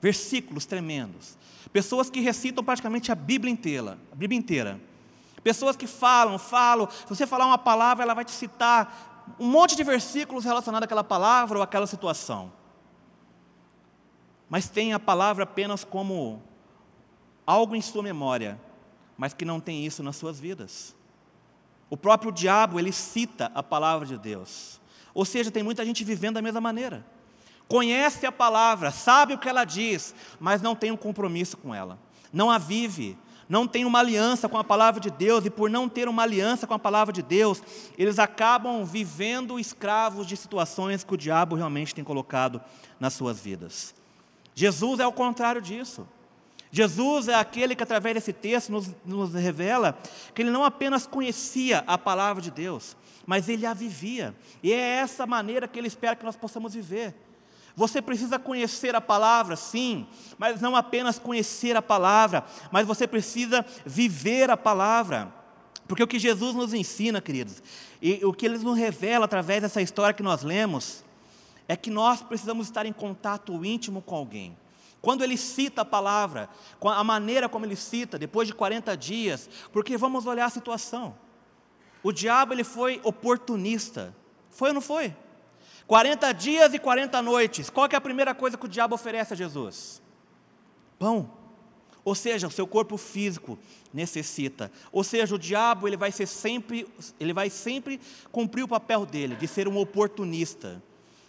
versículos 0.00 0.64
tremendos, 0.64 1.36
pessoas 1.72 2.08
que 2.08 2.20
recitam 2.20 2.62
praticamente 2.62 3.10
a 3.10 3.16
Bíblia 3.16 3.52
inteira, 3.52 3.98
a 4.12 4.14
Bíblia 4.14 4.38
inteira. 4.38 4.80
Pessoas 5.42 5.76
que 5.76 5.86
falam, 5.86 6.38
falam, 6.38 6.88
se 6.90 7.08
você 7.08 7.26
falar 7.26 7.46
uma 7.46 7.58
palavra, 7.58 8.04
ela 8.04 8.14
vai 8.14 8.24
te 8.24 8.32
citar 8.32 9.36
um 9.38 9.46
monte 9.46 9.76
de 9.76 9.84
versículos 9.84 10.44
relacionados 10.44 10.84
àquela 10.84 11.04
palavra 11.04 11.58
ou 11.58 11.62
àquela 11.62 11.86
situação 11.86 12.50
mas 14.48 14.68
tem 14.68 14.92
a 14.92 14.98
palavra 14.98 15.44
apenas 15.44 15.84
como 15.84 16.42
algo 17.46 17.74
em 17.74 17.80
sua 17.80 18.02
memória, 18.02 18.60
mas 19.16 19.34
que 19.34 19.44
não 19.44 19.60
tem 19.60 19.84
isso 19.84 20.02
nas 20.02 20.16
suas 20.16 20.38
vidas. 20.38 20.94
O 21.88 21.96
próprio 21.96 22.32
diabo, 22.32 22.78
ele 22.78 22.92
cita 22.92 23.50
a 23.54 23.62
palavra 23.62 24.06
de 24.06 24.18
Deus. 24.18 24.80
Ou 25.14 25.24
seja, 25.24 25.50
tem 25.50 25.62
muita 25.62 25.84
gente 25.84 26.04
vivendo 26.04 26.34
da 26.34 26.42
mesma 26.42 26.60
maneira. 26.60 27.06
Conhece 27.68 28.26
a 28.26 28.32
palavra, 28.32 28.90
sabe 28.90 29.34
o 29.34 29.38
que 29.38 29.48
ela 29.48 29.64
diz, 29.64 30.14
mas 30.38 30.62
não 30.62 30.76
tem 30.76 30.90
um 30.90 30.96
compromisso 30.96 31.56
com 31.56 31.74
ela. 31.74 31.98
Não 32.32 32.50
a 32.50 32.58
vive, 32.58 33.16
não 33.48 33.66
tem 33.66 33.84
uma 33.84 34.00
aliança 34.00 34.48
com 34.48 34.58
a 34.58 34.64
palavra 34.64 35.00
de 35.00 35.10
Deus, 35.10 35.44
e 35.44 35.50
por 35.50 35.70
não 35.70 35.88
ter 35.88 36.08
uma 36.08 36.22
aliança 36.22 36.66
com 36.66 36.74
a 36.74 36.78
palavra 36.78 37.12
de 37.12 37.22
Deus, 37.22 37.62
eles 37.96 38.18
acabam 38.18 38.84
vivendo 38.84 39.58
escravos 39.58 40.26
de 40.26 40.36
situações 40.36 41.02
que 41.02 41.14
o 41.14 41.16
diabo 41.16 41.56
realmente 41.56 41.94
tem 41.94 42.04
colocado 42.04 42.60
nas 43.00 43.14
suas 43.14 43.40
vidas. 43.40 43.94
Jesus 44.56 44.98
é 44.98 45.06
o 45.06 45.12
contrário 45.12 45.60
disso. 45.60 46.08
Jesus 46.72 47.28
é 47.28 47.34
aquele 47.34 47.76
que, 47.76 47.82
através 47.82 48.14
desse 48.14 48.32
texto, 48.32 48.72
nos, 48.72 48.90
nos, 49.04 49.34
revela 49.34 49.96
que 50.34 50.42
ele 50.42 50.50
não 50.50 50.64
apenas 50.64 51.06
conhecia 51.06 51.84
a 51.86 51.96
palavra 51.96 52.42
de 52.42 52.50
Deus, 52.50 52.96
mas 53.26 53.50
ele 53.50 53.66
a 53.66 53.74
vivia. 53.74 54.34
E 54.62 54.72
é 54.72 54.78
essa 54.78 55.26
maneira 55.26 55.68
que 55.68 55.78
ele 55.78 55.86
espera 55.86 56.16
que 56.16 56.24
nós 56.24 56.36
possamos 56.36 56.74
viver. 56.74 57.14
Você 57.76 58.00
precisa 58.00 58.38
conhecer 58.38 58.94
a 58.94 59.00
palavra, 59.00 59.56
sim, 59.56 60.06
mas 60.38 60.62
não 60.62 60.74
apenas 60.74 61.18
conhecer 61.18 61.76
a 61.76 61.82
palavra, 61.82 62.42
mas 62.72 62.86
você 62.86 63.06
precisa 63.06 63.64
viver 63.84 64.50
a 64.50 64.56
palavra. 64.56 65.32
Porque 65.86 66.02
o 66.02 66.06
que 66.06 66.18
Jesus 66.18 66.54
nos 66.54 66.72
ensina, 66.72 67.20
queridos, 67.20 67.62
e 68.00 68.24
o 68.24 68.32
que 68.32 68.46
ele 68.46 68.56
nos 68.56 68.78
revela 68.78 69.26
através 69.26 69.60
dessa 69.60 69.82
história 69.82 70.14
que 70.14 70.22
nós 70.22 70.42
lemos, 70.42 71.04
é 71.68 71.76
que 71.76 71.90
nós 71.90 72.22
precisamos 72.22 72.66
estar 72.66 72.86
em 72.86 72.92
contato 72.92 73.64
íntimo 73.64 74.00
com 74.00 74.14
alguém. 74.14 74.56
Quando 75.00 75.22
ele 75.22 75.36
cita 75.36 75.82
a 75.82 75.84
palavra, 75.84 76.48
a 76.80 77.04
maneira 77.04 77.48
como 77.48 77.64
ele 77.64 77.76
cita, 77.76 78.18
depois 78.18 78.48
de 78.48 78.54
40 78.54 78.96
dias, 78.96 79.48
porque 79.72 79.96
vamos 79.96 80.26
olhar 80.26 80.46
a 80.46 80.50
situação. 80.50 81.16
O 82.02 82.12
diabo 82.12 82.52
ele 82.52 82.64
foi 82.64 83.00
oportunista. 83.04 84.14
Foi 84.50 84.68
ou 84.68 84.74
não 84.74 84.80
foi? 84.80 85.14
40 85.86 86.32
dias 86.32 86.74
e 86.74 86.78
40 86.78 87.22
noites. 87.22 87.70
Qual 87.70 87.88
é 87.90 87.96
a 87.96 88.00
primeira 88.00 88.34
coisa 88.34 88.56
que 88.56 88.66
o 88.66 88.68
diabo 88.68 88.94
oferece 88.94 89.32
a 89.32 89.36
Jesus? 89.36 90.02
Pão. 90.98 91.30
Ou 92.04 92.14
seja, 92.14 92.46
o 92.46 92.50
seu 92.50 92.66
corpo 92.66 92.96
físico 92.96 93.58
necessita. 93.92 94.70
Ou 94.92 95.02
seja, 95.02 95.34
o 95.34 95.38
diabo 95.38 95.88
ele 95.88 95.96
vai 95.96 96.12
ser 96.12 96.26
sempre, 96.26 96.86
ele 97.18 97.32
vai 97.32 97.50
sempre 97.50 98.00
cumprir 98.30 98.62
o 98.62 98.68
papel 98.68 99.04
dele 99.04 99.34
de 99.36 99.48
ser 99.48 99.68
um 99.68 99.76
oportunista 99.76 100.82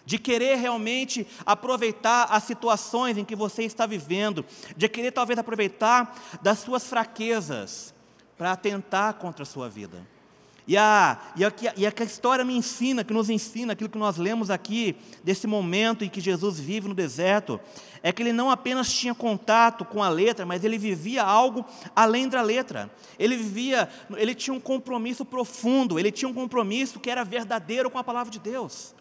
de 0.07 0.17
querer 0.17 0.55
realmente 0.55 1.27
aproveitar 1.45 2.29
as 2.31 2.43
situações 2.43 3.17
em 3.17 3.25
que 3.25 3.35
você 3.35 3.63
está 3.63 3.85
vivendo, 3.85 4.45
de 4.77 4.87
querer 4.87 5.11
talvez 5.11 5.37
aproveitar 5.37 6.17
das 6.41 6.59
suas 6.59 6.87
fraquezas 6.87 7.93
para 8.37 8.53
atentar 8.53 9.15
contra 9.15 9.43
a 9.43 9.45
sua 9.45 9.67
vida. 9.67 10.07
E 10.65 10.77
a, 10.77 11.19
e, 11.35 11.43
a, 11.43 11.51
e 11.75 11.85
a 11.85 12.03
história 12.05 12.45
me 12.45 12.55
ensina, 12.55 13.03
que 13.03 13.13
nos 13.13 13.29
ensina, 13.29 13.73
aquilo 13.73 13.89
que 13.89 13.97
nós 13.97 14.15
lemos 14.15 14.49
aqui, 14.49 14.95
desse 15.25 15.45
momento 15.45 16.05
em 16.05 16.09
que 16.09 16.21
Jesus 16.21 16.57
vive 16.57 16.87
no 16.87 16.93
deserto, 16.93 17.59
é 18.01 18.13
que 18.13 18.23
ele 18.23 18.31
não 18.31 18.49
apenas 18.49 18.93
tinha 18.93 19.13
contato 19.13 19.83
com 19.83 20.01
a 20.01 20.07
letra, 20.07 20.45
mas 20.45 20.63
ele 20.63 20.77
vivia 20.77 21.21
algo 21.21 21.65
além 21.93 22.29
da 22.29 22.41
letra. 22.41 22.89
Ele 23.19 23.35
vivia, 23.35 23.89
ele 24.15 24.33
tinha 24.33 24.53
um 24.53 24.59
compromisso 24.59 25.25
profundo, 25.25 25.99
ele 25.99 26.13
tinha 26.13 26.29
um 26.29 26.33
compromisso 26.33 26.97
que 26.97 27.09
era 27.09 27.25
verdadeiro 27.25 27.89
com 27.89 27.97
a 27.97 28.03
palavra 28.05 28.31
de 28.31 28.39
Deus. 28.39 28.95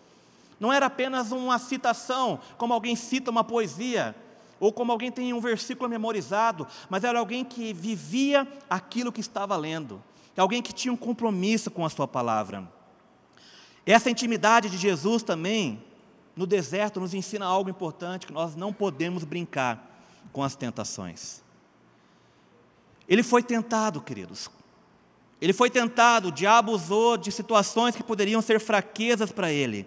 Não 0.59 0.72
era 0.72 0.86
apenas 0.86 1.32
uma 1.32 1.59
citação, 1.59 2.40
como 2.57 2.72
alguém 2.72 2.96
cita 2.96 3.30
uma 3.30 3.44
poesia, 3.44 4.14
ou 4.59 4.72
como 4.72 4.90
alguém 4.90 5.12
tem 5.12 5.32
um 5.32 5.40
versículo 5.40 5.88
memorizado, 5.88 6.66
mas 6.88 7.04
era 7.04 7.18
alguém 7.18 7.44
que 7.44 7.72
vivia 7.74 8.48
aquilo 8.68 9.12
que 9.12 9.20
estava 9.20 9.54
lendo, 9.57 10.02
alguém 10.36 10.62
que 10.62 10.72
tinha 10.72 10.92
um 10.92 10.96
compromisso 10.96 11.70
com 11.70 11.84
a 11.84 11.90
sua 11.90 12.09
palavra. 12.09 12.66
Essa 13.84 14.11
intimidade 14.11 14.70
de 14.70 14.78
Jesus 14.78 15.22
também, 15.22 15.82
no 16.34 16.46
deserto, 16.46 17.00
nos 17.00 17.12
ensina 17.12 17.44
algo 17.44 17.68
importante, 17.68 18.26
que 18.26 18.32
nós 18.32 18.57
não 18.57 18.72
podemos 18.72 19.24
brincar 19.24 20.00
com 20.32 20.42
as 20.42 20.57
tentações. 20.57 21.42
Ele 23.07 23.22
foi 23.22 23.42
tentado, 23.42 24.00
queridos. 24.00 24.50
Ele 25.40 25.52
foi 25.52 25.68
tentado, 25.68 26.28
o 26.28 26.32
diabo 26.32 26.72
usou 26.72 27.16
de 27.18 27.30
situações 27.30 27.94
que 27.94 28.02
poderiam 28.02 28.40
ser 28.40 28.59
fraquezas 28.59 29.30
para 29.30 29.52
ele 29.52 29.86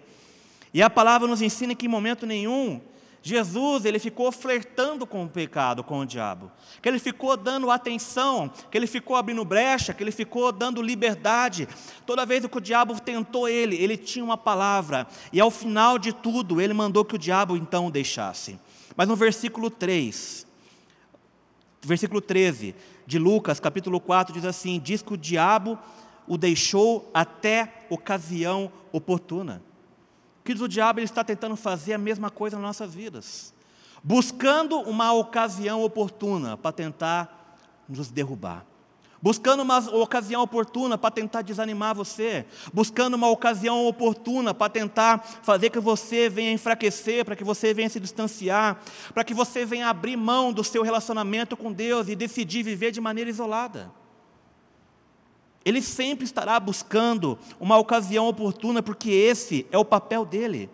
e 0.72 0.82
a 0.82 0.90
palavra 0.90 1.26
nos 1.26 1.42
ensina 1.42 1.74
que 1.74 1.86
em 1.86 1.88
momento 1.88 2.26
nenhum 2.26 2.80
Jesus 3.22 3.84
ele 3.84 3.98
ficou 3.98 4.32
flertando 4.32 5.06
com 5.06 5.24
o 5.24 5.28
pecado, 5.28 5.84
com 5.84 6.00
o 6.00 6.06
diabo, 6.06 6.50
que 6.80 6.88
ele 6.88 6.98
ficou 6.98 7.36
dando 7.36 7.70
atenção, 7.70 8.50
que 8.70 8.78
ele 8.78 8.86
ficou 8.86 9.14
abrindo 9.14 9.44
brecha, 9.44 9.92
que 9.92 10.02
ele 10.02 10.10
ficou 10.10 10.50
dando 10.50 10.80
liberdade. 10.80 11.68
Toda 12.06 12.24
vez 12.24 12.46
que 12.46 12.56
o 12.56 12.60
diabo 12.60 12.98
tentou 12.98 13.46
ele, 13.46 13.76
ele 13.76 13.96
tinha 13.96 14.24
uma 14.24 14.38
palavra, 14.38 15.06
e 15.32 15.40
ao 15.40 15.50
final 15.50 15.98
de 15.98 16.12
tudo, 16.14 16.60
ele 16.60 16.72
mandou 16.72 17.04
que 17.04 17.14
o 17.14 17.18
diabo 17.18 17.56
então 17.56 17.86
o 17.86 17.90
deixasse. 17.90 18.58
Mas 18.96 19.06
no 19.06 19.16
versículo 19.16 19.68
3, 19.68 20.46
versículo 21.82 22.22
13 22.22 22.74
de 23.06 23.18
Lucas, 23.18 23.60
capítulo 23.60 24.00
4, 24.00 24.32
diz 24.32 24.44
assim: 24.46 24.80
diz 24.80 25.02
que 25.02 25.12
o 25.12 25.18
diabo 25.18 25.78
o 26.26 26.38
deixou 26.38 27.10
até 27.12 27.84
ocasião 27.90 28.72
oportuna. 28.92 29.62
Queridos, 30.44 30.64
o 30.64 30.68
diabo 30.68 31.00
ele 31.00 31.04
está 31.04 31.22
tentando 31.22 31.56
fazer 31.56 31.92
a 31.92 31.98
mesma 31.98 32.30
coisa 32.30 32.56
nas 32.56 32.64
nossas 32.64 32.94
vidas, 32.94 33.54
buscando 34.02 34.80
uma 34.80 35.12
ocasião 35.12 35.82
oportuna 35.82 36.56
para 36.56 36.72
tentar 36.72 37.58
nos 37.88 38.08
derrubar, 38.10 38.64
buscando 39.20 39.62
uma 39.62 39.78
ocasião 39.78 40.42
oportuna 40.42 40.96
para 40.96 41.10
tentar 41.10 41.42
desanimar 41.42 41.94
você, 41.94 42.46
buscando 42.72 43.14
uma 43.14 43.28
ocasião 43.28 43.86
oportuna 43.86 44.54
para 44.54 44.70
tentar 44.70 45.18
fazer 45.42 45.68
que 45.68 45.78
você 45.78 46.28
venha 46.30 46.52
enfraquecer, 46.52 47.24
para 47.24 47.36
que 47.36 47.44
você 47.44 47.74
venha 47.74 47.90
se 47.90 48.00
distanciar, 48.00 48.80
para 49.12 49.24
que 49.24 49.34
você 49.34 49.66
venha 49.66 49.88
abrir 49.88 50.16
mão 50.16 50.52
do 50.52 50.64
seu 50.64 50.82
relacionamento 50.82 51.56
com 51.56 51.70
Deus 51.70 52.08
e 52.08 52.16
decidir 52.16 52.62
viver 52.62 52.92
de 52.92 53.00
maneira 53.00 53.28
isolada. 53.28 53.99
Ele 55.64 55.82
sempre 55.82 56.24
estará 56.24 56.58
buscando 56.58 57.38
uma 57.58 57.76
ocasião 57.76 58.26
oportuna, 58.26 58.82
porque 58.82 59.10
esse 59.10 59.66
é 59.70 59.78
o 59.78 59.84
papel 59.84 60.24
dele. 60.24 60.70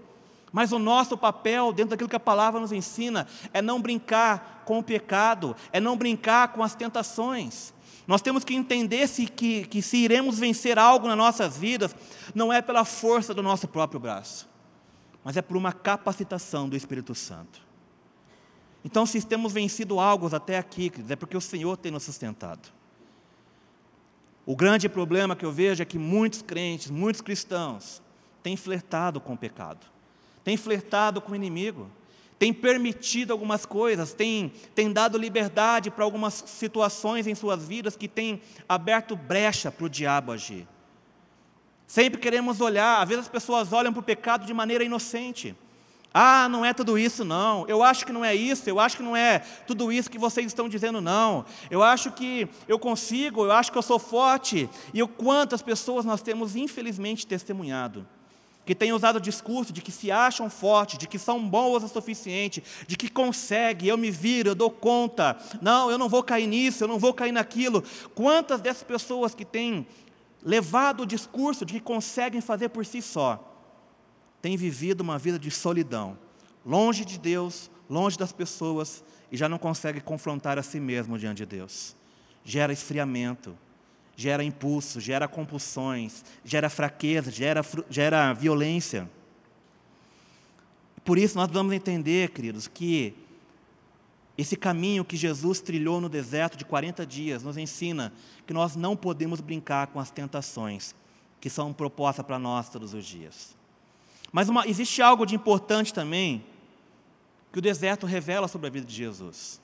Mas 0.52 0.72
o 0.72 0.78
nosso 0.78 1.18
papel, 1.18 1.72
dentro 1.72 1.90
daquilo 1.90 2.08
que 2.08 2.16
a 2.16 2.20
palavra 2.20 2.60
nos 2.60 2.72
ensina, 2.72 3.26
é 3.52 3.60
não 3.60 3.80
brincar 3.80 4.62
com 4.64 4.78
o 4.78 4.82
pecado, 4.82 5.56
é 5.72 5.80
não 5.80 5.96
brincar 5.96 6.48
com 6.48 6.62
as 6.62 6.74
tentações. 6.74 7.74
Nós 8.06 8.22
temos 8.22 8.44
que 8.44 8.54
entender 8.54 9.08
se, 9.08 9.26
que, 9.26 9.66
que 9.66 9.82
se 9.82 9.96
iremos 9.96 10.38
vencer 10.38 10.78
algo 10.78 11.08
nas 11.08 11.16
nossas 11.16 11.56
vidas, 11.56 11.94
não 12.34 12.52
é 12.52 12.62
pela 12.62 12.84
força 12.84 13.34
do 13.34 13.42
nosso 13.42 13.66
próprio 13.66 13.98
braço, 13.98 14.48
mas 15.24 15.36
é 15.36 15.42
por 15.42 15.56
uma 15.56 15.72
capacitação 15.72 16.68
do 16.68 16.76
Espírito 16.76 17.14
Santo. 17.14 17.60
Então, 18.84 19.04
se 19.04 19.20
temos 19.22 19.52
vencido 19.52 19.98
algo 19.98 20.32
até 20.34 20.56
aqui, 20.56 20.92
é 21.08 21.16
porque 21.16 21.36
o 21.36 21.40
Senhor 21.40 21.76
tem 21.76 21.90
nos 21.90 22.04
sustentado. 22.04 22.75
O 24.46 24.54
grande 24.54 24.88
problema 24.88 25.34
que 25.34 25.44
eu 25.44 25.50
vejo 25.50 25.82
é 25.82 25.84
que 25.84 25.98
muitos 25.98 26.40
crentes, 26.40 26.88
muitos 26.88 27.20
cristãos, 27.20 28.00
têm 28.44 28.56
flertado 28.56 29.20
com 29.20 29.32
o 29.32 29.36
pecado, 29.36 29.84
têm 30.44 30.56
flertado 30.56 31.20
com 31.20 31.32
o 31.32 31.34
inimigo, 31.34 31.90
têm 32.38 32.52
permitido 32.52 33.32
algumas 33.32 33.66
coisas, 33.66 34.14
têm, 34.14 34.52
têm 34.72 34.92
dado 34.92 35.18
liberdade 35.18 35.90
para 35.90 36.04
algumas 36.04 36.44
situações 36.46 37.26
em 37.26 37.34
suas 37.34 37.66
vidas 37.66 37.96
que 37.96 38.06
têm 38.06 38.40
aberto 38.68 39.16
brecha 39.16 39.72
para 39.72 39.86
o 39.86 39.90
diabo 39.90 40.30
agir. 40.30 40.64
Sempre 41.84 42.20
queremos 42.20 42.60
olhar, 42.60 43.02
às 43.02 43.08
vezes 43.08 43.24
as 43.24 43.30
pessoas 43.30 43.72
olham 43.72 43.92
para 43.92 44.00
o 44.00 44.04
pecado 44.04 44.46
de 44.46 44.54
maneira 44.54 44.84
inocente. 44.84 45.56
Ah, 46.18 46.48
não 46.48 46.64
é 46.64 46.72
tudo 46.72 46.98
isso, 46.98 47.26
não. 47.26 47.66
Eu 47.68 47.82
acho 47.82 48.06
que 48.06 48.10
não 48.10 48.24
é 48.24 48.34
isso, 48.34 48.66
eu 48.70 48.80
acho 48.80 48.96
que 48.96 49.02
não 49.02 49.14
é 49.14 49.40
tudo 49.66 49.92
isso 49.92 50.10
que 50.10 50.18
vocês 50.18 50.46
estão 50.46 50.66
dizendo, 50.66 50.98
não. 50.98 51.44
Eu 51.70 51.82
acho 51.82 52.10
que 52.10 52.48
eu 52.66 52.78
consigo, 52.78 53.44
eu 53.44 53.52
acho 53.52 53.70
que 53.70 53.76
eu 53.76 53.82
sou 53.82 53.98
forte. 53.98 54.66
E 54.94 55.02
o 55.02 55.08
quantas 55.08 55.60
pessoas 55.60 56.06
nós 56.06 56.22
temos, 56.22 56.56
infelizmente, 56.56 57.26
testemunhado 57.26 58.06
que 58.64 58.74
têm 58.74 58.94
usado 58.94 59.16
o 59.16 59.20
discurso 59.20 59.74
de 59.74 59.82
que 59.82 59.92
se 59.92 60.10
acham 60.10 60.48
fortes, 60.48 60.98
de 60.98 61.06
que 61.06 61.18
são 61.18 61.46
boas 61.46 61.84
o 61.84 61.88
suficiente, 61.88 62.64
de 62.88 62.96
que 62.96 63.10
consegue, 63.10 63.86
eu 63.86 63.98
me 63.98 64.10
viro, 64.10 64.48
eu 64.48 64.54
dou 64.54 64.70
conta. 64.70 65.36
Não, 65.60 65.90
eu 65.90 65.98
não 65.98 66.08
vou 66.08 66.22
cair 66.22 66.46
nisso, 66.46 66.82
eu 66.82 66.88
não 66.88 66.98
vou 66.98 67.12
cair 67.12 67.30
naquilo. 67.30 67.84
Quantas 68.14 68.62
dessas 68.62 68.82
pessoas 68.82 69.34
que 69.34 69.44
têm 69.44 69.86
levado 70.42 71.02
o 71.02 71.06
discurso 71.06 71.66
de 71.66 71.74
que 71.74 71.80
conseguem 71.80 72.40
fazer 72.40 72.70
por 72.70 72.86
si 72.86 73.02
só, 73.02 73.55
tem 74.40 74.56
vivido 74.56 75.00
uma 75.00 75.18
vida 75.18 75.38
de 75.38 75.50
solidão, 75.50 76.18
longe 76.64 77.04
de 77.04 77.18
Deus, 77.18 77.70
longe 77.88 78.18
das 78.18 78.32
pessoas 78.32 79.04
e 79.30 79.36
já 79.36 79.48
não 79.48 79.58
consegue 79.58 80.00
confrontar 80.00 80.58
a 80.58 80.62
si 80.62 80.78
mesmo 80.78 81.18
diante 81.18 81.38
de 81.38 81.46
Deus. 81.46 81.96
Gera 82.44 82.72
esfriamento, 82.72 83.56
gera 84.16 84.42
impulso, 84.42 85.00
gera 85.00 85.26
compulsões, 85.28 86.24
gera 86.44 86.70
fraqueza, 86.70 87.30
gera, 87.30 87.62
gera 87.90 88.32
violência. 88.32 89.08
Por 91.04 91.18
isso 91.18 91.36
nós 91.36 91.48
vamos 91.50 91.72
entender, 91.72 92.30
queridos, 92.30 92.66
que 92.66 93.14
esse 94.38 94.56
caminho 94.56 95.04
que 95.04 95.16
Jesus 95.16 95.60
trilhou 95.60 96.00
no 96.00 96.08
deserto 96.08 96.56
de 96.56 96.64
40 96.64 97.06
dias 97.06 97.42
nos 97.42 97.56
ensina 97.56 98.12
que 98.46 98.52
nós 98.52 98.76
não 98.76 98.96
podemos 98.96 99.40
brincar 99.40 99.86
com 99.88 99.98
as 99.98 100.10
tentações 100.10 100.94
que 101.40 101.48
são 101.48 101.72
propostas 101.72 102.24
para 102.24 102.38
nós 102.38 102.68
todos 102.68 102.92
os 102.92 103.04
dias. 103.04 103.56
Mas 104.32 104.48
uma, 104.48 104.66
existe 104.66 105.00
algo 105.00 105.24
de 105.24 105.34
importante 105.34 105.92
também 105.92 106.44
que 107.52 107.58
o 107.58 107.62
deserto 107.62 108.06
revela 108.06 108.48
sobre 108.48 108.66
a 108.66 108.70
vida 108.70 108.86
de 108.86 108.94
Jesus. 108.94 109.60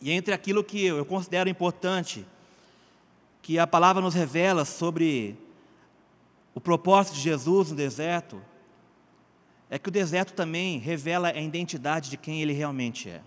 E 0.00 0.10
entre 0.10 0.32
aquilo 0.32 0.62
que 0.62 0.84
eu 0.84 1.04
considero 1.04 1.48
importante, 1.48 2.24
que 3.42 3.58
a 3.58 3.66
palavra 3.66 4.00
nos 4.00 4.14
revela 4.14 4.64
sobre 4.64 5.36
o 6.54 6.60
propósito 6.60 7.14
de 7.14 7.20
Jesus 7.20 7.70
no 7.70 7.76
deserto, 7.76 8.40
é 9.70 9.78
que 9.78 9.88
o 9.88 9.92
deserto 9.92 10.32
também 10.32 10.78
revela 10.78 11.28
a 11.28 11.40
identidade 11.40 12.10
de 12.10 12.16
quem 12.16 12.40
ele 12.40 12.52
realmente 12.52 13.08
é. 13.08 13.22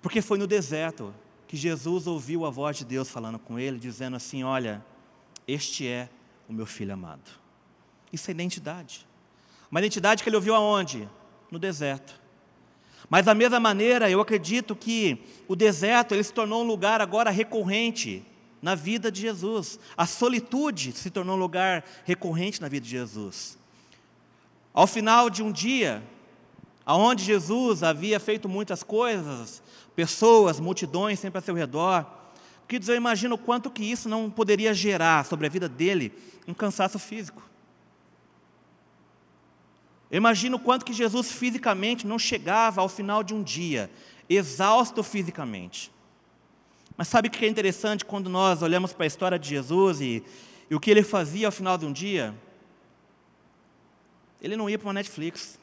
Porque 0.00 0.22
foi 0.22 0.38
no 0.38 0.46
deserto 0.46 1.14
que 1.46 1.56
Jesus 1.56 2.06
ouviu 2.06 2.46
a 2.46 2.50
voz 2.50 2.78
de 2.78 2.84
Deus 2.84 3.10
falando 3.10 3.38
com 3.38 3.58
ele, 3.58 3.78
dizendo 3.78 4.16
assim: 4.16 4.44
Olha, 4.44 4.84
este 5.46 5.86
é 5.86 6.08
o 6.48 6.52
meu 6.52 6.64
filho 6.64 6.94
amado. 6.94 7.30
Isso 8.12 8.30
é 8.30 8.32
identidade. 8.32 9.06
Uma 9.70 9.80
identidade 9.80 10.22
que 10.22 10.28
ele 10.28 10.36
ouviu 10.36 10.54
aonde? 10.54 11.08
No 11.50 11.58
deserto. 11.58 12.20
Mas 13.08 13.24
da 13.24 13.34
mesma 13.34 13.58
maneira, 13.58 14.10
eu 14.10 14.20
acredito 14.20 14.76
que 14.76 15.24
o 15.48 15.56
deserto 15.56 16.14
ele 16.14 16.22
se 16.22 16.32
tornou 16.32 16.62
um 16.62 16.66
lugar 16.66 17.00
agora 17.00 17.30
recorrente 17.30 18.24
na 18.62 18.74
vida 18.74 19.10
de 19.10 19.20
Jesus. 19.20 19.80
A 19.96 20.06
solitude 20.06 20.92
se 20.92 21.10
tornou 21.10 21.36
um 21.36 21.38
lugar 21.38 21.84
recorrente 22.04 22.60
na 22.60 22.68
vida 22.68 22.84
de 22.84 22.90
Jesus. 22.90 23.58
Ao 24.72 24.86
final 24.86 25.28
de 25.28 25.42
um 25.42 25.50
dia, 25.50 26.02
aonde 26.86 27.24
Jesus 27.24 27.82
havia 27.82 28.20
feito 28.20 28.48
muitas 28.48 28.82
coisas, 28.82 29.62
pessoas, 29.96 30.60
multidões 30.60 31.18
sempre 31.18 31.38
a 31.38 31.42
seu 31.42 31.54
redor, 31.54 32.06
queridos, 32.68 32.88
eu 32.88 32.94
imagino 32.94 33.34
o 33.34 33.38
quanto 33.38 33.70
que 33.70 33.82
isso 33.82 34.08
não 34.08 34.30
poderia 34.30 34.72
gerar 34.72 35.24
sobre 35.24 35.46
a 35.46 35.50
vida 35.50 35.68
dele 35.68 36.12
um 36.46 36.54
cansaço 36.54 36.98
físico. 36.98 37.49
Eu 40.10 40.16
imagino 40.16 40.56
o 40.56 40.60
quanto 40.60 40.84
que 40.84 40.92
Jesus 40.92 41.30
fisicamente 41.30 42.06
não 42.06 42.18
chegava 42.18 42.80
ao 42.80 42.88
final 42.88 43.22
de 43.22 43.32
um 43.32 43.42
dia, 43.42 43.90
exausto 44.28 45.02
fisicamente. 45.02 45.92
Mas 46.96 47.08
sabe 47.08 47.28
o 47.28 47.30
que 47.30 47.44
é 47.44 47.48
interessante 47.48 48.04
quando 48.04 48.28
nós 48.28 48.60
olhamos 48.60 48.92
para 48.92 49.04
a 49.04 49.06
história 49.06 49.38
de 49.38 49.48
Jesus 49.48 50.00
e, 50.00 50.22
e 50.68 50.74
o 50.74 50.80
que 50.80 50.90
ele 50.90 51.02
fazia 51.02 51.46
ao 51.46 51.52
final 51.52 51.78
de 51.78 51.86
um 51.86 51.92
dia? 51.92 52.34
Ele 54.42 54.56
não 54.56 54.68
ia 54.68 54.78
para 54.78 54.86
uma 54.86 54.94
Netflix. 54.94 55.58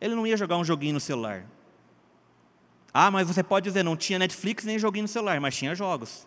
Ele 0.00 0.14
não 0.14 0.26
ia 0.26 0.36
jogar 0.36 0.56
um 0.56 0.64
joguinho 0.64 0.94
no 0.94 1.00
celular. 1.00 1.46
Ah, 2.92 3.10
mas 3.10 3.26
você 3.26 3.42
pode 3.42 3.64
dizer, 3.64 3.82
não 3.82 3.96
tinha 3.96 4.18
Netflix 4.18 4.64
nem 4.64 4.78
joguinho 4.78 5.04
no 5.04 5.08
celular, 5.08 5.40
mas 5.40 5.56
tinha 5.56 5.74
jogos. 5.74 6.26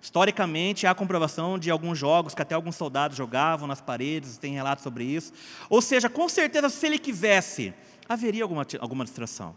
Historicamente, 0.00 0.86
há 0.86 0.94
comprovação 0.94 1.58
de 1.58 1.70
alguns 1.70 1.98
jogos 1.98 2.34
que 2.34 2.42
até 2.42 2.54
alguns 2.54 2.76
soldados 2.76 3.16
jogavam 3.16 3.66
nas 3.66 3.80
paredes, 3.80 4.36
tem 4.36 4.54
relatos 4.54 4.84
sobre 4.84 5.04
isso. 5.04 5.32
Ou 5.68 5.82
seja, 5.82 6.08
com 6.08 6.28
certeza, 6.28 6.68
se 6.68 6.86
ele 6.86 6.98
quisesse, 6.98 7.74
haveria 8.08 8.44
alguma, 8.44 8.66
alguma 8.80 9.04
distração. 9.04 9.54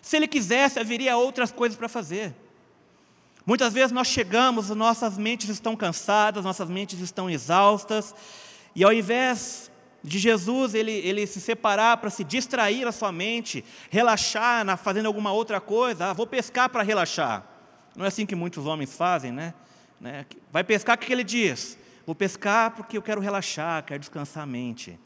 Se 0.00 0.16
ele 0.16 0.28
quisesse, 0.28 0.78
haveria 0.78 1.16
outras 1.16 1.50
coisas 1.50 1.76
para 1.76 1.88
fazer. 1.88 2.34
Muitas 3.44 3.72
vezes 3.72 3.90
nós 3.90 4.06
chegamos, 4.06 4.70
nossas 4.70 5.18
mentes 5.18 5.48
estão 5.48 5.74
cansadas, 5.74 6.44
nossas 6.44 6.68
mentes 6.68 7.00
estão 7.00 7.28
exaustas, 7.28 8.14
e 8.74 8.84
ao 8.84 8.92
invés 8.92 9.70
de 10.02 10.18
Jesus 10.18 10.74
ele, 10.74 10.92
ele 10.92 11.26
se 11.26 11.40
separar 11.40 11.96
para 11.96 12.10
se 12.10 12.22
distrair 12.22 12.86
a 12.86 12.92
sua 12.92 13.10
mente, 13.10 13.64
relaxar 13.90 14.64
na, 14.64 14.76
fazendo 14.76 15.06
alguma 15.06 15.32
outra 15.32 15.60
coisa, 15.60 16.06
ah, 16.06 16.12
vou 16.12 16.26
pescar 16.26 16.68
para 16.68 16.82
relaxar. 16.82 17.44
Não 17.96 18.04
é 18.04 18.08
assim 18.08 18.24
que 18.24 18.34
muitos 18.34 18.64
homens 18.64 18.96
fazem, 18.96 19.32
né? 19.32 19.54
Né? 20.02 20.26
Vai 20.50 20.64
pescar, 20.64 20.96
o 20.96 20.98
que 20.98 21.12
ele 21.12 21.22
diz? 21.22 21.78
Vou 22.04 22.14
pescar 22.14 22.72
porque 22.72 22.98
eu 22.98 23.02
quero 23.02 23.20
relaxar, 23.20 23.84
quero 23.84 24.00
descansar 24.00 24.42
a 24.42 24.46
mente. 24.46 24.98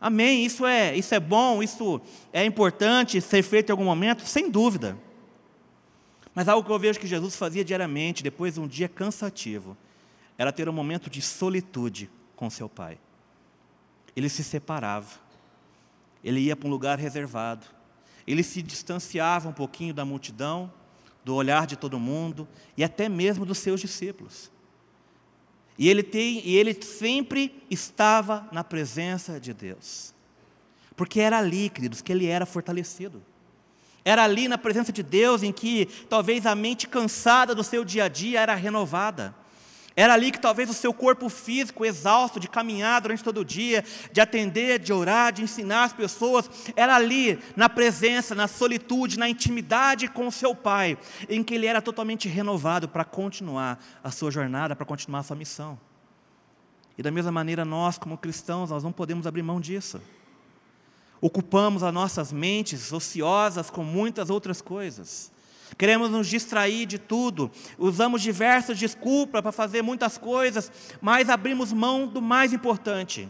Amém, 0.00 0.44
isso 0.44 0.64
é, 0.64 0.96
isso 0.96 1.12
é 1.12 1.18
bom, 1.18 1.60
isso 1.60 2.00
é 2.32 2.44
importante 2.44 3.20
ser 3.20 3.42
feito 3.42 3.70
em 3.70 3.72
algum 3.72 3.84
momento, 3.84 4.24
sem 4.24 4.48
dúvida. 4.48 4.96
Mas 6.32 6.46
algo 6.46 6.64
que 6.64 6.72
eu 6.72 6.78
vejo 6.78 7.00
que 7.00 7.06
Jesus 7.08 7.34
fazia 7.34 7.64
diariamente, 7.64 8.22
depois 8.22 8.54
de 8.54 8.60
um 8.60 8.68
dia 8.68 8.88
cansativo, 8.88 9.76
era 10.38 10.52
ter 10.52 10.68
um 10.68 10.72
momento 10.72 11.10
de 11.10 11.20
solitude 11.20 12.08
com 12.36 12.48
seu 12.48 12.68
Pai. 12.68 12.96
Ele 14.14 14.28
se 14.28 14.44
separava, 14.44 15.18
ele 16.22 16.38
ia 16.38 16.54
para 16.54 16.68
um 16.68 16.70
lugar 16.70 16.96
reservado, 16.96 17.66
ele 18.24 18.44
se 18.44 18.62
distanciava 18.62 19.48
um 19.48 19.52
pouquinho 19.52 19.92
da 19.92 20.04
multidão 20.04 20.72
do 21.24 21.34
olhar 21.34 21.66
de 21.66 21.76
todo 21.76 21.98
mundo 21.98 22.48
e 22.76 22.84
até 22.84 23.08
mesmo 23.08 23.44
dos 23.44 23.58
seus 23.58 23.80
discípulos. 23.80 24.50
E 25.78 25.88
ele, 25.88 26.02
tem, 26.02 26.44
e 26.44 26.56
ele 26.56 26.74
sempre 26.82 27.62
estava 27.70 28.48
na 28.50 28.64
presença 28.64 29.38
de 29.38 29.54
Deus. 29.54 30.12
Porque 30.96 31.20
era 31.20 31.38
ali, 31.38 31.70
queridos, 31.70 32.02
que 32.02 32.10
ele 32.10 32.26
era 32.26 32.44
fortalecido. 32.44 33.22
Era 34.04 34.24
ali 34.24 34.48
na 34.48 34.58
presença 34.58 34.92
de 34.92 35.02
Deus 35.02 35.42
em 35.42 35.52
que 35.52 35.86
talvez 36.08 36.46
a 36.46 36.54
mente 36.54 36.88
cansada 36.88 37.54
do 37.54 37.62
seu 37.62 37.84
dia 37.84 38.04
a 38.04 38.08
dia 38.08 38.40
era 38.40 38.54
renovada. 38.54 39.34
Era 39.98 40.14
ali 40.14 40.30
que 40.30 40.38
talvez 40.38 40.70
o 40.70 40.74
seu 40.74 40.94
corpo 40.94 41.28
físico, 41.28 41.84
exausto 41.84 42.38
de 42.38 42.46
caminhar 42.46 43.00
durante 43.00 43.24
todo 43.24 43.40
o 43.40 43.44
dia, 43.44 43.84
de 44.12 44.20
atender, 44.20 44.78
de 44.78 44.92
orar, 44.92 45.32
de 45.32 45.42
ensinar 45.42 45.82
as 45.82 45.92
pessoas, 45.92 46.48
era 46.76 46.94
ali, 46.94 47.36
na 47.56 47.68
presença, 47.68 48.32
na 48.32 48.46
solitude, 48.46 49.18
na 49.18 49.28
intimidade 49.28 50.06
com 50.06 50.28
o 50.28 50.30
seu 50.30 50.54
Pai, 50.54 50.96
em 51.28 51.42
que 51.42 51.52
ele 51.52 51.66
era 51.66 51.82
totalmente 51.82 52.28
renovado 52.28 52.88
para 52.88 53.04
continuar 53.04 53.84
a 54.00 54.12
sua 54.12 54.30
jornada, 54.30 54.76
para 54.76 54.86
continuar 54.86 55.18
a 55.18 55.24
sua 55.24 55.34
missão. 55.34 55.76
E 56.96 57.02
da 57.02 57.10
mesma 57.10 57.32
maneira, 57.32 57.64
nós, 57.64 57.98
como 57.98 58.16
cristãos, 58.16 58.70
nós 58.70 58.84
não 58.84 58.92
podemos 58.92 59.26
abrir 59.26 59.42
mão 59.42 59.60
disso. 59.60 60.00
Ocupamos 61.20 61.82
as 61.82 61.92
nossas 61.92 62.32
mentes 62.32 62.92
ociosas 62.92 63.68
com 63.68 63.82
muitas 63.82 64.30
outras 64.30 64.62
coisas 64.62 65.32
queremos 65.76 66.10
nos 66.10 66.26
distrair 66.26 66.86
de 66.86 66.98
tudo, 66.98 67.50
usamos 67.76 68.22
diversas 68.22 68.78
desculpas 68.78 69.42
para 69.42 69.52
fazer 69.52 69.82
muitas 69.82 70.16
coisas, 70.16 70.70
mas 71.00 71.28
abrimos 71.28 71.72
mão 71.72 72.06
do 72.06 72.22
mais 72.22 72.52
importante, 72.52 73.28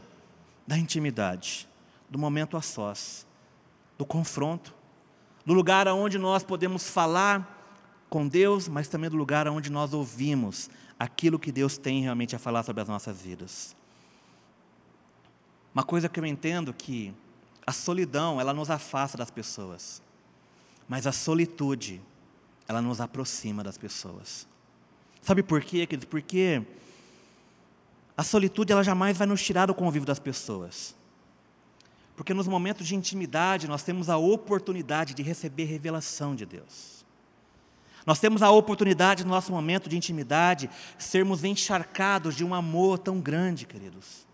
da 0.66 0.76
intimidade, 0.76 1.68
do 2.08 2.18
momento 2.18 2.56
a 2.56 2.62
sós, 2.62 3.26
do 3.96 4.04
confronto, 4.04 4.74
do 5.44 5.54
lugar 5.54 5.88
onde 5.88 6.18
nós 6.18 6.42
podemos 6.42 6.88
falar 6.88 7.56
com 8.10 8.28
Deus, 8.28 8.68
mas 8.68 8.88
também 8.88 9.10
do 9.10 9.16
lugar 9.16 9.48
onde 9.48 9.70
nós 9.70 9.92
ouvimos 9.92 10.70
aquilo 10.98 11.38
que 11.38 11.52
Deus 11.52 11.78
tem 11.78 12.02
realmente 12.02 12.36
a 12.36 12.38
falar 12.38 12.62
sobre 12.62 12.82
as 12.82 12.88
nossas 12.88 13.20
vidas. 13.20 13.76
Uma 15.74 15.82
coisa 15.84 16.08
que 16.08 16.18
eu 16.18 16.26
entendo 16.26 16.72
que 16.72 17.14
A 17.68 17.72
solidão, 17.72 18.40
ela 18.40 18.54
nos 18.54 18.70
afasta 18.70 19.18
das 19.18 19.30
pessoas. 19.30 20.00
Mas 20.88 21.06
a 21.06 21.12
solitude, 21.12 22.00
ela 22.68 22.82
nos 22.82 23.00
aproxima 23.00 23.64
das 23.64 23.76
pessoas. 23.76 24.46
Sabe 25.22 25.42
por 25.42 25.62
quê, 25.62 25.86
querido? 25.86 26.06
Porque 26.06 26.62
a 28.16 28.22
solitude, 28.22 28.72
ela 28.72 28.84
jamais 28.84 29.16
vai 29.16 29.26
nos 29.26 29.42
tirar 29.42 29.66
do 29.66 29.74
convívio 29.74 30.06
das 30.06 30.18
pessoas. 30.18 30.94
Porque 32.14 32.34
nos 32.34 32.46
momentos 32.46 32.86
de 32.86 32.94
intimidade, 32.94 33.66
nós 33.66 33.82
temos 33.82 34.10
a 34.10 34.16
oportunidade 34.16 35.14
de 35.14 35.22
receber 35.22 35.64
revelação 35.64 36.34
de 36.36 36.44
Deus. 36.44 37.04
Nós 38.04 38.20
temos 38.20 38.42
a 38.42 38.50
oportunidade, 38.50 39.24
no 39.24 39.30
nosso 39.30 39.50
momento 39.50 39.88
de 39.88 39.96
intimidade, 39.96 40.70
sermos 40.98 41.44
encharcados 41.44 42.34
de 42.34 42.44
um 42.44 42.54
amor 42.54 42.98
tão 42.98 43.20
grande, 43.20 43.66
queridos 43.66 44.28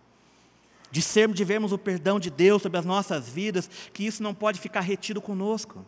de 0.94 1.02
sermos, 1.02 1.36
de 1.36 1.42
vermos 1.42 1.72
o 1.72 1.78
perdão 1.78 2.20
de 2.20 2.30
Deus 2.30 2.62
sobre 2.62 2.78
as 2.78 2.84
nossas 2.84 3.28
vidas, 3.28 3.68
que 3.92 4.06
isso 4.06 4.22
não 4.22 4.32
pode 4.32 4.60
ficar 4.60 4.80
retido 4.80 5.20
conosco. 5.20 5.84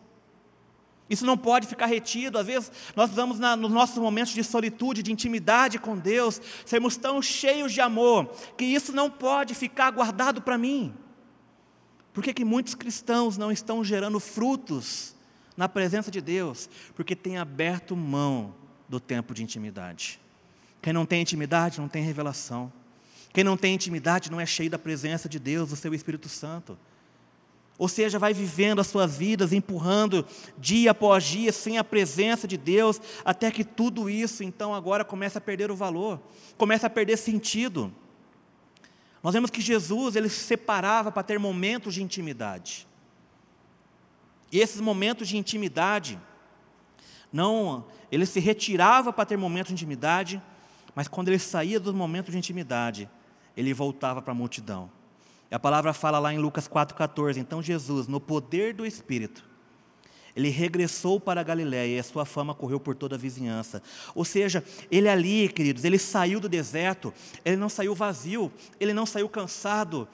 Isso 1.09 1.25
não 1.25 1.37
pode 1.37 1.67
ficar 1.67 1.85
retido. 1.85 2.37
Às 2.37 2.45
vezes 2.47 2.71
nós 2.95 3.09
vamos 3.11 3.39
na, 3.39 3.55
nos 3.55 3.71
nossos 3.71 3.97
momentos 3.97 4.33
de 4.33 4.43
solitude, 4.43 5.03
de 5.03 5.11
intimidade 5.11 5.79
com 5.79 5.97
Deus, 5.97 6.41
sermos 6.65 6.97
tão 6.97 7.21
cheios 7.21 7.71
de 7.71 7.81
amor, 7.81 8.31
que 8.57 8.65
isso 8.65 8.91
não 8.91 9.09
pode 9.09 9.55
ficar 9.55 9.91
guardado 9.91 10.41
para 10.41 10.57
mim. 10.57 10.93
Por 12.13 12.23
que, 12.23 12.33
que 12.33 12.43
muitos 12.43 12.73
cristãos 12.73 13.37
não 13.37 13.51
estão 13.51 13.83
gerando 13.83 14.19
frutos 14.19 15.15
na 15.55 15.69
presença 15.69 16.09
de 16.09 16.19
Deus? 16.19 16.69
Porque 16.95 17.15
têm 17.15 17.37
aberto 17.37 17.95
mão 17.95 18.55
do 18.89 18.99
tempo 18.99 19.33
de 19.33 19.43
intimidade. 19.43 20.19
Quem 20.81 20.93
não 20.93 21.05
tem 21.05 21.21
intimidade 21.21 21.79
não 21.79 21.87
tem 21.87 22.03
revelação. 22.03 22.71
Quem 23.31 23.43
não 23.43 23.55
tem 23.55 23.75
intimidade 23.75 24.31
não 24.31 24.41
é 24.41 24.45
cheio 24.45 24.69
da 24.69 24.79
presença 24.79 25.29
de 25.29 25.37
Deus, 25.37 25.69
do 25.69 25.75
seu 25.75 25.93
Espírito 25.93 26.27
Santo. 26.27 26.77
Ou 27.77 27.87
seja, 27.87 28.17
vai 28.17 28.33
vivendo 28.33 28.79
as 28.79 28.87
suas 28.87 29.17
vidas, 29.17 29.53
empurrando 29.53 30.25
dia 30.57 30.91
após 30.91 31.23
dia, 31.23 31.51
sem 31.51 31.77
a 31.77 31.83
presença 31.83 32.47
de 32.47 32.57
Deus, 32.57 32.99
até 33.23 33.51
que 33.51 33.63
tudo 33.63 34.09
isso, 34.09 34.43
então, 34.43 34.73
agora 34.73 35.05
começa 35.05 35.37
a 35.37 35.41
perder 35.41 35.69
o 35.69 35.75
valor, 35.75 36.19
começa 36.57 36.87
a 36.87 36.89
perder 36.89 37.17
sentido. 37.17 37.93
Nós 39.21 39.33
vemos 39.33 39.51
que 39.51 39.61
Jesus, 39.61 40.15
ele 40.15 40.29
se 40.29 40.39
separava 40.39 41.11
para 41.11 41.21
ter 41.21 41.37
momentos 41.37 41.93
de 41.93 42.01
intimidade. 42.01 42.87
E 44.51 44.59
esses 44.59 44.81
momentos 44.81 45.27
de 45.27 45.37
intimidade, 45.37 46.19
não, 47.31 47.85
ele 48.11 48.25
se 48.25 48.39
retirava 48.39 49.13
para 49.13 49.25
ter 49.25 49.37
momentos 49.37 49.69
de 49.69 49.73
intimidade, 49.73 50.41
mas 50.95 51.07
quando 51.07 51.27
ele 51.27 51.37
saía 51.37 51.79
dos 51.79 51.93
momentos 51.93 52.31
de 52.31 52.37
intimidade, 52.37 53.09
ele 53.55 53.73
voltava 53.73 54.19
para 54.21 54.31
a 54.31 54.35
multidão. 54.35 54.89
E 55.49 55.55
a 55.55 55.59
palavra 55.59 55.93
fala 55.93 56.19
lá 56.19 56.33
em 56.33 56.37
Lucas 56.37 56.67
4,14: 56.67 57.37
então 57.37 57.61
Jesus, 57.61 58.07
no 58.07 58.19
poder 58.19 58.73
do 58.73 58.85
Espírito, 58.85 59.43
ele 60.35 60.49
regressou 60.49 61.19
para 61.19 61.41
a 61.41 61.43
Galiléia 61.43 61.95
e 61.95 61.99
a 61.99 62.03
sua 62.03 62.23
fama 62.23 62.53
correu 62.53 62.79
por 62.79 62.95
toda 62.95 63.15
a 63.15 63.17
vizinhança. 63.17 63.81
Ou 64.13 64.23
seja, 64.23 64.63
ele 64.91 65.09
ali, 65.09 65.49
queridos, 65.49 65.83
ele 65.83 65.97
saiu 65.97 66.39
do 66.39 66.47
deserto, 66.47 67.11
ele 67.43 67.55
não 67.55 67.69
saiu 67.69 67.95
vazio, 67.95 68.51
ele 68.79 68.93
não 68.93 69.05
saiu 69.05 69.27
cansado, 69.27 70.07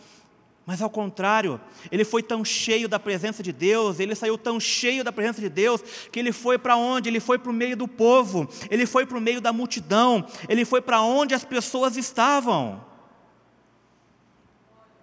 mas 0.65 0.81
ao 0.81 0.89
contrário, 0.89 1.59
ele 1.91 2.05
foi 2.05 2.23
tão 2.23 2.45
cheio 2.45 2.87
da 2.87 2.97
presença 2.97 3.43
de 3.43 3.51
Deus, 3.51 3.99
ele 3.99 4.15
saiu 4.15 4.37
tão 4.37 4.61
cheio 4.61 5.03
da 5.03 5.11
presença 5.11 5.41
de 5.41 5.49
Deus, 5.49 5.81
que 6.09 6.19
ele 6.19 6.31
foi 6.31 6.57
para 6.57 6.77
onde? 6.77 7.09
Ele 7.09 7.19
foi 7.19 7.37
para 7.37 7.51
o 7.51 7.53
meio 7.53 7.75
do 7.75 7.87
povo, 7.87 8.47
ele 8.71 8.85
foi 8.85 9.05
para 9.05 9.17
o 9.17 9.21
meio 9.21 9.41
da 9.41 9.51
multidão, 9.51 10.25
ele 10.47 10.63
foi 10.63 10.81
para 10.81 11.01
onde 11.01 11.33
as 11.33 11.43
pessoas 11.43 11.97
estavam. 11.97 12.92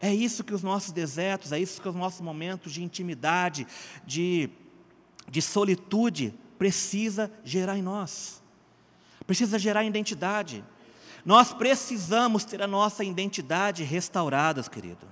É 0.01 0.13
isso 0.15 0.43
que 0.43 0.55
os 0.55 0.63
nossos 0.63 0.93
desertos, 0.93 1.53
é 1.53 1.59
isso 1.59 1.81
que 1.81 1.89
os 1.89 1.95
nossos 1.95 2.23
momentos 2.23 2.73
de 2.73 2.83
intimidade, 2.83 3.67
de, 4.07 4.49
de 5.31 5.43
solitude, 5.43 6.35
precisa 6.59 7.31
gerar 7.45 7.77
em 7.77 7.83
nós. 7.83 8.43
Precisa 9.27 9.59
gerar 9.59 9.85
identidade. 9.85 10.65
Nós 11.25 11.53
precisamos 11.53 12.45
ter 12.45 12.63
a 12.63 12.67
nossa 12.67 13.05
identidade 13.05 13.85
restaurada, 13.85 14.63
querido. 14.63 15.07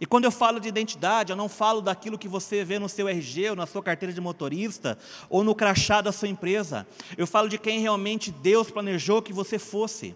E 0.00 0.06
quando 0.06 0.24
eu 0.24 0.30
falo 0.30 0.60
de 0.60 0.68
identidade, 0.68 1.32
eu 1.32 1.36
não 1.36 1.48
falo 1.48 1.80
daquilo 1.80 2.18
que 2.18 2.28
você 2.28 2.64
vê 2.64 2.78
no 2.78 2.88
seu 2.88 3.08
RG, 3.08 3.50
ou 3.50 3.56
na 3.56 3.66
sua 3.66 3.82
carteira 3.82 4.12
de 4.12 4.20
motorista, 4.20 4.98
ou 5.28 5.44
no 5.44 5.54
crachá 5.54 6.00
da 6.00 6.12
sua 6.12 6.28
empresa. 6.28 6.86
Eu 7.16 7.26
falo 7.26 7.48
de 7.48 7.58
quem 7.58 7.80
realmente 7.80 8.30
Deus 8.30 8.70
planejou 8.70 9.22
que 9.22 9.32
você 9.32 9.58
fosse 9.58 10.14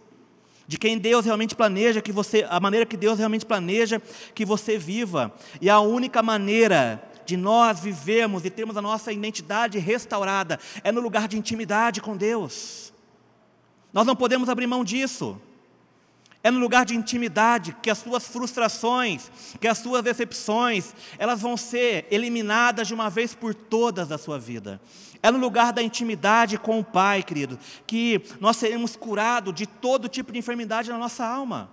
de 0.70 0.78
quem 0.78 0.96
Deus 0.96 1.24
realmente 1.24 1.56
planeja 1.56 2.00
que 2.00 2.12
você, 2.12 2.46
a 2.48 2.60
maneira 2.60 2.86
que 2.86 2.96
Deus 2.96 3.18
realmente 3.18 3.44
planeja 3.44 4.00
que 4.32 4.44
você 4.44 4.78
viva. 4.78 5.34
E 5.60 5.68
a 5.68 5.80
única 5.80 6.22
maneira 6.22 7.02
de 7.26 7.36
nós 7.36 7.80
vivermos 7.80 8.44
e 8.44 8.50
termos 8.50 8.76
a 8.76 8.80
nossa 8.80 9.12
identidade 9.12 9.80
restaurada 9.80 10.60
é 10.84 10.92
no 10.92 11.00
lugar 11.00 11.26
de 11.26 11.36
intimidade 11.36 12.00
com 12.00 12.16
Deus. 12.16 12.92
Nós 13.92 14.06
não 14.06 14.14
podemos 14.14 14.48
abrir 14.48 14.68
mão 14.68 14.84
disso. 14.84 15.42
É 16.42 16.50
no 16.50 16.58
lugar 16.58 16.86
de 16.86 16.96
intimidade 16.96 17.76
que 17.82 17.90
as 17.90 17.98
suas 17.98 18.26
frustrações, 18.26 19.30
que 19.60 19.68
as 19.68 19.76
suas 19.76 20.02
decepções, 20.02 20.94
elas 21.18 21.42
vão 21.42 21.54
ser 21.54 22.06
eliminadas 22.10 22.88
de 22.88 22.94
uma 22.94 23.10
vez 23.10 23.34
por 23.34 23.54
todas 23.54 24.08
da 24.08 24.16
sua 24.16 24.38
vida. 24.38 24.80
É 25.22 25.30
no 25.30 25.38
lugar 25.38 25.70
da 25.70 25.82
intimidade 25.82 26.56
com 26.56 26.80
o 26.80 26.84
Pai, 26.84 27.22
querido, 27.22 27.58
que 27.86 28.22
nós 28.40 28.56
seremos 28.56 28.96
curados 28.96 29.54
de 29.54 29.66
todo 29.66 30.08
tipo 30.08 30.32
de 30.32 30.38
enfermidade 30.38 30.88
na 30.88 30.96
nossa 30.96 31.26
alma. 31.26 31.70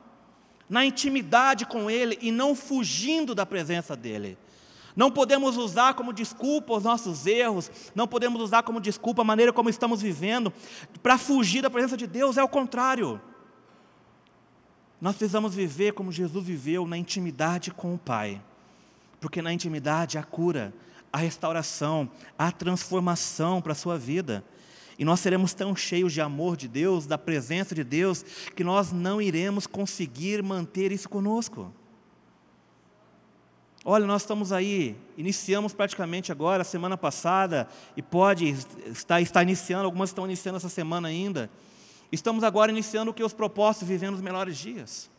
Na 0.69 0.83
intimidade 0.83 1.65
com 1.65 1.89
Ele 1.89 2.17
e 2.21 2.29
não 2.29 2.53
fugindo 2.53 3.33
da 3.33 3.45
presença 3.45 3.95
dEle. 3.95 4.37
Não 4.97 5.09
podemos 5.09 5.55
usar 5.55 5.93
como 5.93 6.11
desculpa 6.11 6.73
os 6.73 6.83
nossos 6.83 7.25
erros, 7.25 7.71
não 7.95 8.07
podemos 8.07 8.41
usar 8.41 8.63
como 8.63 8.81
desculpa 8.81 9.21
a 9.21 9.25
maneira 9.25 9.53
como 9.53 9.69
estamos 9.69 10.01
vivendo 10.01 10.51
para 11.01 11.17
fugir 11.17 11.61
da 11.61 11.69
presença 11.69 11.95
de 11.95 12.07
Deus, 12.07 12.35
é 12.35 12.43
o 12.43 12.49
contrário. 12.49 13.21
Nós 14.99 15.15
precisamos 15.15 15.53
viver 15.53 15.93
como 15.93 16.11
Jesus 16.11 16.43
viveu, 16.45 16.87
na 16.87 16.97
intimidade 16.97 17.71
com 17.71 17.93
o 17.93 17.97
Pai, 17.97 18.41
porque 19.21 19.41
na 19.41 19.53
intimidade 19.53 20.17
há 20.17 20.23
cura, 20.23 20.73
a 21.13 21.17
restauração, 21.17 22.09
a 22.37 22.51
transformação 22.51 23.61
para 23.61 23.73
a 23.73 23.75
sua 23.75 23.97
vida. 23.97 24.43
E 24.99 25.05
nós 25.05 25.19
seremos 25.19 25.53
tão 25.53 25.75
cheios 25.75 26.11
de 26.11 26.19
amor 26.19 26.57
de 26.57 26.67
Deus, 26.67 27.05
da 27.05 27.17
presença 27.17 27.75
de 27.75 27.83
Deus, 27.83 28.23
que 28.55 28.63
nós 28.63 28.91
não 28.91 29.21
iremos 29.21 29.67
conseguir 29.67 30.41
manter 30.41 30.91
isso 30.91 31.07
conosco. 31.07 31.71
Olha, 33.85 34.05
nós 34.05 34.23
estamos 34.23 34.51
aí, 34.51 34.97
iniciamos 35.15 35.73
praticamente 35.73 36.31
agora, 36.31 36.63
semana 36.63 36.97
passada, 36.97 37.69
e 37.95 38.01
pode 38.01 38.49
estar, 38.87 39.21
estar 39.21 39.43
iniciando, 39.43 39.85
algumas 39.85 40.09
estão 40.09 40.25
iniciando 40.25 40.57
essa 40.57 40.67
semana 40.67 41.07
ainda. 41.07 41.49
Estamos 42.11 42.43
agora 42.43 42.71
iniciando 42.71 43.11
o 43.11 43.13
que 43.13 43.23
os 43.23 43.33
propósitos 43.33 43.87
vivendo 43.87 44.15
os 44.15 44.21
melhores 44.21 44.57
dias. 44.57 45.09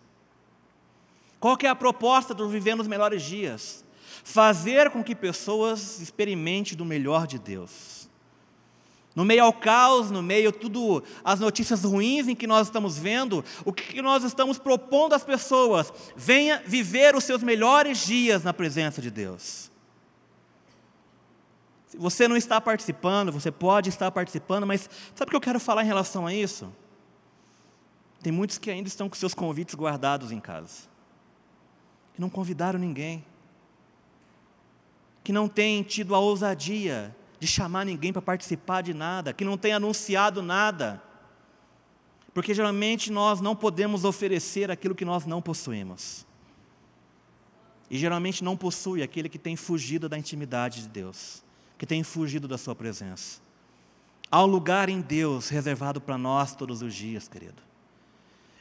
Qual 1.38 1.56
que 1.56 1.66
é 1.66 1.70
a 1.70 1.74
proposta 1.74 2.34
do 2.34 2.48
vivendo 2.48 2.80
os 2.80 2.88
melhores 2.88 3.22
dias? 3.22 3.84
fazer 4.28 4.90
com 4.90 5.02
que 5.02 5.14
pessoas 5.14 6.00
experimentem 6.00 6.76
do 6.76 6.84
melhor 6.84 7.26
de 7.26 7.38
Deus. 7.38 8.08
No 9.14 9.24
meio 9.24 9.42
ao 9.42 9.52
caos, 9.52 10.10
no 10.10 10.22
meio 10.22 10.52
tudo 10.52 11.02
as 11.24 11.40
notícias 11.40 11.82
ruins 11.82 12.28
em 12.28 12.34
que 12.34 12.46
nós 12.46 12.68
estamos 12.68 12.98
vendo, 12.98 13.44
o 13.64 13.72
que 13.72 14.00
nós 14.00 14.22
estamos 14.22 14.58
propondo 14.58 15.14
às 15.14 15.24
pessoas? 15.24 15.92
Venha 16.14 16.62
viver 16.64 17.16
os 17.16 17.24
seus 17.24 17.42
melhores 17.42 18.04
dias 18.06 18.44
na 18.44 18.52
presença 18.52 19.00
de 19.00 19.10
Deus. 19.10 19.70
Você 21.98 22.26
não 22.26 22.36
está 22.36 22.60
participando, 22.60 23.30
você 23.30 23.50
pode 23.50 23.90
estar 23.90 24.10
participando, 24.10 24.66
mas 24.66 24.88
sabe 25.14 25.28
o 25.28 25.30
que 25.30 25.36
eu 25.36 25.40
quero 25.40 25.60
falar 25.60 25.82
em 25.82 25.86
relação 25.86 26.26
a 26.26 26.32
isso? 26.32 26.72
Tem 28.22 28.32
muitos 28.32 28.56
que 28.56 28.70
ainda 28.70 28.88
estão 28.88 29.08
com 29.08 29.16
seus 29.16 29.34
convites 29.34 29.74
guardados 29.74 30.32
em 30.32 30.40
casa, 30.40 30.88
que 32.14 32.20
não 32.20 32.30
convidaram 32.30 32.78
ninguém 32.78 33.24
que 35.28 35.32
não 35.32 35.46
tem 35.46 35.82
tido 35.82 36.14
a 36.14 36.18
ousadia 36.18 37.14
de 37.38 37.46
chamar 37.46 37.84
ninguém 37.84 38.14
para 38.14 38.22
participar 38.22 38.80
de 38.80 38.94
nada, 38.94 39.30
que 39.34 39.44
não 39.44 39.58
tem 39.58 39.74
anunciado 39.74 40.40
nada. 40.40 41.02
Porque 42.32 42.54
geralmente 42.54 43.12
nós 43.12 43.38
não 43.38 43.54
podemos 43.54 44.06
oferecer 44.06 44.70
aquilo 44.70 44.94
que 44.94 45.04
nós 45.04 45.26
não 45.26 45.42
possuímos. 45.42 46.26
E 47.90 47.98
geralmente 47.98 48.42
não 48.42 48.56
possui 48.56 49.02
aquele 49.02 49.28
que 49.28 49.38
tem 49.38 49.54
fugido 49.54 50.08
da 50.08 50.16
intimidade 50.16 50.80
de 50.80 50.88
Deus, 50.88 51.44
que 51.78 51.86
tem 51.86 52.02
fugido 52.02 52.46
da 52.46 52.58
Sua 52.58 52.74
presença. 52.74 53.40
Há 54.30 54.42
um 54.42 54.46
lugar 54.46 54.90
em 54.90 55.00
Deus 55.00 55.48
reservado 55.48 56.00
para 56.00 56.18
nós 56.18 56.54
todos 56.54 56.82
os 56.82 56.94
dias, 56.94 57.28
querido. 57.28 57.62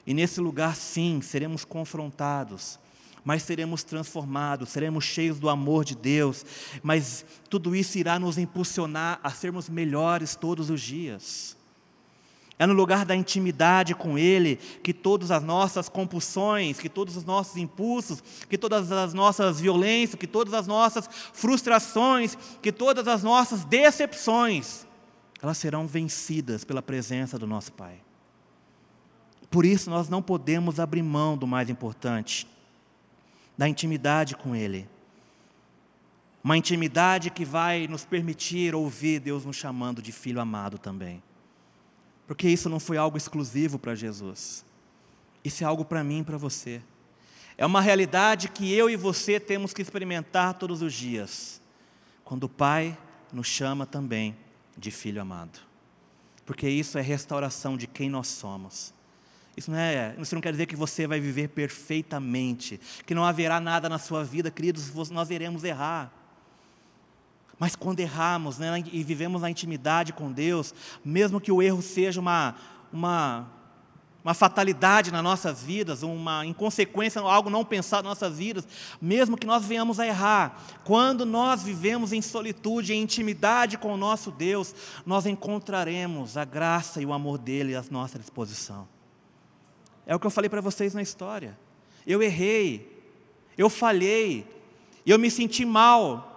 E 0.05 0.13
nesse 0.13 0.39
lugar, 0.39 0.75
sim, 0.75 1.19
seremos 1.21 1.65
confrontados 1.65 2.79
mas 3.27 3.43
seremos 3.43 3.83
transformados, 3.83 4.69
seremos 4.69 5.03
cheios 5.03 5.37
do 5.37 5.49
amor 5.49 5.83
de 5.83 5.97
Deus, 5.97 6.45
mas 6.81 7.25
tudo 7.49 7.75
isso 7.75 7.97
irá 7.97 8.17
nos 8.17 8.37
impulsionar 8.37 9.19
a 9.21 9.29
sermos 9.29 9.67
melhores 9.67 10.33
todos 10.33 10.69
os 10.69 10.79
dias. 10.79 11.56
É 12.59 12.65
no 12.65 12.73
lugar 12.73 13.05
da 13.05 13.15
intimidade 13.15 13.93
com 13.93 14.17
Ele 14.17 14.55
que 14.55 14.91
todas 14.91 15.29
as 15.29 15.43
nossas 15.43 15.87
compulsões, 15.87 16.79
que 16.79 16.89
todos 16.89 17.15
os 17.15 17.23
nossos 17.23 17.55
impulsos, 17.55 18.23
que 18.49 18.57
todas 18.57 18.91
as 18.91 19.13
nossas 19.13 19.59
violências, 19.59 20.19
que 20.19 20.25
todas 20.25 20.53
as 20.53 20.65
nossas 20.65 21.07
frustrações, 21.33 22.35
que 22.61 22.71
todas 22.71 23.07
as 23.07 23.21
nossas 23.21 23.63
decepções, 23.63 24.87
elas 25.39 25.57
serão 25.59 25.85
vencidas 25.85 26.63
pela 26.63 26.81
presença 26.81 27.37
do 27.37 27.45
nosso 27.45 27.71
Pai. 27.73 28.01
Por 29.51 29.63
isso 29.63 29.91
nós 29.91 30.09
não 30.09 30.21
podemos 30.21 30.79
abrir 30.79 31.03
mão 31.03 31.37
do 31.37 31.45
mais 31.45 31.69
importante, 31.69 32.47
da 33.55 33.69
intimidade 33.69 34.35
com 34.35 34.55
Ele. 34.55 34.89
Uma 36.43 36.57
intimidade 36.57 37.29
que 37.29 37.45
vai 37.45 37.87
nos 37.87 38.03
permitir 38.03 38.73
ouvir 38.73 39.19
Deus 39.19 39.45
nos 39.45 39.55
chamando 39.55 40.01
de 40.01 40.11
filho 40.11 40.41
amado 40.41 40.79
também. 40.79 41.21
Porque 42.27 42.49
isso 42.49 42.69
não 42.69 42.79
foi 42.79 42.97
algo 42.97 43.17
exclusivo 43.17 43.79
para 43.79 43.95
Jesus. 43.95 44.65
Isso 45.43 45.63
é 45.63 45.67
algo 45.67 45.85
para 45.85 46.03
mim 46.03 46.19
e 46.19 46.23
para 46.23 46.37
você. 46.37 46.81
É 47.57 47.65
uma 47.65 47.81
realidade 47.81 48.49
que 48.49 48.71
eu 48.71 48.89
e 48.89 48.95
você 48.95 49.39
temos 49.39 49.73
que 49.73 49.81
experimentar 49.81 50.55
todos 50.55 50.81
os 50.81 50.93
dias. 50.93 51.61
Quando 52.23 52.43
o 52.43 52.49
Pai 52.49 52.95
nos 53.31 53.47
chama 53.47 53.85
também 53.85 54.35
de 54.77 54.91
filho 54.91 55.21
amado. 55.21 55.59
Porque 56.45 56.69
isso 56.69 56.97
é 56.97 57.01
restauração 57.01 57.75
de 57.75 57.87
quem 57.87 58.09
nós 58.09 58.27
somos. 58.27 58.93
Isso 59.55 59.71
não, 59.71 59.77
é, 59.77 60.15
isso 60.19 60.35
não 60.35 60.41
quer 60.41 60.51
dizer 60.51 60.67
que 60.67 60.75
você 60.75 61.07
vai 61.07 61.19
viver 61.19 61.49
perfeitamente, 61.49 62.79
que 63.05 63.15
não 63.15 63.25
haverá 63.25 63.59
nada 63.59 63.89
na 63.89 63.97
sua 63.97 64.23
vida, 64.23 64.51
queridos, 64.51 65.09
nós 65.09 65.31
iremos 65.31 65.63
errar. 65.63 66.13
Mas 67.59 67.75
quando 67.75 67.99
erramos 67.99 68.57
né, 68.57 68.83
e 68.91 69.03
vivemos 69.03 69.41
na 69.41 69.49
intimidade 69.49 70.13
com 70.13 70.31
Deus, 70.31 70.73
mesmo 71.03 71.41
que 71.41 71.51
o 71.51 71.61
erro 71.61 71.81
seja 71.81 72.19
uma, 72.19 72.55
uma, 72.93 73.47
uma 74.23 74.33
fatalidade 74.35 75.11
nas 75.11 75.23
nossas 75.23 75.63
vidas, 75.63 76.03
uma 76.03 76.45
inconsequência, 76.45 77.19
algo 77.19 77.49
não 77.49 77.65
pensado 77.65 78.07
nas 78.07 78.19
nossas 78.19 78.37
vidas, 78.37 78.67
mesmo 79.01 79.35
que 79.35 79.47
nós 79.47 79.65
venhamos 79.65 79.99
a 79.99 80.05
errar, 80.05 80.61
quando 80.83 81.25
nós 81.25 81.63
vivemos 81.63 82.13
em 82.13 82.21
solitude, 82.21 82.93
em 82.93 83.01
intimidade 83.01 83.77
com 83.77 83.91
o 83.91 83.97
nosso 83.97 84.29
Deus, 84.29 84.75
nós 85.03 85.25
encontraremos 85.25 86.37
a 86.37 86.45
graça 86.45 87.01
e 87.01 87.05
o 87.07 87.13
amor 87.13 87.39
dele 87.39 87.75
à 87.75 87.83
nossa 87.89 88.19
disposição. 88.19 88.87
É 90.05 90.15
o 90.15 90.19
que 90.19 90.27
eu 90.27 90.31
falei 90.31 90.49
para 90.49 90.61
vocês 90.61 90.93
na 90.93 91.01
história. 91.01 91.57
Eu 92.05 92.21
errei, 92.21 92.87
eu 93.57 93.67
falhei, 93.67 94.47
eu 95.05 95.17
me 95.17 95.31
senti 95.31 95.65
mal, 95.65 96.36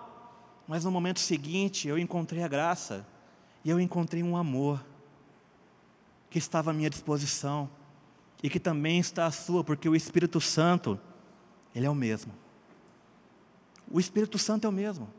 mas 0.71 0.85
no 0.85 0.91
momento 0.93 1.18
seguinte 1.18 1.89
eu 1.89 1.99
encontrei 1.99 2.45
a 2.45 2.47
graça 2.47 3.05
e 3.64 3.71
eu 3.71 3.81
encontrei 3.81 4.23
um 4.23 4.37
amor 4.37 4.81
que 6.31 6.39
estava 6.39 6.71
à 6.71 6.73
minha 6.73 6.89
disposição 6.89 7.68
e 8.41 8.49
que 8.49 8.61
também 8.61 9.01
está 9.01 9.27
à 9.27 9.33
sua, 9.33 9.64
porque 9.64 9.89
o 9.89 9.97
Espírito 9.97 10.41
Santo, 10.41 10.97
ele 11.75 11.87
é 11.87 11.91
o 11.91 11.95
mesmo. 11.95 12.33
O 13.91 13.99
Espírito 13.99 14.39
Santo 14.39 14.64
é 14.64 14.71
o 14.71 14.73
mesmo. 14.73 15.12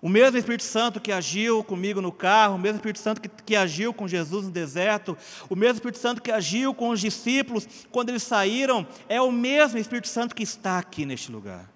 O 0.00 0.08
mesmo 0.08 0.38
Espírito 0.38 0.64
Santo 0.64 0.98
que 0.98 1.12
agiu 1.12 1.62
comigo 1.62 2.00
no 2.00 2.10
carro, 2.10 2.54
o 2.54 2.58
mesmo 2.58 2.78
Espírito 2.78 3.00
Santo 3.00 3.20
que, 3.20 3.28
que, 3.28 3.54
agiu 3.54 3.92
com 3.92 4.08
Jesus 4.08 4.46
no 4.46 4.50
deserto, 4.50 5.14
o 5.50 5.54
mesmo 5.54 5.74
Espírito 5.74 5.98
Santo 5.98 6.22
que 6.22 6.32
agiu 6.32 6.72
com 6.72 6.88
os 6.88 7.00
discípulos 7.00 7.68
quando 7.90 8.08
eles 8.08 8.22
saíram, 8.22 8.86
é 9.10 9.20
o 9.20 9.30
mesmo 9.30 9.78
Espírito 9.78 10.08
Santo 10.08 10.34
que 10.34 10.42
está 10.42 10.78
aqui 10.78 11.04
neste 11.04 11.30
lugar 11.30 11.73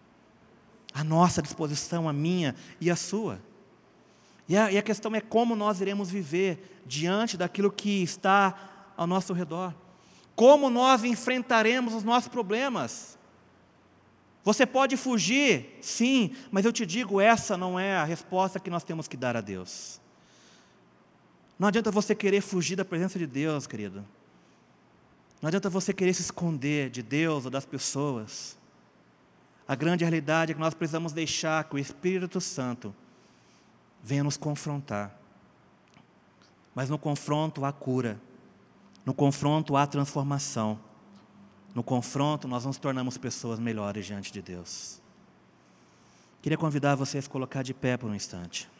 a 0.98 1.04
nossa 1.04 1.40
disposição, 1.40 2.08
a 2.08 2.12
minha 2.12 2.56
e 2.80 2.90
a 2.90 2.96
sua. 2.96 3.40
E 4.48 4.56
a, 4.56 4.72
e 4.72 4.76
a 4.76 4.82
questão 4.82 5.14
é 5.14 5.20
como 5.20 5.54
nós 5.54 5.80
iremos 5.80 6.10
viver 6.10 6.82
diante 6.84 7.36
daquilo 7.36 7.70
que 7.70 8.02
está 8.02 8.92
ao 8.96 9.06
nosso 9.06 9.32
redor. 9.32 9.72
Como 10.34 10.68
nós 10.68 11.04
enfrentaremos 11.04 11.94
os 11.94 12.02
nossos 12.02 12.28
problemas. 12.28 13.16
Você 14.42 14.66
pode 14.66 14.96
fugir, 14.96 15.78
sim, 15.80 16.34
mas 16.50 16.64
eu 16.64 16.72
te 16.72 16.84
digo, 16.84 17.20
essa 17.20 17.56
não 17.56 17.78
é 17.78 17.96
a 17.96 18.04
resposta 18.04 18.58
que 18.58 18.70
nós 18.70 18.82
temos 18.82 19.06
que 19.06 19.16
dar 19.16 19.36
a 19.36 19.40
Deus. 19.40 20.00
Não 21.56 21.68
adianta 21.68 21.92
você 21.92 22.12
querer 22.12 22.40
fugir 22.40 22.74
da 22.74 22.84
presença 22.84 23.20
de 23.20 23.26
Deus, 23.26 23.68
querido. 23.68 24.04
Não 25.40 25.46
adianta 25.46 25.70
você 25.70 25.92
querer 25.92 26.14
se 26.14 26.22
esconder 26.22 26.90
de 26.90 27.04
Deus 27.04 27.44
ou 27.44 27.50
das 27.52 27.64
pessoas. 27.64 28.57
A 29.68 29.74
grande 29.74 30.02
realidade 30.02 30.52
é 30.52 30.54
que 30.54 30.60
nós 30.60 30.72
precisamos 30.72 31.12
deixar 31.12 31.62
que 31.64 31.76
o 31.76 31.78
Espírito 31.78 32.40
Santo 32.40 32.94
venha 34.02 34.24
nos 34.24 34.38
confrontar. 34.38 35.14
Mas 36.74 36.88
no 36.88 36.98
confronto 36.98 37.66
há 37.66 37.72
cura, 37.72 38.18
no 39.04 39.12
confronto 39.12 39.76
há 39.76 39.86
transformação, 39.86 40.80
no 41.74 41.82
confronto 41.82 42.48
nós 42.48 42.64
nos 42.64 42.78
tornamos 42.78 43.18
pessoas 43.18 43.58
melhores 43.58 44.06
diante 44.06 44.32
de 44.32 44.40
Deus. 44.40 45.02
Queria 46.40 46.56
convidar 46.56 46.94
vocês 46.94 47.26
a 47.26 47.30
colocar 47.30 47.62
de 47.62 47.74
pé 47.74 47.98
por 47.98 48.08
um 48.08 48.14
instante. 48.14 48.70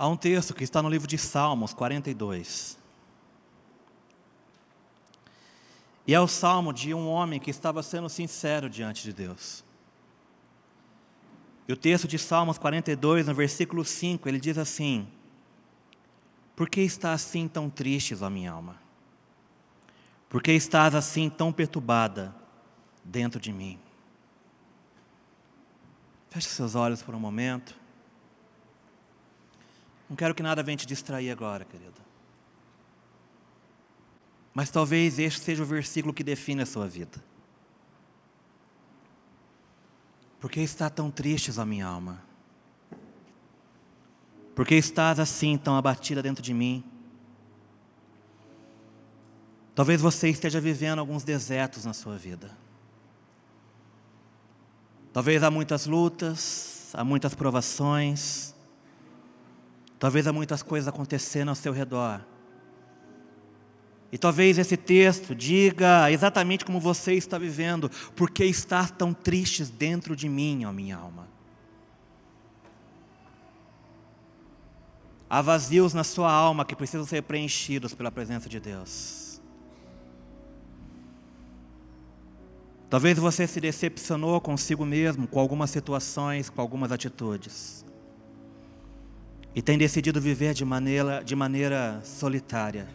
Há 0.00 0.08
um 0.08 0.16
texto 0.16 0.54
que 0.54 0.64
está 0.64 0.80
no 0.82 0.88
livro 0.88 1.06
de 1.06 1.18
Salmos 1.18 1.74
42. 1.74 2.78
E 6.06 6.14
é 6.14 6.18
o 6.18 6.26
salmo 6.26 6.72
de 6.72 6.94
um 6.94 7.06
homem 7.06 7.38
que 7.38 7.50
estava 7.50 7.82
sendo 7.82 8.08
sincero 8.08 8.70
diante 8.70 9.02
de 9.02 9.12
Deus. 9.12 9.62
E 11.68 11.72
o 11.74 11.76
texto 11.76 12.08
de 12.08 12.18
Salmos 12.18 12.56
42, 12.56 13.26
no 13.26 13.34
versículo 13.34 13.84
5, 13.84 14.26
ele 14.26 14.40
diz 14.40 14.56
assim: 14.56 15.06
Por 16.56 16.70
que 16.70 16.80
estás 16.80 17.20
assim 17.20 17.46
tão 17.46 17.68
triste, 17.68 18.16
ó 18.18 18.30
minha 18.30 18.52
alma? 18.52 18.80
Por 20.30 20.42
que 20.42 20.52
estás 20.52 20.94
assim 20.94 21.28
tão 21.28 21.52
perturbada 21.52 22.34
dentro 23.04 23.38
de 23.38 23.52
mim? 23.52 23.78
Feche 26.30 26.48
seus 26.48 26.74
olhos 26.74 27.02
por 27.02 27.14
um 27.14 27.20
momento. 27.20 27.79
Não 30.10 30.16
quero 30.16 30.34
que 30.34 30.42
nada 30.42 30.60
venha 30.60 30.76
te 30.76 30.86
distrair 30.86 31.30
agora, 31.30 31.64
querido. 31.64 31.94
Mas 34.52 34.68
talvez 34.68 35.20
este 35.20 35.40
seja 35.40 35.62
o 35.62 35.66
versículo 35.66 36.12
que 36.12 36.24
define 36.24 36.62
a 36.62 36.66
sua 36.66 36.88
vida. 36.88 37.22
Por 40.40 40.50
que 40.50 40.60
está 40.60 40.90
tão 40.90 41.12
triste 41.12 41.52
a 41.56 41.64
minha 41.64 41.86
alma? 41.86 42.20
Por 44.52 44.66
que 44.66 44.74
estás 44.74 45.20
assim 45.20 45.56
tão 45.56 45.76
abatida 45.76 46.20
dentro 46.20 46.42
de 46.42 46.52
mim? 46.52 46.82
Talvez 49.76 50.00
você 50.00 50.28
esteja 50.28 50.60
vivendo 50.60 50.98
alguns 50.98 51.22
desertos 51.22 51.84
na 51.84 51.92
sua 51.92 52.16
vida. 52.18 52.50
Talvez 55.12 55.42
há 55.44 55.50
muitas 55.50 55.86
lutas, 55.86 56.90
há 56.94 57.04
muitas 57.04 57.34
provações, 57.34 58.54
Talvez 60.00 60.26
há 60.26 60.32
muitas 60.32 60.62
coisas 60.62 60.88
acontecendo 60.88 61.50
ao 61.50 61.54
seu 61.54 61.74
redor. 61.74 62.22
E 64.10 64.16
talvez 64.16 64.56
esse 64.56 64.74
texto 64.74 65.34
diga 65.34 66.10
exatamente 66.10 66.64
como 66.64 66.80
você 66.80 67.12
está 67.12 67.36
vivendo, 67.36 67.90
porque 68.16 68.44
está 68.46 68.88
tão 68.88 69.12
tristes 69.12 69.68
dentro 69.68 70.16
de 70.16 70.26
mim, 70.26 70.64
ó 70.64 70.72
minha 70.72 70.96
alma. 70.96 71.28
Há 75.28 75.42
vazios 75.42 75.92
na 75.92 76.02
sua 76.02 76.32
alma 76.32 76.64
que 76.64 76.74
precisam 76.74 77.06
ser 77.06 77.22
preenchidos 77.22 77.94
pela 77.94 78.10
presença 78.10 78.48
de 78.48 78.58
Deus. 78.58 79.40
Talvez 82.88 83.18
você 83.18 83.46
se 83.46 83.60
decepcionou 83.60 84.40
consigo 84.40 84.84
mesmo, 84.86 85.28
com 85.28 85.38
algumas 85.38 85.68
situações, 85.70 86.48
com 86.48 86.60
algumas 86.60 86.90
atitudes 86.90 87.84
e 89.54 89.60
tem 89.60 89.76
decidido 89.76 90.20
viver 90.20 90.54
de 90.54 90.64
maneira, 90.64 91.22
de 91.24 91.34
maneira 91.34 92.00
solitária. 92.04 92.88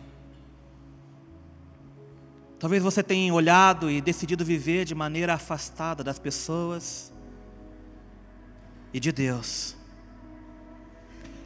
Talvez 2.57 2.81
você 2.81 3.03
tenha 3.03 3.33
olhado 3.33 3.91
e 3.91 3.99
decidido 3.99 4.45
viver 4.45 4.85
de 4.85 4.95
maneira 4.95 5.33
afastada 5.33 6.03
das 6.03 6.17
pessoas 6.17 7.11
e 8.93 8.99
de 8.99 9.11
Deus. 9.11 9.75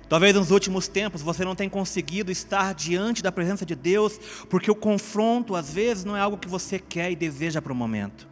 Talvez 0.08 0.34
nos 0.36 0.50
últimos 0.50 0.88
tempos 0.88 1.22
você 1.22 1.44
não 1.44 1.56
tenha 1.56 1.70
conseguido 1.70 2.32
estar 2.32 2.74
diante 2.74 3.22
da 3.22 3.32
presença 3.32 3.66
de 3.66 3.76
Deus, 3.76 4.20
porque 4.50 4.72
o 4.72 4.76
confronto 4.76 5.56
às 5.56 5.72
vezes 5.72 6.06
não 6.06 6.16
é 6.16 6.22
algo 6.22 6.38
que 6.38 6.48
você 6.48 6.80
quer 6.80 7.12
e 7.12 7.16
deseja 7.16 7.62
para 7.62 7.74
o 7.74 7.76
momento. 7.76 8.28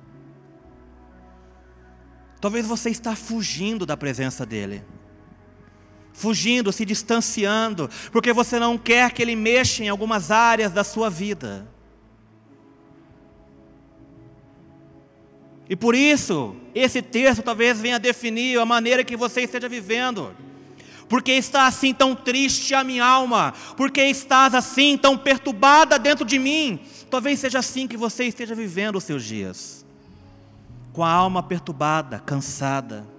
Talvez 2.39 2.65
você 2.65 2.89
está 2.89 3.15
fugindo 3.15 3.85
da 3.85 3.97
presença 3.97 4.45
dEle. 4.45 4.83
Fugindo, 6.17 6.73
se 6.73 6.83
distanciando, 6.83 7.87
porque 8.11 8.33
você 8.33 8.57
não 8.57 8.75
quer 8.75 9.11
que 9.11 9.21
Ele 9.21 9.35
mexa 9.35 9.83
em 9.83 9.87
algumas 9.87 10.31
áreas 10.31 10.71
da 10.71 10.83
sua 10.83 11.11
vida. 11.11 11.67
E 15.69 15.75
por 15.75 15.93
isso, 15.93 16.55
esse 16.73 17.03
texto 17.03 17.43
talvez 17.43 17.79
venha 17.79 17.99
definir 17.99 18.59
a 18.59 18.65
maneira 18.65 19.03
que 19.03 19.15
você 19.15 19.41
esteja 19.41 19.69
vivendo. 19.69 20.35
Porque 21.07 21.31
está 21.33 21.67
assim 21.67 21.93
tão 21.93 22.15
triste 22.15 22.73
a 22.73 22.83
minha 22.83 23.05
alma? 23.05 23.53
Porque 23.75 24.01
estás 24.01 24.55
assim 24.55 24.97
tão 24.97 25.15
perturbada 25.17 25.99
dentro 25.99 26.25
de 26.25 26.39
mim? 26.39 26.79
Talvez 27.11 27.39
seja 27.39 27.59
assim 27.59 27.87
que 27.87 27.95
você 27.95 28.23
esteja 28.25 28.55
vivendo 28.55 28.95
os 28.95 29.03
seus 29.03 29.23
dias. 29.23 29.85
Com 30.93 31.03
a 31.03 31.11
alma 31.11 31.43
perturbada, 31.43 32.19
cansada. 32.19 33.16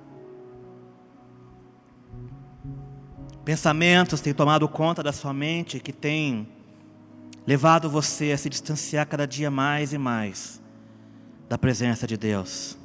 Pensamentos 3.49 4.21
têm 4.21 4.35
tomado 4.35 4.69
conta 4.69 5.03
da 5.03 5.11
sua 5.11 5.33
mente 5.33 5.81
que 5.81 5.91
têm 5.91 6.47
levado 7.47 7.89
você 7.89 8.31
a 8.31 8.37
se 8.37 8.47
distanciar 8.51 9.07
cada 9.07 9.27
dia 9.27 9.51
mais 9.51 9.95
e 9.95 9.97
mais 9.97 10.61
da 11.49 11.57
presença 11.57 12.07
de 12.07 12.19
Deus. 12.19 12.77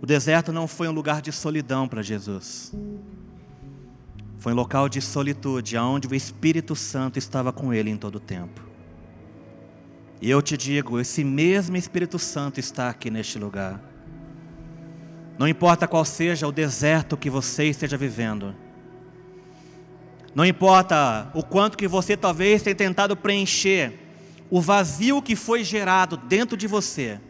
O 0.00 0.06
deserto 0.06 0.50
não 0.50 0.66
foi 0.66 0.88
um 0.88 0.92
lugar 0.92 1.20
de 1.20 1.30
solidão 1.30 1.86
para 1.86 2.00
Jesus. 2.00 2.72
Foi 4.38 4.54
um 4.54 4.56
local 4.56 4.88
de 4.88 5.02
solitude, 5.02 5.76
onde 5.76 6.08
o 6.08 6.14
Espírito 6.14 6.74
Santo 6.74 7.18
estava 7.18 7.52
com 7.52 7.70
ele 7.70 7.90
em 7.90 7.98
todo 7.98 8.14
o 8.14 8.20
tempo. 8.20 8.62
E 10.22 10.30
eu 10.30 10.40
te 10.40 10.56
digo, 10.56 10.98
esse 10.98 11.22
mesmo 11.22 11.76
Espírito 11.76 12.18
Santo 12.18 12.58
está 12.58 12.88
aqui 12.88 13.10
neste 13.10 13.38
lugar. 13.38 13.93
Não 15.38 15.48
importa 15.48 15.88
qual 15.88 16.04
seja 16.04 16.46
o 16.46 16.52
deserto 16.52 17.16
que 17.16 17.28
você 17.28 17.64
esteja 17.64 17.96
vivendo. 17.96 18.54
Não 20.34 20.44
importa 20.44 21.30
o 21.34 21.42
quanto 21.42 21.78
que 21.78 21.88
você 21.88 22.16
talvez 22.16 22.62
tenha 22.62 22.74
tentado 22.74 23.16
preencher 23.16 24.00
o 24.50 24.60
vazio 24.60 25.22
que 25.22 25.34
foi 25.34 25.64
gerado 25.64 26.16
dentro 26.16 26.56
de 26.56 26.66
você 26.66 27.20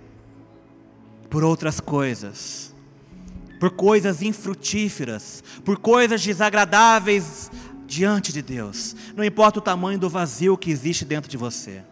por 1.30 1.42
outras 1.42 1.80
coisas, 1.80 2.74
por 3.58 3.70
coisas 3.70 4.22
infrutíferas, 4.22 5.42
por 5.64 5.78
coisas 5.78 6.22
desagradáveis 6.22 7.50
diante 7.86 8.32
de 8.32 8.42
Deus. 8.42 8.94
Não 9.16 9.24
importa 9.24 9.58
o 9.58 9.62
tamanho 9.62 9.98
do 9.98 10.08
vazio 10.08 10.56
que 10.56 10.70
existe 10.70 11.04
dentro 11.04 11.30
de 11.30 11.36
você. 11.36 11.82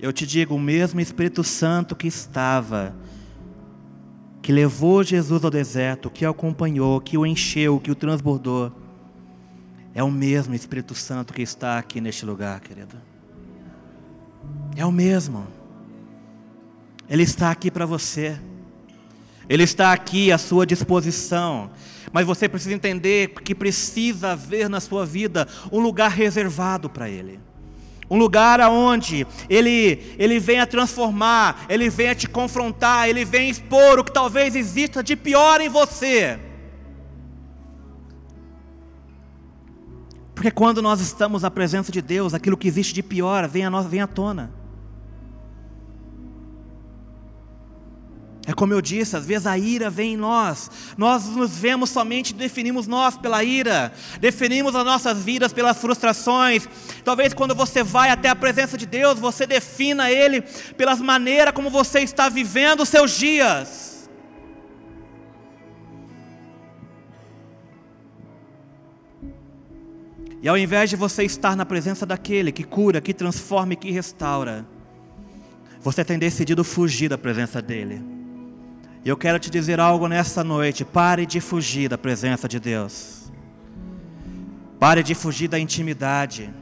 Eu 0.00 0.12
te 0.12 0.26
digo, 0.26 0.54
o 0.54 0.60
mesmo 0.60 1.00
Espírito 1.00 1.42
Santo 1.42 1.96
que 1.96 2.06
estava 2.06 2.94
que 4.48 4.52
levou 4.52 5.04
Jesus 5.04 5.44
ao 5.44 5.50
deserto, 5.50 6.08
que 6.08 6.24
o 6.24 6.30
acompanhou, 6.30 7.02
que 7.02 7.18
o 7.18 7.26
encheu, 7.26 7.78
que 7.78 7.90
o 7.90 7.94
transbordou, 7.94 8.72
é 9.94 10.02
o 10.02 10.10
mesmo 10.10 10.54
Espírito 10.54 10.94
Santo 10.94 11.34
que 11.34 11.42
está 11.42 11.78
aqui 11.78 12.00
neste 12.00 12.24
lugar, 12.24 12.58
querido. 12.60 12.96
É 14.74 14.86
o 14.86 14.90
mesmo. 14.90 15.46
Ele 17.10 17.24
está 17.24 17.50
aqui 17.50 17.70
para 17.70 17.84
você. 17.84 18.40
Ele 19.50 19.64
está 19.64 19.92
aqui 19.92 20.32
à 20.32 20.38
sua 20.38 20.64
disposição. 20.64 21.70
Mas 22.10 22.24
você 22.24 22.48
precisa 22.48 22.74
entender 22.74 23.28
que 23.44 23.54
precisa 23.54 24.30
haver 24.30 24.70
na 24.70 24.80
sua 24.80 25.04
vida 25.04 25.46
um 25.70 25.78
lugar 25.78 26.10
reservado 26.10 26.88
para 26.88 27.06
Ele. 27.10 27.38
Um 28.10 28.16
lugar 28.16 28.60
aonde 28.60 29.26
ele, 29.50 30.14
ele 30.18 30.38
venha 30.38 30.66
transformar, 30.66 31.66
ele 31.68 31.90
venha 31.90 32.14
te 32.14 32.26
confrontar, 32.26 33.08
ele 33.08 33.24
venha 33.24 33.50
expor 33.50 33.98
o 33.98 34.04
que 34.04 34.12
talvez 34.12 34.56
exista 34.56 35.02
de 35.02 35.14
pior 35.14 35.60
em 35.60 35.68
você. 35.68 36.40
Porque 40.34 40.50
quando 40.50 40.80
nós 40.80 41.00
estamos 41.00 41.42
na 41.42 41.50
presença 41.50 41.90
de 41.90 42.00
Deus, 42.00 42.32
aquilo 42.32 42.56
que 42.56 42.68
existe 42.68 42.94
de 42.94 43.02
pior 43.02 43.48
vem 43.48 43.64
a 43.64 43.70
nós, 43.70 43.86
vem 43.86 44.00
à 44.00 44.06
tona. 44.06 44.57
É 48.48 48.54
como 48.54 48.72
eu 48.72 48.80
disse, 48.80 49.14
às 49.14 49.26
vezes 49.26 49.46
a 49.46 49.58
ira 49.58 49.90
vem 49.90 50.14
em 50.14 50.16
nós. 50.16 50.70
Nós 50.96 51.26
nos 51.26 51.50
vemos 51.58 51.90
somente, 51.90 52.32
definimos 52.32 52.86
nós 52.86 53.14
pela 53.14 53.44
ira, 53.44 53.92
definimos 54.22 54.74
as 54.74 54.86
nossas 54.86 55.22
vidas 55.22 55.52
pelas 55.52 55.76
frustrações. 55.76 56.66
Talvez 57.04 57.34
quando 57.34 57.54
você 57.54 57.82
vai 57.82 58.08
até 58.08 58.30
a 58.30 58.34
presença 58.34 58.78
de 58.78 58.86
Deus, 58.86 59.18
você 59.18 59.46
defina 59.46 60.10
Ele 60.10 60.40
pelas 60.78 60.98
maneiras 60.98 61.52
como 61.52 61.68
você 61.68 62.00
está 62.00 62.30
vivendo 62.30 62.80
os 62.80 62.88
seus 62.88 63.18
dias. 63.18 64.08
E 70.40 70.48
ao 70.48 70.56
invés 70.56 70.88
de 70.88 70.96
você 70.96 71.22
estar 71.22 71.54
na 71.54 71.66
presença 71.66 72.06
daquele 72.06 72.50
que 72.50 72.64
cura, 72.64 73.02
que 73.02 73.12
transforma 73.12 73.74
e 73.74 73.76
que 73.76 73.90
restaura, 73.90 74.66
você 75.82 76.02
tem 76.02 76.18
decidido 76.18 76.64
fugir 76.64 77.10
da 77.10 77.18
presença 77.18 77.60
dele. 77.60 78.17
E 79.04 79.08
eu 79.08 79.16
quero 79.16 79.38
te 79.38 79.50
dizer 79.50 79.80
algo 79.80 80.08
nessa 80.08 80.42
noite: 80.42 80.84
pare 80.84 81.24
de 81.24 81.40
fugir 81.40 81.88
da 81.88 81.98
presença 81.98 82.48
de 82.48 82.58
Deus, 82.58 83.30
pare 84.78 85.02
de 85.02 85.14
fugir 85.14 85.48
da 85.48 85.58
intimidade. 85.58 86.52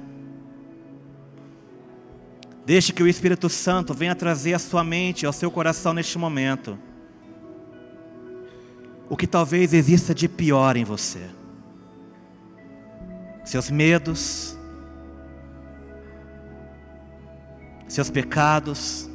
Deixe 2.64 2.92
que 2.92 3.02
o 3.02 3.06
Espírito 3.06 3.48
Santo 3.48 3.94
venha 3.94 4.14
trazer 4.14 4.52
à 4.52 4.58
sua 4.58 4.82
mente, 4.82 5.24
ao 5.24 5.32
seu 5.32 5.50
coração 5.50 5.94
neste 5.94 6.18
momento, 6.18 6.76
o 9.08 9.16
que 9.16 9.26
talvez 9.26 9.72
exista 9.72 10.12
de 10.12 10.28
pior 10.28 10.76
em 10.76 10.84
você. 10.84 11.30
Seus 13.44 13.70
medos, 13.70 14.58
seus 17.86 18.10
pecados, 18.10 19.08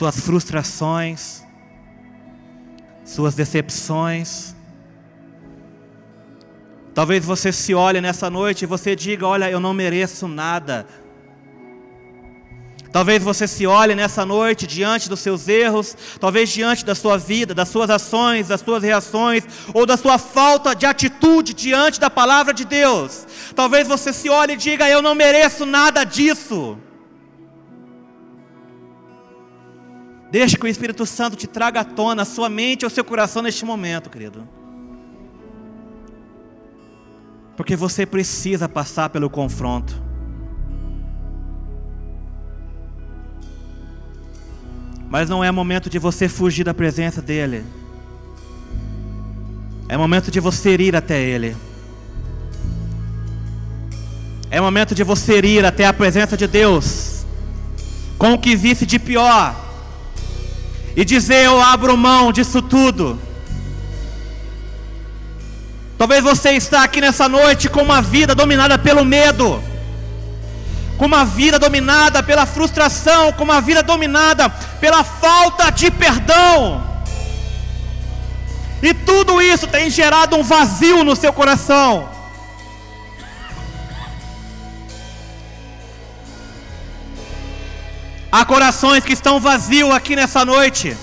suas 0.00 0.18
frustrações, 0.18 1.42
suas 3.04 3.34
decepções. 3.34 4.54
Talvez 6.94 7.22
você 7.22 7.52
se 7.52 7.74
olhe 7.74 8.00
nessa 8.00 8.30
noite 8.30 8.62
e 8.62 8.66
você 8.66 8.96
diga: 8.96 9.26
Olha, 9.26 9.50
eu 9.50 9.60
não 9.60 9.74
mereço 9.74 10.26
nada. 10.26 10.86
Talvez 12.90 13.22
você 13.22 13.46
se 13.46 13.66
olhe 13.66 13.94
nessa 13.94 14.24
noite 14.24 14.66
diante 14.66 15.06
dos 15.06 15.20
seus 15.20 15.46
erros, 15.48 15.94
talvez 16.18 16.48
diante 16.48 16.82
da 16.82 16.94
sua 16.94 17.18
vida, 17.18 17.54
das 17.54 17.68
suas 17.68 17.90
ações, 17.90 18.48
das 18.48 18.62
suas 18.62 18.82
reações, 18.82 19.44
ou 19.74 19.84
da 19.84 19.98
sua 19.98 20.16
falta 20.16 20.74
de 20.74 20.86
atitude 20.86 21.52
diante 21.52 22.00
da 22.00 22.08
palavra 22.08 22.54
de 22.54 22.64
Deus. 22.64 23.26
Talvez 23.54 23.86
você 23.86 24.14
se 24.14 24.30
olhe 24.30 24.54
e 24.54 24.56
diga: 24.56 24.88
Eu 24.88 25.02
não 25.02 25.14
mereço 25.14 25.66
nada 25.66 26.04
disso. 26.04 26.78
Deixe 30.30 30.56
que 30.56 30.64
o 30.64 30.68
Espírito 30.68 31.04
Santo 31.04 31.36
te 31.36 31.48
traga 31.48 31.80
à 31.80 31.84
tona 31.84 32.22
a 32.22 32.24
sua 32.24 32.48
mente 32.48 32.84
ou 32.84 32.90
seu 32.90 33.04
coração 33.04 33.42
neste 33.42 33.64
momento, 33.64 34.08
querido. 34.08 34.46
Porque 37.56 37.74
você 37.74 38.06
precisa 38.06 38.68
passar 38.68 39.10
pelo 39.10 39.28
confronto. 39.28 40.00
Mas 45.08 45.28
não 45.28 45.42
é 45.42 45.50
momento 45.50 45.90
de 45.90 45.98
você 45.98 46.28
fugir 46.28 46.62
da 46.62 46.72
presença 46.72 47.20
dEle. 47.20 47.64
É 49.88 49.96
momento 49.96 50.30
de 50.30 50.38
você 50.38 50.76
ir 50.76 50.94
até 50.94 51.20
Ele. 51.20 51.56
É 54.48 54.60
momento 54.60 54.94
de 54.94 55.02
você 55.02 55.40
ir 55.40 55.64
até 55.64 55.84
a 55.84 55.92
presença 55.92 56.36
de 56.36 56.46
Deus. 56.46 57.26
Com 58.16 58.34
o 58.34 58.38
que 58.38 58.50
existe 58.50 58.86
de 58.86 59.00
pior 59.00 59.69
e 60.96 61.04
dizer: 61.04 61.44
Eu 61.44 61.60
abro 61.60 61.96
mão 61.96 62.32
disso 62.32 62.60
tudo. 62.60 63.18
Talvez 65.96 66.22
você 66.22 66.52
está 66.52 66.82
aqui 66.82 67.00
nessa 67.00 67.28
noite 67.28 67.68
com 67.68 67.82
uma 67.82 68.00
vida 68.00 68.34
dominada 68.34 68.78
pelo 68.78 69.04
medo, 69.04 69.62
com 70.96 71.04
uma 71.04 71.26
vida 71.26 71.58
dominada 71.58 72.22
pela 72.22 72.46
frustração, 72.46 73.32
com 73.32 73.44
uma 73.44 73.60
vida 73.60 73.82
dominada 73.82 74.48
pela 74.80 75.04
falta 75.04 75.70
de 75.70 75.90
perdão. 75.90 76.82
E 78.82 78.94
tudo 78.94 79.42
isso 79.42 79.66
tem 79.66 79.90
gerado 79.90 80.36
um 80.36 80.42
vazio 80.42 81.04
no 81.04 81.14
seu 81.14 81.32
coração. 81.32 82.08
Há 88.32 88.44
corações 88.44 89.04
que 89.04 89.12
estão 89.12 89.40
vazios 89.40 89.92
aqui 89.92 90.14
nessa 90.14 90.44
noite. 90.44 90.96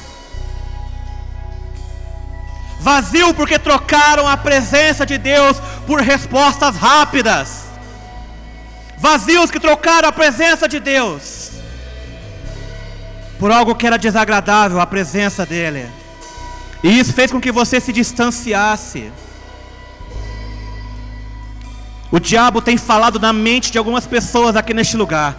Vazio 2.79 3.33
porque 3.33 3.59
trocaram 3.59 4.27
a 4.27 4.37
presença 4.37 5.05
de 5.05 5.17
Deus 5.17 5.57
por 5.85 5.99
respostas 5.99 6.75
rápidas. 6.77 7.65
Vazios 8.97 9.51
que 9.51 9.59
trocaram 9.59 10.07
a 10.07 10.11
presença 10.11 10.67
de 10.67 10.79
Deus. 10.79 11.51
por 13.39 13.51
algo 13.51 13.75
que 13.75 13.85
era 13.85 13.97
desagradável 13.97 14.79
à 14.79 14.85
presença 14.87 15.45
dele. 15.45 15.87
E 16.83 16.99
isso 16.99 17.13
fez 17.13 17.31
com 17.31 17.39
que 17.39 17.51
você 17.51 17.79
se 17.79 17.93
distanciasse. 17.93 19.11
O 22.11 22.19
diabo 22.19 22.61
tem 22.61 22.77
falado 22.77 23.19
na 23.19 23.33
mente 23.33 23.71
de 23.71 23.77
algumas 23.77 24.05
pessoas 24.07 24.55
aqui 24.55 24.73
neste 24.73 24.95
lugar. 24.97 25.35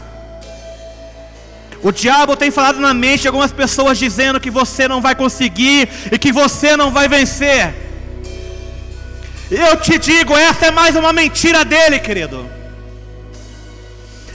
O 1.82 1.92
diabo 1.92 2.36
tem 2.36 2.50
falado 2.50 2.80
na 2.80 2.92
mente 2.92 3.22
de 3.22 3.28
algumas 3.28 3.52
pessoas 3.52 3.98
dizendo 3.98 4.40
que 4.40 4.50
você 4.50 4.88
não 4.88 5.00
vai 5.00 5.14
conseguir 5.14 5.88
e 6.10 6.18
que 6.18 6.32
você 6.32 6.76
não 6.76 6.90
vai 6.90 7.08
vencer. 7.08 7.74
Eu 9.50 9.76
te 9.76 9.98
digo, 9.98 10.36
essa 10.36 10.66
é 10.66 10.70
mais 10.70 10.96
uma 10.96 11.12
mentira 11.12 11.64
dele, 11.64 11.98
querido. 12.00 12.48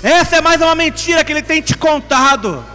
Essa 0.02 0.38
é 0.38 0.42
mais 0.42 0.62
uma 0.62 0.74
mentira 0.74 1.24
que 1.24 1.32
ele 1.32 1.42
tem 1.42 1.62
te 1.62 1.76
contado. 1.76 2.66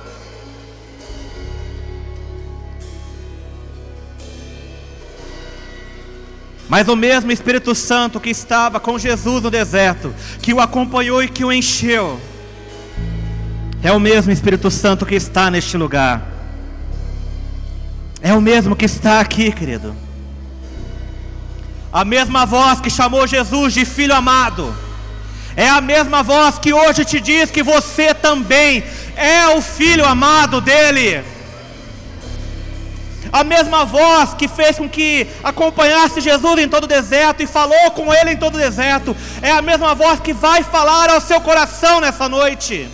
Mas 6.69 6.87
o 6.87 6.95
mesmo 6.95 7.33
Espírito 7.33 7.75
Santo 7.75 8.21
que 8.21 8.29
estava 8.29 8.79
com 8.79 8.99
Jesus 8.99 9.43
no 9.43 9.51
deserto, 9.51 10.15
que 10.43 10.53
o 10.53 10.61
acompanhou 10.61 11.23
e 11.23 11.29
que 11.29 11.45
o 11.45 11.53
encheu, 11.53 12.21
é 13.83 13.93
o 13.93 14.01
mesmo 14.01 14.33
Espírito 14.33 14.71
Santo 14.71 15.07
que 15.07 15.15
está 15.15 15.51
neste 15.51 15.77
lugar. 15.77 16.23
É 18.21 18.35
o 18.35 18.41
mesmo 18.41 18.75
que 18.75 18.85
está 18.85 19.21
aqui, 19.21 19.53
querido. 19.53 19.95
A 21.93 22.05
mesma 22.05 22.45
voz 22.45 22.81
que 22.81 22.91
chamou 22.91 23.27
Jesus 23.27 23.73
de 23.73 23.85
filho 23.85 24.15
amado, 24.15 24.75
é 25.57 25.69
a 25.69 25.81
mesma 25.81 26.23
voz 26.23 26.59
que 26.59 26.73
hoje 26.73 27.05
te 27.05 27.21
diz 27.21 27.51
que 27.51 27.63
você 27.63 28.13
também 28.13 28.85
é 29.17 29.49
o 29.49 29.63
filho 29.63 30.05
amado 30.05 30.61
dele 30.61 31.25
a 33.33 33.45
mesma 33.45 33.85
voz 33.85 34.35
que 34.35 34.49
fez 34.49 34.79
com 34.79 34.89
que 34.89 35.27
acompanhasse 35.43 36.21
Jesus 36.21 36.59
em 36.59 36.69
todo 36.69 36.85
o 36.85 36.89
deserto 36.89 37.43
e 37.43 37.47
falou 37.47 37.91
com 37.91 38.13
ele 38.13 38.33
em 38.33 38.37
todo 38.37 38.55
o 38.55 38.59
deserto, 38.59 39.17
é 39.43 39.51
a 39.51 39.63
mesma 39.63 39.95
voz 39.95 40.21
que 40.21 40.33
vai 40.33 40.63
falar 40.63 41.11
ao 41.11 41.21
seu 41.21 41.41
coração 41.41 42.01
nessa 42.01 42.29
noite. 42.29 42.89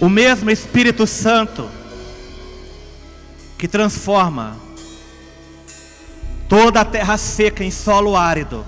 O 0.00 0.08
mesmo 0.08 0.50
Espírito 0.50 1.06
Santo 1.06 1.70
que 3.56 3.66
transforma 3.66 4.56
toda 6.48 6.80
a 6.80 6.84
terra 6.84 7.16
seca 7.16 7.64
em 7.64 7.70
solo 7.70 8.16
árido. 8.16 8.64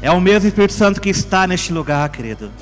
É 0.00 0.10
o 0.10 0.20
mesmo 0.20 0.46
Espírito 0.48 0.74
Santo 0.74 1.00
que 1.00 1.08
está 1.08 1.46
neste 1.46 1.72
lugar, 1.72 2.08
querido. 2.10 2.52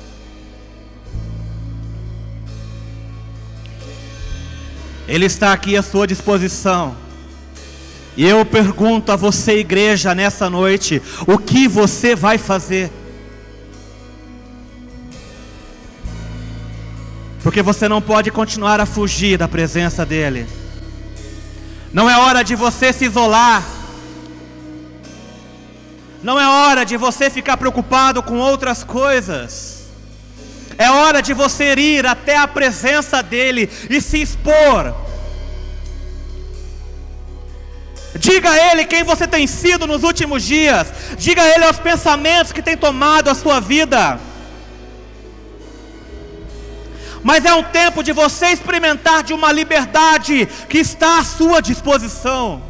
Ele 5.07 5.25
está 5.25 5.53
aqui 5.53 5.77
à 5.77 5.83
sua 5.83 6.07
disposição. 6.07 6.95
E 8.15 8.25
eu 8.25 8.43
pergunto 8.43 9.11
a 9.11 9.15
você, 9.15 9.59
igreja, 9.59 10.15
nessa 10.15 10.49
noite: 10.49 11.01
o 11.27 11.37
que 11.37 11.67
você 11.67 12.15
vai 12.15 12.37
fazer? 12.37 12.91
Porque 17.47 17.61
você 17.61 17.87
não 17.87 18.01
pode 18.01 18.29
continuar 18.29 18.81
a 18.81 18.85
fugir 18.85 19.37
da 19.37 19.47
presença 19.47 20.05
dEle. 20.05 20.45
Não 21.93 22.09
é 22.09 22.17
hora 22.17 22.43
de 22.43 22.55
você 22.55 22.91
se 22.91 23.05
isolar. 23.05 23.63
Não 26.21 26.37
é 26.37 26.45
hora 26.45 26.85
de 26.85 26.97
você 26.97 27.29
ficar 27.29 27.55
preocupado 27.55 28.21
com 28.21 28.37
outras 28.37 28.83
coisas. 28.83 29.85
É 30.77 30.91
hora 30.91 31.21
de 31.21 31.33
você 31.33 31.73
ir 31.75 32.05
até 32.05 32.35
a 32.35 32.49
presença 32.49 33.23
dEle 33.23 33.69
e 33.89 34.01
se 34.01 34.21
expor. 34.21 34.93
Diga 38.19 38.51
a 38.51 38.71
Ele 38.73 38.83
quem 38.83 39.03
você 39.03 39.25
tem 39.25 39.47
sido 39.47 39.87
nos 39.87 40.03
últimos 40.03 40.43
dias. 40.43 40.87
Diga 41.17 41.43
a 41.43 41.47
Ele 41.55 41.65
os 41.65 41.79
pensamentos 41.79 42.51
que 42.51 42.61
tem 42.61 42.75
tomado 42.75 43.29
a 43.29 43.33
sua 43.33 43.61
vida. 43.61 44.19
Mas 47.27 47.43
é 47.43 47.53
um 47.53 47.63
tempo 47.63 48.01
de 48.01 48.13
você 48.13 48.47
experimentar 48.47 49.21
de 49.21 49.33
uma 49.33 49.51
liberdade 49.51 50.47
que 50.69 50.77
está 50.77 51.19
à 51.19 51.23
sua 51.25 51.59
disposição 51.61 52.63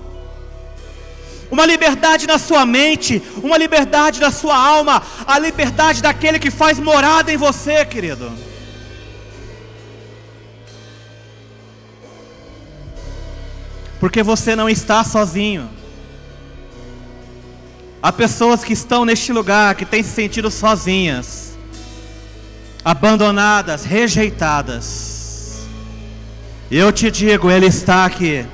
uma 1.49 1.65
liberdade 1.65 2.27
na 2.27 2.37
sua 2.37 2.65
mente, 2.65 3.23
uma 3.41 3.57
liberdade 3.57 4.19
na 4.19 4.31
sua 4.31 4.57
alma, 4.57 5.01
a 5.25 5.39
liberdade 5.39 6.01
daquele 6.01 6.39
que 6.39 6.51
faz 6.51 6.77
morada 6.77 7.31
em 7.31 7.37
você, 7.37 7.85
querido. 7.85 8.29
Porque 13.97 14.21
você 14.21 14.57
não 14.57 14.67
está 14.67 15.05
sozinho. 15.05 15.69
Há 18.03 18.11
pessoas 18.11 18.63
que 18.63 18.73
estão 18.73 19.05
neste 19.05 19.31
lugar 19.31 19.73
que 19.75 19.85
têm 19.85 20.03
se 20.03 20.11
sentido 20.11 20.51
sozinhas, 20.51 21.46
abandonadas, 22.87 23.83
rejeitadas. 23.83 25.67
Eu 26.71 26.89
te 26.89 27.11
digo, 27.11 27.51
Ele 27.51 27.65
está 27.65 28.05
aqui. 28.05 28.45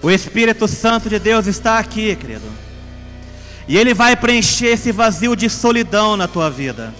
O 0.00 0.08
Espírito 0.08 0.68
Santo 0.68 1.08
de 1.08 1.18
Deus 1.18 1.48
está 1.48 1.80
aqui, 1.80 2.14
querido. 2.14 2.46
E 3.66 3.76
Ele 3.76 3.92
vai 3.92 4.14
preencher 4.14 4.68
esse 4.68 4.92
vazio 4.92 5.34
de 5.34 5.50
solidão 5.50 6.16
na 6.16 6.28
tua 6.28 6.48
vida. 6.48 6.94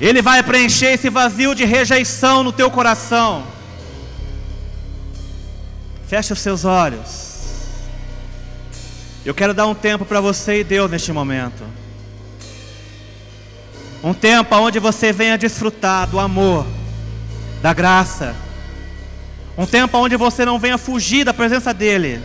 Ele 0.00 0.22
vai 0.22 0.42
preencher 0.42 0.94
esse 0.94 1.10
vazio 1.10 1.54
de 1.54 1.66
rejeição 1.66 2.42
no 2.42 2.52
teu 2.52 2.70
coração. 2.70 3.46
Feche 6.08 6.32
os 6.32 6.38
seus 6.38 6.64
olhos. 6.64 7.36
Eu 9.26 9.34
quero 9.34 9.52
dar 9.52 9.66
um 9.66 9.74
tempo 9.74 10.06
para 10.06 10.22
você 10.22 10.60
e 10.60 10.64
Deus 10.64 10.90
neste 10.90 11.12
momento. 11.12 11.85
Um 14.06 14.14
tempo 14.14 14.54
onde 14.56 14.78
você 14.78 15.12
venha 15.12 15.36
desfrutar 15.36 16.06
do 16.06 16.20
amor, 16.20 16.66
da 17.60 17.74
graça 17.74 18.34
um 19.58 19.64
tempo 19.64 19.96
onde 19.96 20.16
você 20.16 20.44
não 20.44 20.58
venha 20.58 20.76
fugir 20.76 21.24
da 21.24 21.32
presença 21.32 21.72
dEle, 21.72 22.20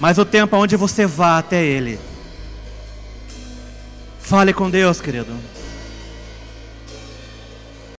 mas 0.00 0.16
o 0.16 0.24
tempo 0.24 0.56
onde 0.56 0.74
você 0.74 1.04
vá 1.04 1.36
até 1.36 1.62
Ele. 1.62 2.00
Fale 4.18 4.54
com 4.54 4.70
Deus, 4.70 5.00
querido. 5.00 5.36